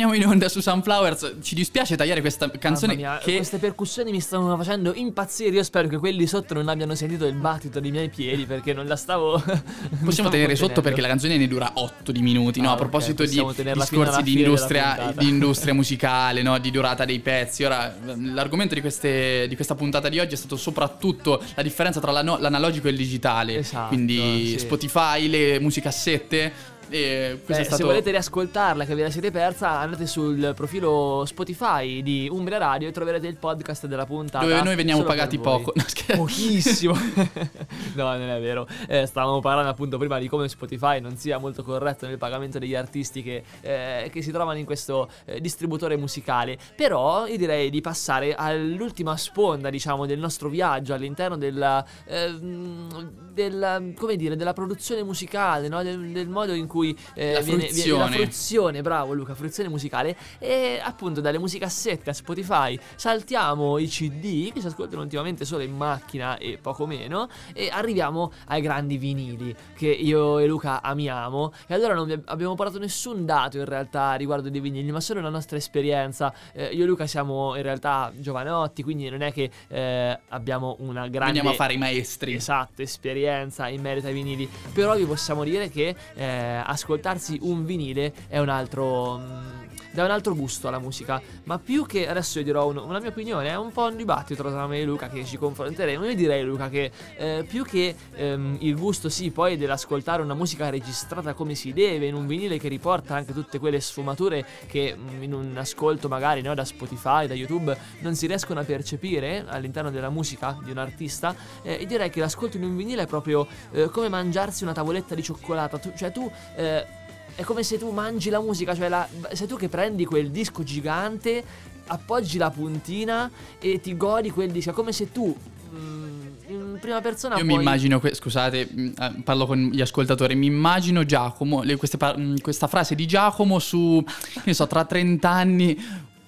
Torniamo 0.00 0.14
in 0.14 0.26
onda 0.32 0.48
su 0.48 0.60
Sunflowers. 0.62 1.34
Ci 1.42 1.54
dispiace 1.54 1.94
tagliare 1.94 2.22
questa 2.22 2.50
canzone 2.50 2.96
mia, 2.96 3.18
che 3.18 3.36
queste 3.36 3.58
percussioni 3.58 4.10
mi 4.10 4.20
stanno 4.20 4.56
facendo 4.56 4.94
impazzire. 4.94 5.54
Io 5.56 5.62
spero 5.62 5.88
che 5.88 5.98
quelli 5.98 6.26
sotto 6.26 6.54
non 6.54 6.68
abbiano 6.68 6.94
sentito 6.94 7.26
il 7.26 7.34
battito 7.34 7.80
dei 7.80 7.90
miei 7.90 8.08
piedi 8.08 8.46
perché 8.46 8.72
non 8.72 8.86
la 8.86 8.96
stavo. 8.96 9.42
possiamo 10.02 10.30
tenere 10.30 10.56
sotto 10.56 10.80
perché 10.80 11.02
la 11.02 11.08
canzone 11.08 11.36
ne 11.36 11.46
dura 11.46 11.72
8 11.74 12.12
di 12.12 12.22
minuti, 12.22 12.62
no? 12.62 12.68
Ah, 12.68 12.70
A 12.70 12.74
ok, 12.76 12.78
proposito 12.80 13.26
di 13.26 13.44
tenerla 13.54 13.84
fino 13.84 14.04
discorsi 14.04 14.22
di 14.22 14.38
industria, 14.38 15.12
di 15.14 15.28
industria 15.28 15.74
musicale, 15.74 16.40
no? 16.40 16.56
Di 16.58 16.70
durata 16.70 17.04
dei 17.04 17.20
pezzi. 17.20 17.64
Ora, 17.64 17.94
l'argomento 18.32 18.72
di, 18.72 18.80
queste- 18.80 19.46
di 19.48 19.54
questa 19.54 19.74
puntata 19.74 20.08
di 20.08 20.18
oggi 20.18 20.32
è 20.32 20.38
stato 20.38 20.56
soprattutto 20.56 21.42
la 21.54 21.62
differenza 21.62 22.00
tra 22.00 22.10
l'analogico 22.10 22.88
e 22.88 22.92
il 22.92 22.96
digitale. 22.96 23.58
Esatto, 23.58 23.88
Quindi 23.88 24.46
sì. 24.52 24.60
Spotify, 24.60 25.28
le 25.28 25.60
musicassette. 25.60 26.78
E 26.90 27.40
questo 27.44 27.62
Beh, 27.62 27.64
stato... 27.64 27.76
Se 27.76 27.84
volete 27.84 28.10
riascoltarla, 28.10 28.84
che 28.84 28.94
ve 28.96 29.02
la 29.02 29.10
siete 29.10 29.30
persa, 29.30 29.78
andate 29.78 30.06
sul 30.06 30.52
profilo 30.56 31.24
Spotify 31.24 32.02
di 32.02 32.28
Umbria 32.30 32.58
Radio 32.58 32.88
e 32.88 32.90
troverete 32.90 33.28
il 33.28 33.36
podcast 33.36 33.86
della 33.86 34.06
puntata. 34.06 34.44
Dove 34.44 34.60
noi 34.62 34.74
veniamo 34.74 35.02
pagati 35.02 35.38
poco. 35.38 35.72
No. 36.10 36.16
Pochissimo. 36.16 36.94
no, 37.94 38.16
non 38.16 38.28
è 38.28 38.40
vero. 38.40 38.66
Eh, 38.88 39.06
stavamo 39.06 39.38
parlando 39.38 39.70
appunto 39.70 39.96
prima 39.96 40.18
di 40.18 40.28
come 40.28 40.48
Spotify 40.48 41.00
non 41.00 41.16
sia 41.16 41.38
molto 41.38 41.62
corretto 41.62 42.06
nel 42.06 42.18
pagamento 42.18 42.58
degli 42.58 42.74
artisti 42.74 43.22
che, 43.22 43.44
eh, 43.60 44.10
che 44.10 44.22
si 44.22 44.32
trovano 44.32 44.58
in 44.58 44.64
questo 44.64 45.08
eh, 45.24 45.40
distributore 45.40 45.96
musicale. 45.96 46.58
Però 46.74 47.26
io 47.26 47.36
direi 47.36 47.70
di 47.70 47.80
passare 47.80 48.34
all'ultima 48.34 49.16
sponda, 49.16 49.70
diciamo, 49.70 50.04
del 50.04 50.18
nostro 50.18 50.48
viaggio 50.48 50.94
all'interno 50.94 51.36
della, 51.36 51.84
ehm, 52.06 53.12
della, 53.32 53.80
come 53.94 54.16
dire, 54.16 54.34
della 54.34 54.52
produzione 54.52 55.04
musicale, 55.04 55.68
no? 55.68 55.82
del, 55.84 56.10
del 56.10 56.28
modo 56.28 56.54
in 56.54 56.66
cui 56.66 56.79
eh, 57.14 57.32
La 57.34 57.40
viene, 57.40 57.68
viene 57.68 57.98
la 57.98 58.06
fruizione. 58.06 58.82
bravo 58.82 59.12
Luca, 59.12 59.34
fruizione 59.34 59.68
musicale. 59.68 60.16
E 60.38 60.80
appunto 60.82 61.20
dalle 61.20 61.38
musicassette 61.38 62.10
a 62.10 62.12
Spotify 62.12 62.78
saltiamo 62.96 63.78
i 63.78 63.86
CD 63.86 64.52
che 64.52 64.60
si 64.60 64.66
ascoltano 64.66 65.02
ultimamente 65.02 65.44
solo 65.44 65.62
in 65.62 65.76
macchina 65.76 66.38
e 66.38 66.58
poco 66.60 66.86
meno. 66.86 67.28
E 67.52 67.68
arriviamo 67.72 68.32
ai 68.46 68.60
grandi 68.60 68.96
vinili 68.96 69.54
che 69.74 69.88
io 69.88 70.38
e 70.38 70.46
Luca 70.46 70.82
amiamo. 70.82 71.52
E 71.66 71.74
allora 71.74 71.94
non 71.94 72.22
abbiamo 72.26 72.54
portato 72.54 72.78
nessun 72.78 73.24
dato 73.24 73.58
in 73.58 73.64
realtà 73.64 74.14
riguardo 74.14 74.48
dei 74.48 74.60
vinili, 74.60 74.90
ma 74.90 75.00
solo 75.00 75.20
la 75.20 75.28
nostra 75.28 75.56
esperienza. 75.56 76.32
Eh, 76.52 76.66
io 76.66 76.84
e 76.84 76.86
Luca 76.86 77.06
siamo 77.06 77.56
in 77.56 77.62
realtà 77.62 78.12
giovanotti, 78.16 78.82
quindi 78.82 79.08
non 79.08 79.22
è 79.22 79.32
che 79.32 79.50
eh, 79.68 80.18
abbiamo 80.28 80.76
una 80.80 81.08
grande 81.08 81.32
Veniamo 81.32 81.50
a 81.50 81.54
fare 81.54 81.74
i 81.74 81.78
maestri. 81.78 82.34
Esatto, 82.34 82.82
esperienza 82.82 83.68
in 83.68 83.80
merito 83.80 84.06
ai 84.06 84.12
vinili. 84.12 84.48
Però 84.72 84.94
vi 84.96 85.04
possiamo 85.04 85.44
dire 85.44 85.68
che 85.70 85.94
eh, 86.14 86.62
ascoltarsi 86.70 87.38
un 87.42 87.64
vinile 87.64 88.12
è 88.28 88.38
un 88.38 88.48
altro. 88.48 89.18
mm, 89.18 89.59
dà 89.92 90.04
un 90.04 90.10
altro 90.10 90.34
gusto 90.34 90.68
alla 90.68 90.78
musica. 90.78 91.20
Ma 91.44 91.58
più 91.58 91.86
che 91.86 92.08
adesso 92.08 92.38
io 92.38 92.44
dirò 92.44 92.68
un- 92.68 92.78
una 92.78 92.98
mia 93.00 93.08
opinione, 93.08 93.48
è 93.48 93.56
un 93.56 93.72
po' 93.72 93.84
un 93.84 93.96
dibattito 93.96 94.42
tra 94.42 94.66
me 94.66 94.78
e 94.80 94.84
Luca 94.84 95.08
che 95.08 95.24
ci 95.24 95.36
confronteremo. 95.36 96.04
Io 96.04 96.14
direi, 96.14 96.42
Luca, 96.44 96.68
che 96.68 96.90
eh, 97.16 97.44
più 97.48 97.64
che 97.64 97.94
ehm, 98.14 98.58
il 98.60 98.76
gusto, 98.76 99.08
sì, 99.08 99.30
poi 99.30 99.56
dell'ascoltare 99.56 100.22
una 100.22 100.34
musica 100.34 100.68
registrata 100.70 101.34
come 101.34 101.54
si 101.54 101.72
deve, 101.72 102.06
in 102.06 102.14
un 102.14 102.26
vinile 102.26 102.58
che 102.58 102.68
riporta 102.68 103.14
anche 103.14 103.32
tutte 103.32 103.58
quelle 103.58 103.80
sfumature 103.80 104.44
che 104.66 104.96
mm, 104.96 105.22
in 105.22 105.34
un 105.34 105.56
ascolto 105.56 106.08
magari 106.08 106.42
no, 106.42 106.54
da 106.54 106.64
Spotify, 106.64 107.26
da 107.26 107.34
YouTube, 107.34 107.76
non 108.00 108.14
si 108.14 108.26
riescono 108.26 108.60
a 108.60 108.64
percepire 108.64 109.44
all'interno 109.46 109.90
della 109.90 110.10
musica 110.10 110.58
di 110.62 110.70
un 110.70 110.78
artista, 110.78 111.34
eh, 111.62 111.74
io 111.74 111.86
direi 111.86 112.10
che 112.10 112.20
l'ascolto 112.20 112.56
in 112.56 112.64
un 112.64 112.76
vinile 112.76 113.02
è 113.02 113.06
proprio 113.06 113.46
eh, 113.72 113.88
come 113.90 114.08
mangiarsi 114.08 114.62
una 114.62 114.72
tavoletta 114.72 115.14
di 115.14 115.22
cioccolata. 115.22 115.78
Tu- 115.78 115.92
cioè 115.96 116.12
tu... 116.12 116.30
eh, 116.56 116.98
è 117.40 117.44
come 117.44 117.62
se 117.62 117.78
tu 117.78 117.90
mangi 117.90 118.28
la 118.28 118.38
musica, 118.38 118.74
cioè 118.74 118.90
la, 118.90 119.08
sei 119.32 119.46
tu 119.46 119.56
che 119.56 119.70
prendi 119.70 120.04
quel 120.04 120.30
disco 120.30 120.62
gigante, 120.62 121.42
appoggi 121.86 122.36
la 122.36 122.50
puntina 122.50 123.30
e 123.58 123.80
ti 123.80 123.96
godi 123.96 124.28
quel 124.28 124.50
disco. 124.50 124.68
È 124.68 124.72
come 124.74 124.92
se 124.92 125.10
tu 125.10 125.34
mm, 125.74 126.26
in 126.48 126.78
prima 126.78 127.00
persona 127.00 127.38
Io 127.38 127.44
puoi... 127.46 127.56
mi 127.56 127.62
immagino, 127.62 127.98
que- 127.98 128.14
scusate, 128.14 128.68
mh, 128.70 128.92
eh, 128.98 129.12
parlo 129.24 129.46
con 129.46 129.70
gli 129.72 129.80
ascoltatori, 129.80 130.34
mi 130.34 130.44
immagino 130.48 131.02
Giacomo, 131.06 131.62
le- 131.62 131.78
par- 131.96 132.18
mh, 132.18 132.40
questa 132.42 132.66
frase 132.66 132.94
di 132.94 133.06
Giacomo 133.06 133.58
su, 133.58 134.04
che 134.34 134.40
ne 134.44 134.52
so, 134.52 134.66
tra 134.66 134.84
30 134.84 135.30
anni, 135.30 135.82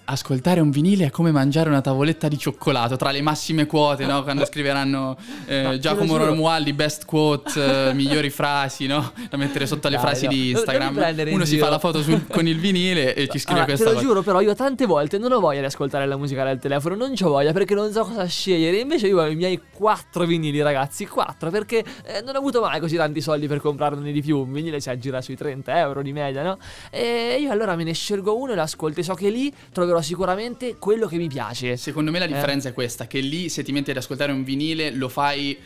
Ascoltare 0.04 0.58
un 0.60 0.70
vinile 0.70 1.06
è 1.06 1.10
come 1.10 1.30
mangiare 1.30 1.68
una 1.68 1.80
tavoletta 1.80 2.26
di 2.26 2.36
cioccolato 2.36 2.96
tra 2.96 3.12
le 3.12 3.22
massime 3.22 3.66
quote, 3.66 4.04
no? 4.04 4.24
Quando 4.24 4.44
scriveranno 4.50 5.16
eh, 5.46 5.78
Giacomo. 5.80 6.16
Romualdi, 6.16 6.72
best 6.72 7.04
quote, 7.06 7.88
eh, 7.88 7.94
migliori 7.94 8.28
frasi, 8.28 8.86
no? 8.86 9.12
Da 9.30 9.36
mettere 9.36 9.64
sotto 9.66 9.86
alle 9.86 9.96
Dai, 9.96 10.04
frasi 10.04 10.26
di 10.26 10.50
Instagram. 10.50 10.96
Uno 11.32 11.44
si 11.44 11.52
giro. 11.52 11.64
fa 11.64 11.70
la 11.70 11.78
foto 11.78 12.02
sul- 12.02 12.26
con 12.26 12.46
il 12.48 12.58
vinile 12.58 13.14
e 13.14 13.28
ci 13.28 13.38
scrive 13.38 13.60
Allora, 13.60 13.64
questa 13.64 13.84
te 13.84 13.90
lo 13.90 13.96
cosa. 13.96 14.06
giuro, 14.08 14.22
però 14.22 14.40
io 14.40 14.54
tante 14.56 14.86
volte 14.86 15.18
non 15.18 15.30
ho 15.32 15.38
voglia 15.40 15.60
di 15.60 15.66
ascoltare 15.66 16.04
la 16.06 16.16
musica 16.16 16.42
dal 16.44 16.58
telefono, 16.58 16.96
non 16.96 17.14
c'ho 17.14 17.28
voglia 17.28 17.52
perché 17.52 17.74
non 17.74 17.92
so 17.92 18.02
cosa 18.04 18.24
scegliere. 18.26 18.78
Invece 18.78 19.06
io 19.06 19.20
ho 19.20 19.26
i 19.28 19.36
miei 19.36 19.60
quattro 19.72 20.26
vinili, 20.26 20.60
ragazzi, 20.60 21.06
quattro, 21.06 21.50
perché 21.50 21.84
eh, 22.04 22.20
non 22.22 22.34
ho 22.34 22.38
avuto 22.38 22.60
mai 22.60 22.80
così 22.80 22.96
tanti 22.96 23.20
soldi 23.20 23.46
per 23.46 23.60
comprarne 23.60 24.10
di 24.10 24.20
più. 24.20 24.38
Un 24.38 24.52
vinile 24.52 24.80
si 24.80 24.90
aggira 24.90 25.22
sui 25.22 25.36
30 25.36 25.78
euro 25.78 26.02
di 26.02 26.12
media, 26.12 26.42
no? 26.42 26.58
E 26.90 27.38
io 27.40 27.50
allora 27.52 27.76
me 27.76 27.84
ne 27.84 27.94
scelgo 27.94 28.36
uno 28.36 28.52
e 28.52 28.54
lo 28.56 28.62
ascolto 28.62 29.00
e 29.00 29.02
so 29.04 29.14
che 29.14 29.30
lì 29.30 29.50
troverò 29.72 29.91
sicuramente 30.00 30.76
quello 30.78 31.06
che 31.06 31.16
mi 31.16 31.28
piace. 31.28 31.76
Secondo 31.76 32.10
me 32.10 32.18
la 32.18 32.24
Eh. 32.24 32.28
differenza 32.28 32.68
è 32.68 32.72
questa, 32.72 33.06
che 33.06 33.20
lì 33.20 33.48
se 33.48 33.62
ti 33.62 33.72
metti 33.72 33.90
ad 33.90 33.96
ascoltare 33.98 34.32
un 34.32 34.44
vinile 34.44 34.90
lo 34.92 35.08
fai 35.08 35.58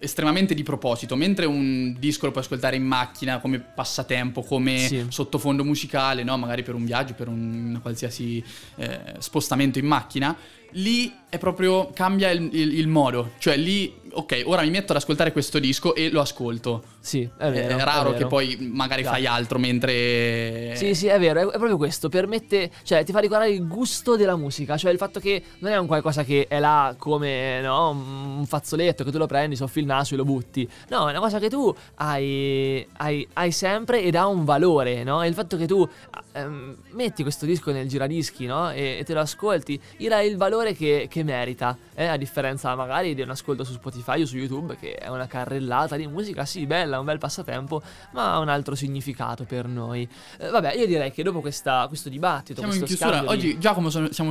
estremamente 0.00 0.54
di 0.54 0.62
proposito, 0.62 1.16
mentre 1.16 1.46
un 1.46 1.96
disco 1.98 2.26
lo 2.26 2.32
puoi 2.32 2.44
ascoltare 2.44 2.76
in 2.76 2.84
macchina 2.84 3.38
come 3.40 3.58
passatempo, 3.58 4.42
come 4.42 4.78
Sì. 4.78 5.06
sottofondo 5.08 5.64
musicale, 5.64 6.22
no? 6.22 6.36
magari 6.36 6.62
per 6.62 6.74
un 6.74 6.84
viaggio, 6.84 7.14
per 7.14 7.28
un 7.28 7.78
qualsiasi 7.82 8.42
eh, 8.76 9.00
spostamento 9.18 9.78
in 9.78 9.86
macchina, 9.86 10.36
lì 10.72 11.12
è 11.28 11.38
proprio 11.38 11.90
cambia 11.92 12.30
il, 12.30 12.48
il- 12.52 12.78
il 12.78 12.88
modo, 12.88 13.32
cioè 13.38 13.56
lì 13.56 13.94
ok, 14.10 14.42
ora 14.46 14.62
mi 14.62 14.70
metto 14.70 14.92
ad 14.92 14.98
ascoltare 14.98 15.32
questo 15.32 15.58
disco 15.58 15.94
e 15.94 16.10
lo 16.10 16.20
ascolto. 16.20 16.82
Sì, 17.00 17.28
è 17.38 17.50
vero. 17.50 17.76
è 17.76 17.84
raro 17.84 18.08
è 18.08 18.12
vero. 18.12 18.16
che 18.16 18.26
poi 18.26 18.56
magari 18.72 19.02
Esatto. 19.02 19.16
fai 19.16 19.26
altro 19.26 19.58
mentre 19.58 20.74
Sì, 20.76 20.94
sì, 20.94 21.06
è 21.06 21.18
vero, 21.18 21.40
è, 21.40 21.44
è 21.44 21.56
proprio 21.56 21.76
questo, 21.76 22.08
permette, 22.08 22.70
cioè 22.82 23.04
ti 23.04 23.12
fa 23.12 23.20
ricordare 23.20 23.50
il 23.50 23.66
gusto 23.66 24.16
della 24.16 24.34
musica, 24.36 24.76
cioè 24.76 24.90
il 24.90 24.98
fatto 24.98 25.20
che 25.20 25.42
non 25.58 25.72
è 25.72 25.76
un 25.76 25.86
qualcosa 25.86 26.24
che 26.24 26.46
è 26.48 26.58
là 26.58 26.94
come, 26.98 27.60
no, 27.60 27.90
un 27.90 28.44
fazzoletto 28.46 29.04
che 29.04 29.10
tu 29.12 29.18
lo 29.18 29.26
prendi, 29.26 29.56
soffi 29.56 29.78
il 29.80 29.86
naso 29.86 30.14
e 30.14 30.16
lo 30.16 30.24
butti. 30.24 30.68
No, 30.88 31.06
è 31.06 31.10
una 31.10 31.20
cosa 31.20 31.38
che 31.38 31.48
tu 31.48 31.72
hai, 31.96 32.86
hai, 32.96 33.26
hai 33.34 33.52
sempre 33.52 34.02
ed 34.02 34.14
ha 34.14 34.26
un 34.26 34.44
valore, 34.44 35.04
no? 35.04 35.22
E 35.22 35.28
il 35.28 35.34
fatto 35.34 35.56
che 35.56 35.66
tu 35.66 35.86
ehm, 36.32 36.76
metti 36.92 37.22
questo 37.22 37.46
disco 37.46 37.70
nel 37.72 37.88
giradischi, 37.88 38.46
no? 38.46 38.70
E, 38.70 38.96
e 39.00 39.04
te 39.04 39.14
lo 39.14 39.20
ascolti, 39.20 39.80
gli 39.96 40.08
dai 40.08 40.28
il 40.28 40.36
valore 40.36 40.57
che, 40.74 41.06
che 41.10 41.22
merita, 41.22 41.76
eh? 41.94 42.06
A 42.06 42.16
differenza 42.16 42.74
magari 42.74 43.14
di 43.14 43.22
un 43.22 43.30
ascolto 43.30 43.64
su 43.64 43.72
Spotify 43.72 44.22
o 44.22 44.26
su 44.26 44.36
YouTube 44.36 44.76
che 44.78 44.94
è 44.94 45.08
una 45.08 45.26
carrellata 45.26 45.96
di 45.96 46.06
musica, 46.06 46.44
sì, 46.44 46.66
bella, 46.66 46.98
un 46.98 47.04
bel 47.04 47.18
passatempo, 47.18 47.82
ma 48.12 48.32
ha 48.34 48.38
un 48.38 48.48
altro 48.48 48.74
significato 48.74 49.44
per 49.44 49.66
noi. 49.66 50.08
Eh, 50.38 50.48
vabbè, 50.48 50.74
io 50.74 50.86
direi 50.86 51.10
che 51.12 51.22
dopo 51.22 51.40
questa- 51.40 51.84
questo 51.88 52.08
dibattito, 52.08 52.60
Siamo 52.60 52.72
in 52.74 52.78
questo 52.80 52.96
chiusura. 52.96 53.18
scambio 53.24 53.36
di- 53.40 53.48
Oggi, 53.48 53.58
Giacomo, 53.58 53.90
sono- 53.90 54.12
siamo. 54.12 54.30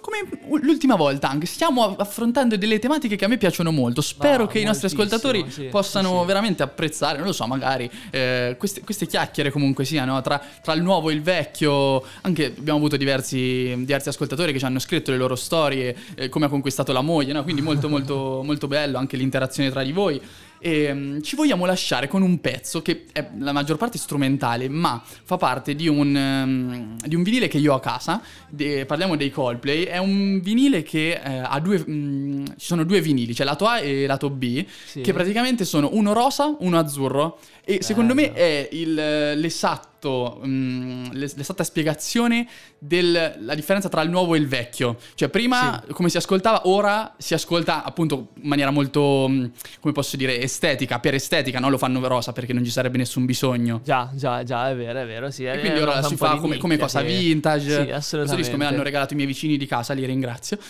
Come 0.00 0.60
l'ultima 0.62 0.96
volta 0.96 1.28
anche, 1.28 1.46
stiamo 1.46 1.94
affrontando 1.96 2.56
delle 2.56 2.78
tematiche 2.78 3.16
che 3.16 3.24
a 3.24 3.28
me 3.28 3.38
piacciono 3.38 3.70
molto. 3.70 4.00
Spero 4.00 4.44
Ma 4.44 4.50
che 4.50 4.58
i 4.58 4.64
nostri 4.64 4.86
ascoltatori 4.86 5.50
sì, 5.50 5.64
possano 5.64 6.20
sì. 6.20 6.26
veramente 6.26 6.62
apprezzare, 6.62 7.18
non 7.18 7.26
lo 7.26 7.32
so, 7.32 7.46
magari 7.46 7.90
eh, 8.10 8.56
queste, 8.58 8.82
queste 8.82 9.06
chiacchiere 9.06 9.50
comunque 9.50 9.84
siano 9.84 10.20
tra, 10.22 10.40
tra 10.62 10.72
il 10.74 10.82
nuovo 10.82 11.10
e 11.10 11.14
il 11.14 11.22
vecchio. 11.22 12.02
Anche 12.22 12.46
abbiamo 12.56 12.78
avuto 12.78 12.96
diversi, 12.96 13.74
diversi 13.78 14.08
ascoltatori 14.08 14.52
che 14.52 14.58
ci 14.58 14.64
hanno 14.64 14.78
scritto 14.78 15.10
le 15.10 15.16
loro 15.16 15.36
storie, 15.36 15.61
eh, 15.70 16.28
come 16.28 16.46
ha 16.46 16.48
conquistato 16.48 16.92
la 16.92 17.00
moglie, 17.02 17.32
no? 17.32 17.42
quindi 17.42 17.62
molto, 17.62 17.88
molto, 17.90 18.42
molto 18.44 18.66
bello 18.66 18.98
anche 18.98 19.16
l'interazione 19.16 19.70
tra 19.70 19.82
di 19.82 19.92
voi. 19.92 20.20
E 20.64 20.94
mm, 20.94 21.20
ci 21.22 21.34
vogliamo 21.34 21.66
lasciare 21.66 22.06
con 22.06 22.22
un 22.22 22.40
pezzo 22.40 22.82
che 22.82 23.06
è 23.12 23.30
la 23.38 23.50
maggior 23.50 23.76
parte 23.76 23.98
strumentale, 23.98 24.68
ma 24.68 25.02
fa 25.04 25.36
parte 25.36 25.74
di 25.74 25.88
un, 25.88 26.14
ehm, 26.16 26.96
di 27.04 27.16
un 27.16 27.22
vinile 27.24 27.48
che 27.48 27.58
io 27.58 27.72
ho 27.72 27.76
a 27.76 27.80
casa. 27.80 28.22
De- 28.48 28.86
parliamo 28.86 29.16
dei 29.16 29.30
Coldplay. 29.32 29.82
È 29.82 29.98
un 29.98 30.40
vinile 30.40 30.82
che 30.82 31.20
eh, 31.20 31.38
ha 31.44 31.58
due. 31.58 31.84
mm, 31.88 32.44
ci 32.56 32.66
sono 32.66 32.84
due 32.84 33.00
vinili, 33.00 33.34
c'è 33.34 33.42
lato 33.42 33.66
A 33.66 33.80
e 33.80 34.06
lato 34.06 34.30
B, 34.30 34.64
Sì. 34.86 35.00
che 35.00 35.12
praticamente 35.12 35.64
sono 35.64 35.88
uno 35.94 36.12
rosa, 36.12 36.54
uno 36.60 36.78
azzurro. 36.78 37.38
E 37.64 37.80
secondo 37.82 38.12
me 38.14 38.32
è 38.32 38.68
il, 38.72 38.92
l'esatto, 38.94 40.40
mm, 40.44 41.10
l'es- 41.12 41.36
l'esatta 41.36 41.62
spiegazione 41.62 42.48
della 42.76 43.54
differenza 43.54 43.88
tra 43.88 44.02
il 44.02 44.10
nuovo 44.10 44.34
e 44.34 44.38
il 44.38 44.48
vecchio. 44.48 44.98
Cioè, 45.14 45.28
prima 45.28 45.80
come 45.92 46.08
si 46.08 46.16
ascoltava, 46.16 46.62
ora 46.66 47.14
si 47.18 47.34
ascolta 47.34 47.84
appunto 47.84 48.30
in 48.42 48.48
maniera 48.48 48.72
molto, 48.72 49.26
mm, 49.28 49.44
come 49.78 49.92
posso 49.92 50.16
dire, 50.16 50.40
estetica. 50.40 50.98
Per 50.98 51.14
estetica, 51.14 51.60
no? 51.60 51.70
Lo 51.70 51.78
fanno 51.78 52.04
rosa 52.08 52.32
perché 52.32 52.52
non 52.52 52.64
ci 52.64 52.70
sarebbe 52.72 52.98
nessun 52.98 53.26
bisogno. 53.26 53.80
Già, 53.84 54.10
già, 54.12 54.42
già, 54.42 54.68
è 54.68 54.74
vero, 54.74 54.98
è 54.98 55.06
vero, 55.06 55.30
sì. 55.30 55.44
E 55.44 55.52
è 55.52 55.60
quindi 55.60 55.78
una 55.80 55.92
ora 55.92 56.02
si 56.02 56.16
fa 56.16 56.38
come, 56.38 56.56
come 56.56 56.76
cosa 56.76 57.00
che- 57.00 57.06
vintage. 57.06 57.84
Sì, 57.84 57.90
assolutamente. 57.92 58.56
me 58.56 58.64
l'hanno 58.64 58.82
regalato 58.82 59.12
i 59.12 59.16
miei 59.16 59.28
vicini 59.28 59.56
di 59.56 59.66
casa, 59.66 59.92
li 59.94 60.04
ringrazio. 60.04 60.58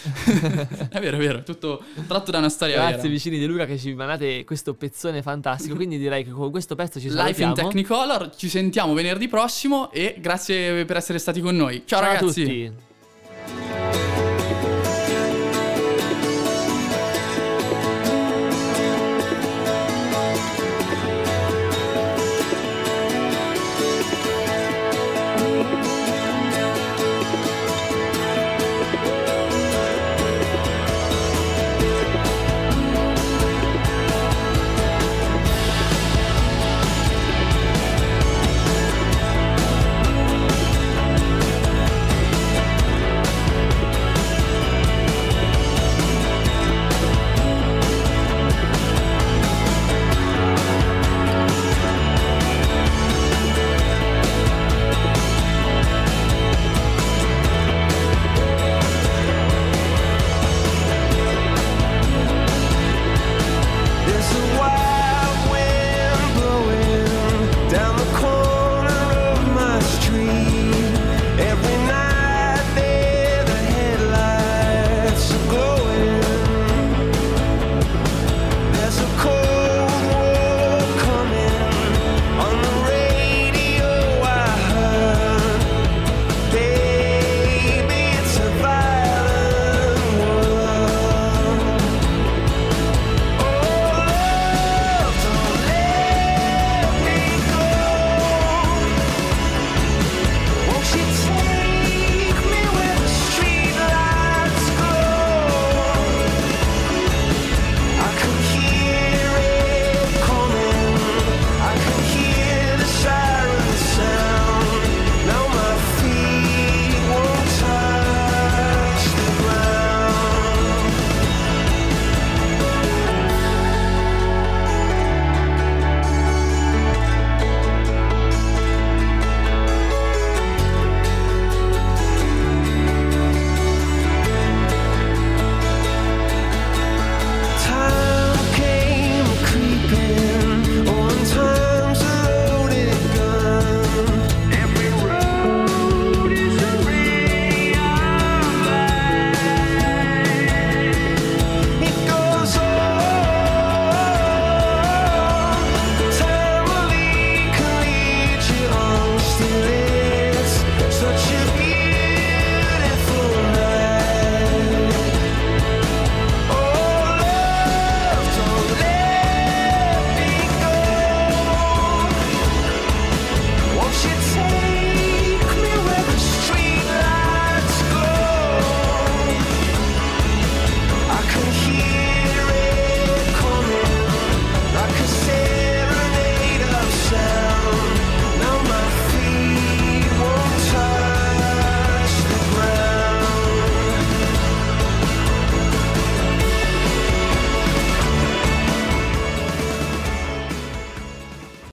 è 0.93 1.01
vero, 1.01 1.17
è 1.17 1.21
vero, 1.21 1.43
tutto 1.43 1.83
tratto 2.07 2.31
da 2.31 2.37
una 2.37 2.51
storia 2.51 2.75
Grazie 2.77 2.97
vera. 2.97 3.09
vicini 3.09 3.39
di 3.39 3.47
Luca 3.47 3.65
che 3.65 3.79
ci 3.79 3.95
mandate 3.95 4.45
questo 4.45 4.75
pezzone 4.75 5.23
fantastico. 5.23 5.75
Quindi 5.83 5.97
direi 5.97 6.23
che 6.23 6.31
con 6.31 6.51
questo 6.51 6.75
pezzo 6.75 6.81
ci 6.91 7.09
Life 7.09 7.29
in 7.29 7.35
salutiamo. 7.35 7.69
Technicolor, 7.69 8.35
ci 8.37 8.49
sentiamo 8.49 8.95
venerdì 8.95 9.29
prossimo 9.29 9.91
e 9.91 10.17
grazie 10.19 10.85
per 10.85 10.97
essere 10.97 11.19
stati 11.19 11.41
con 11.41 11.57
noi. 11.57 11.83
Ciao, 11.85 12.01
Ciao 12.01 12.11
a 12.11 12.13
ragazzi. 12.15 12.43
tutti. 12.43 12.73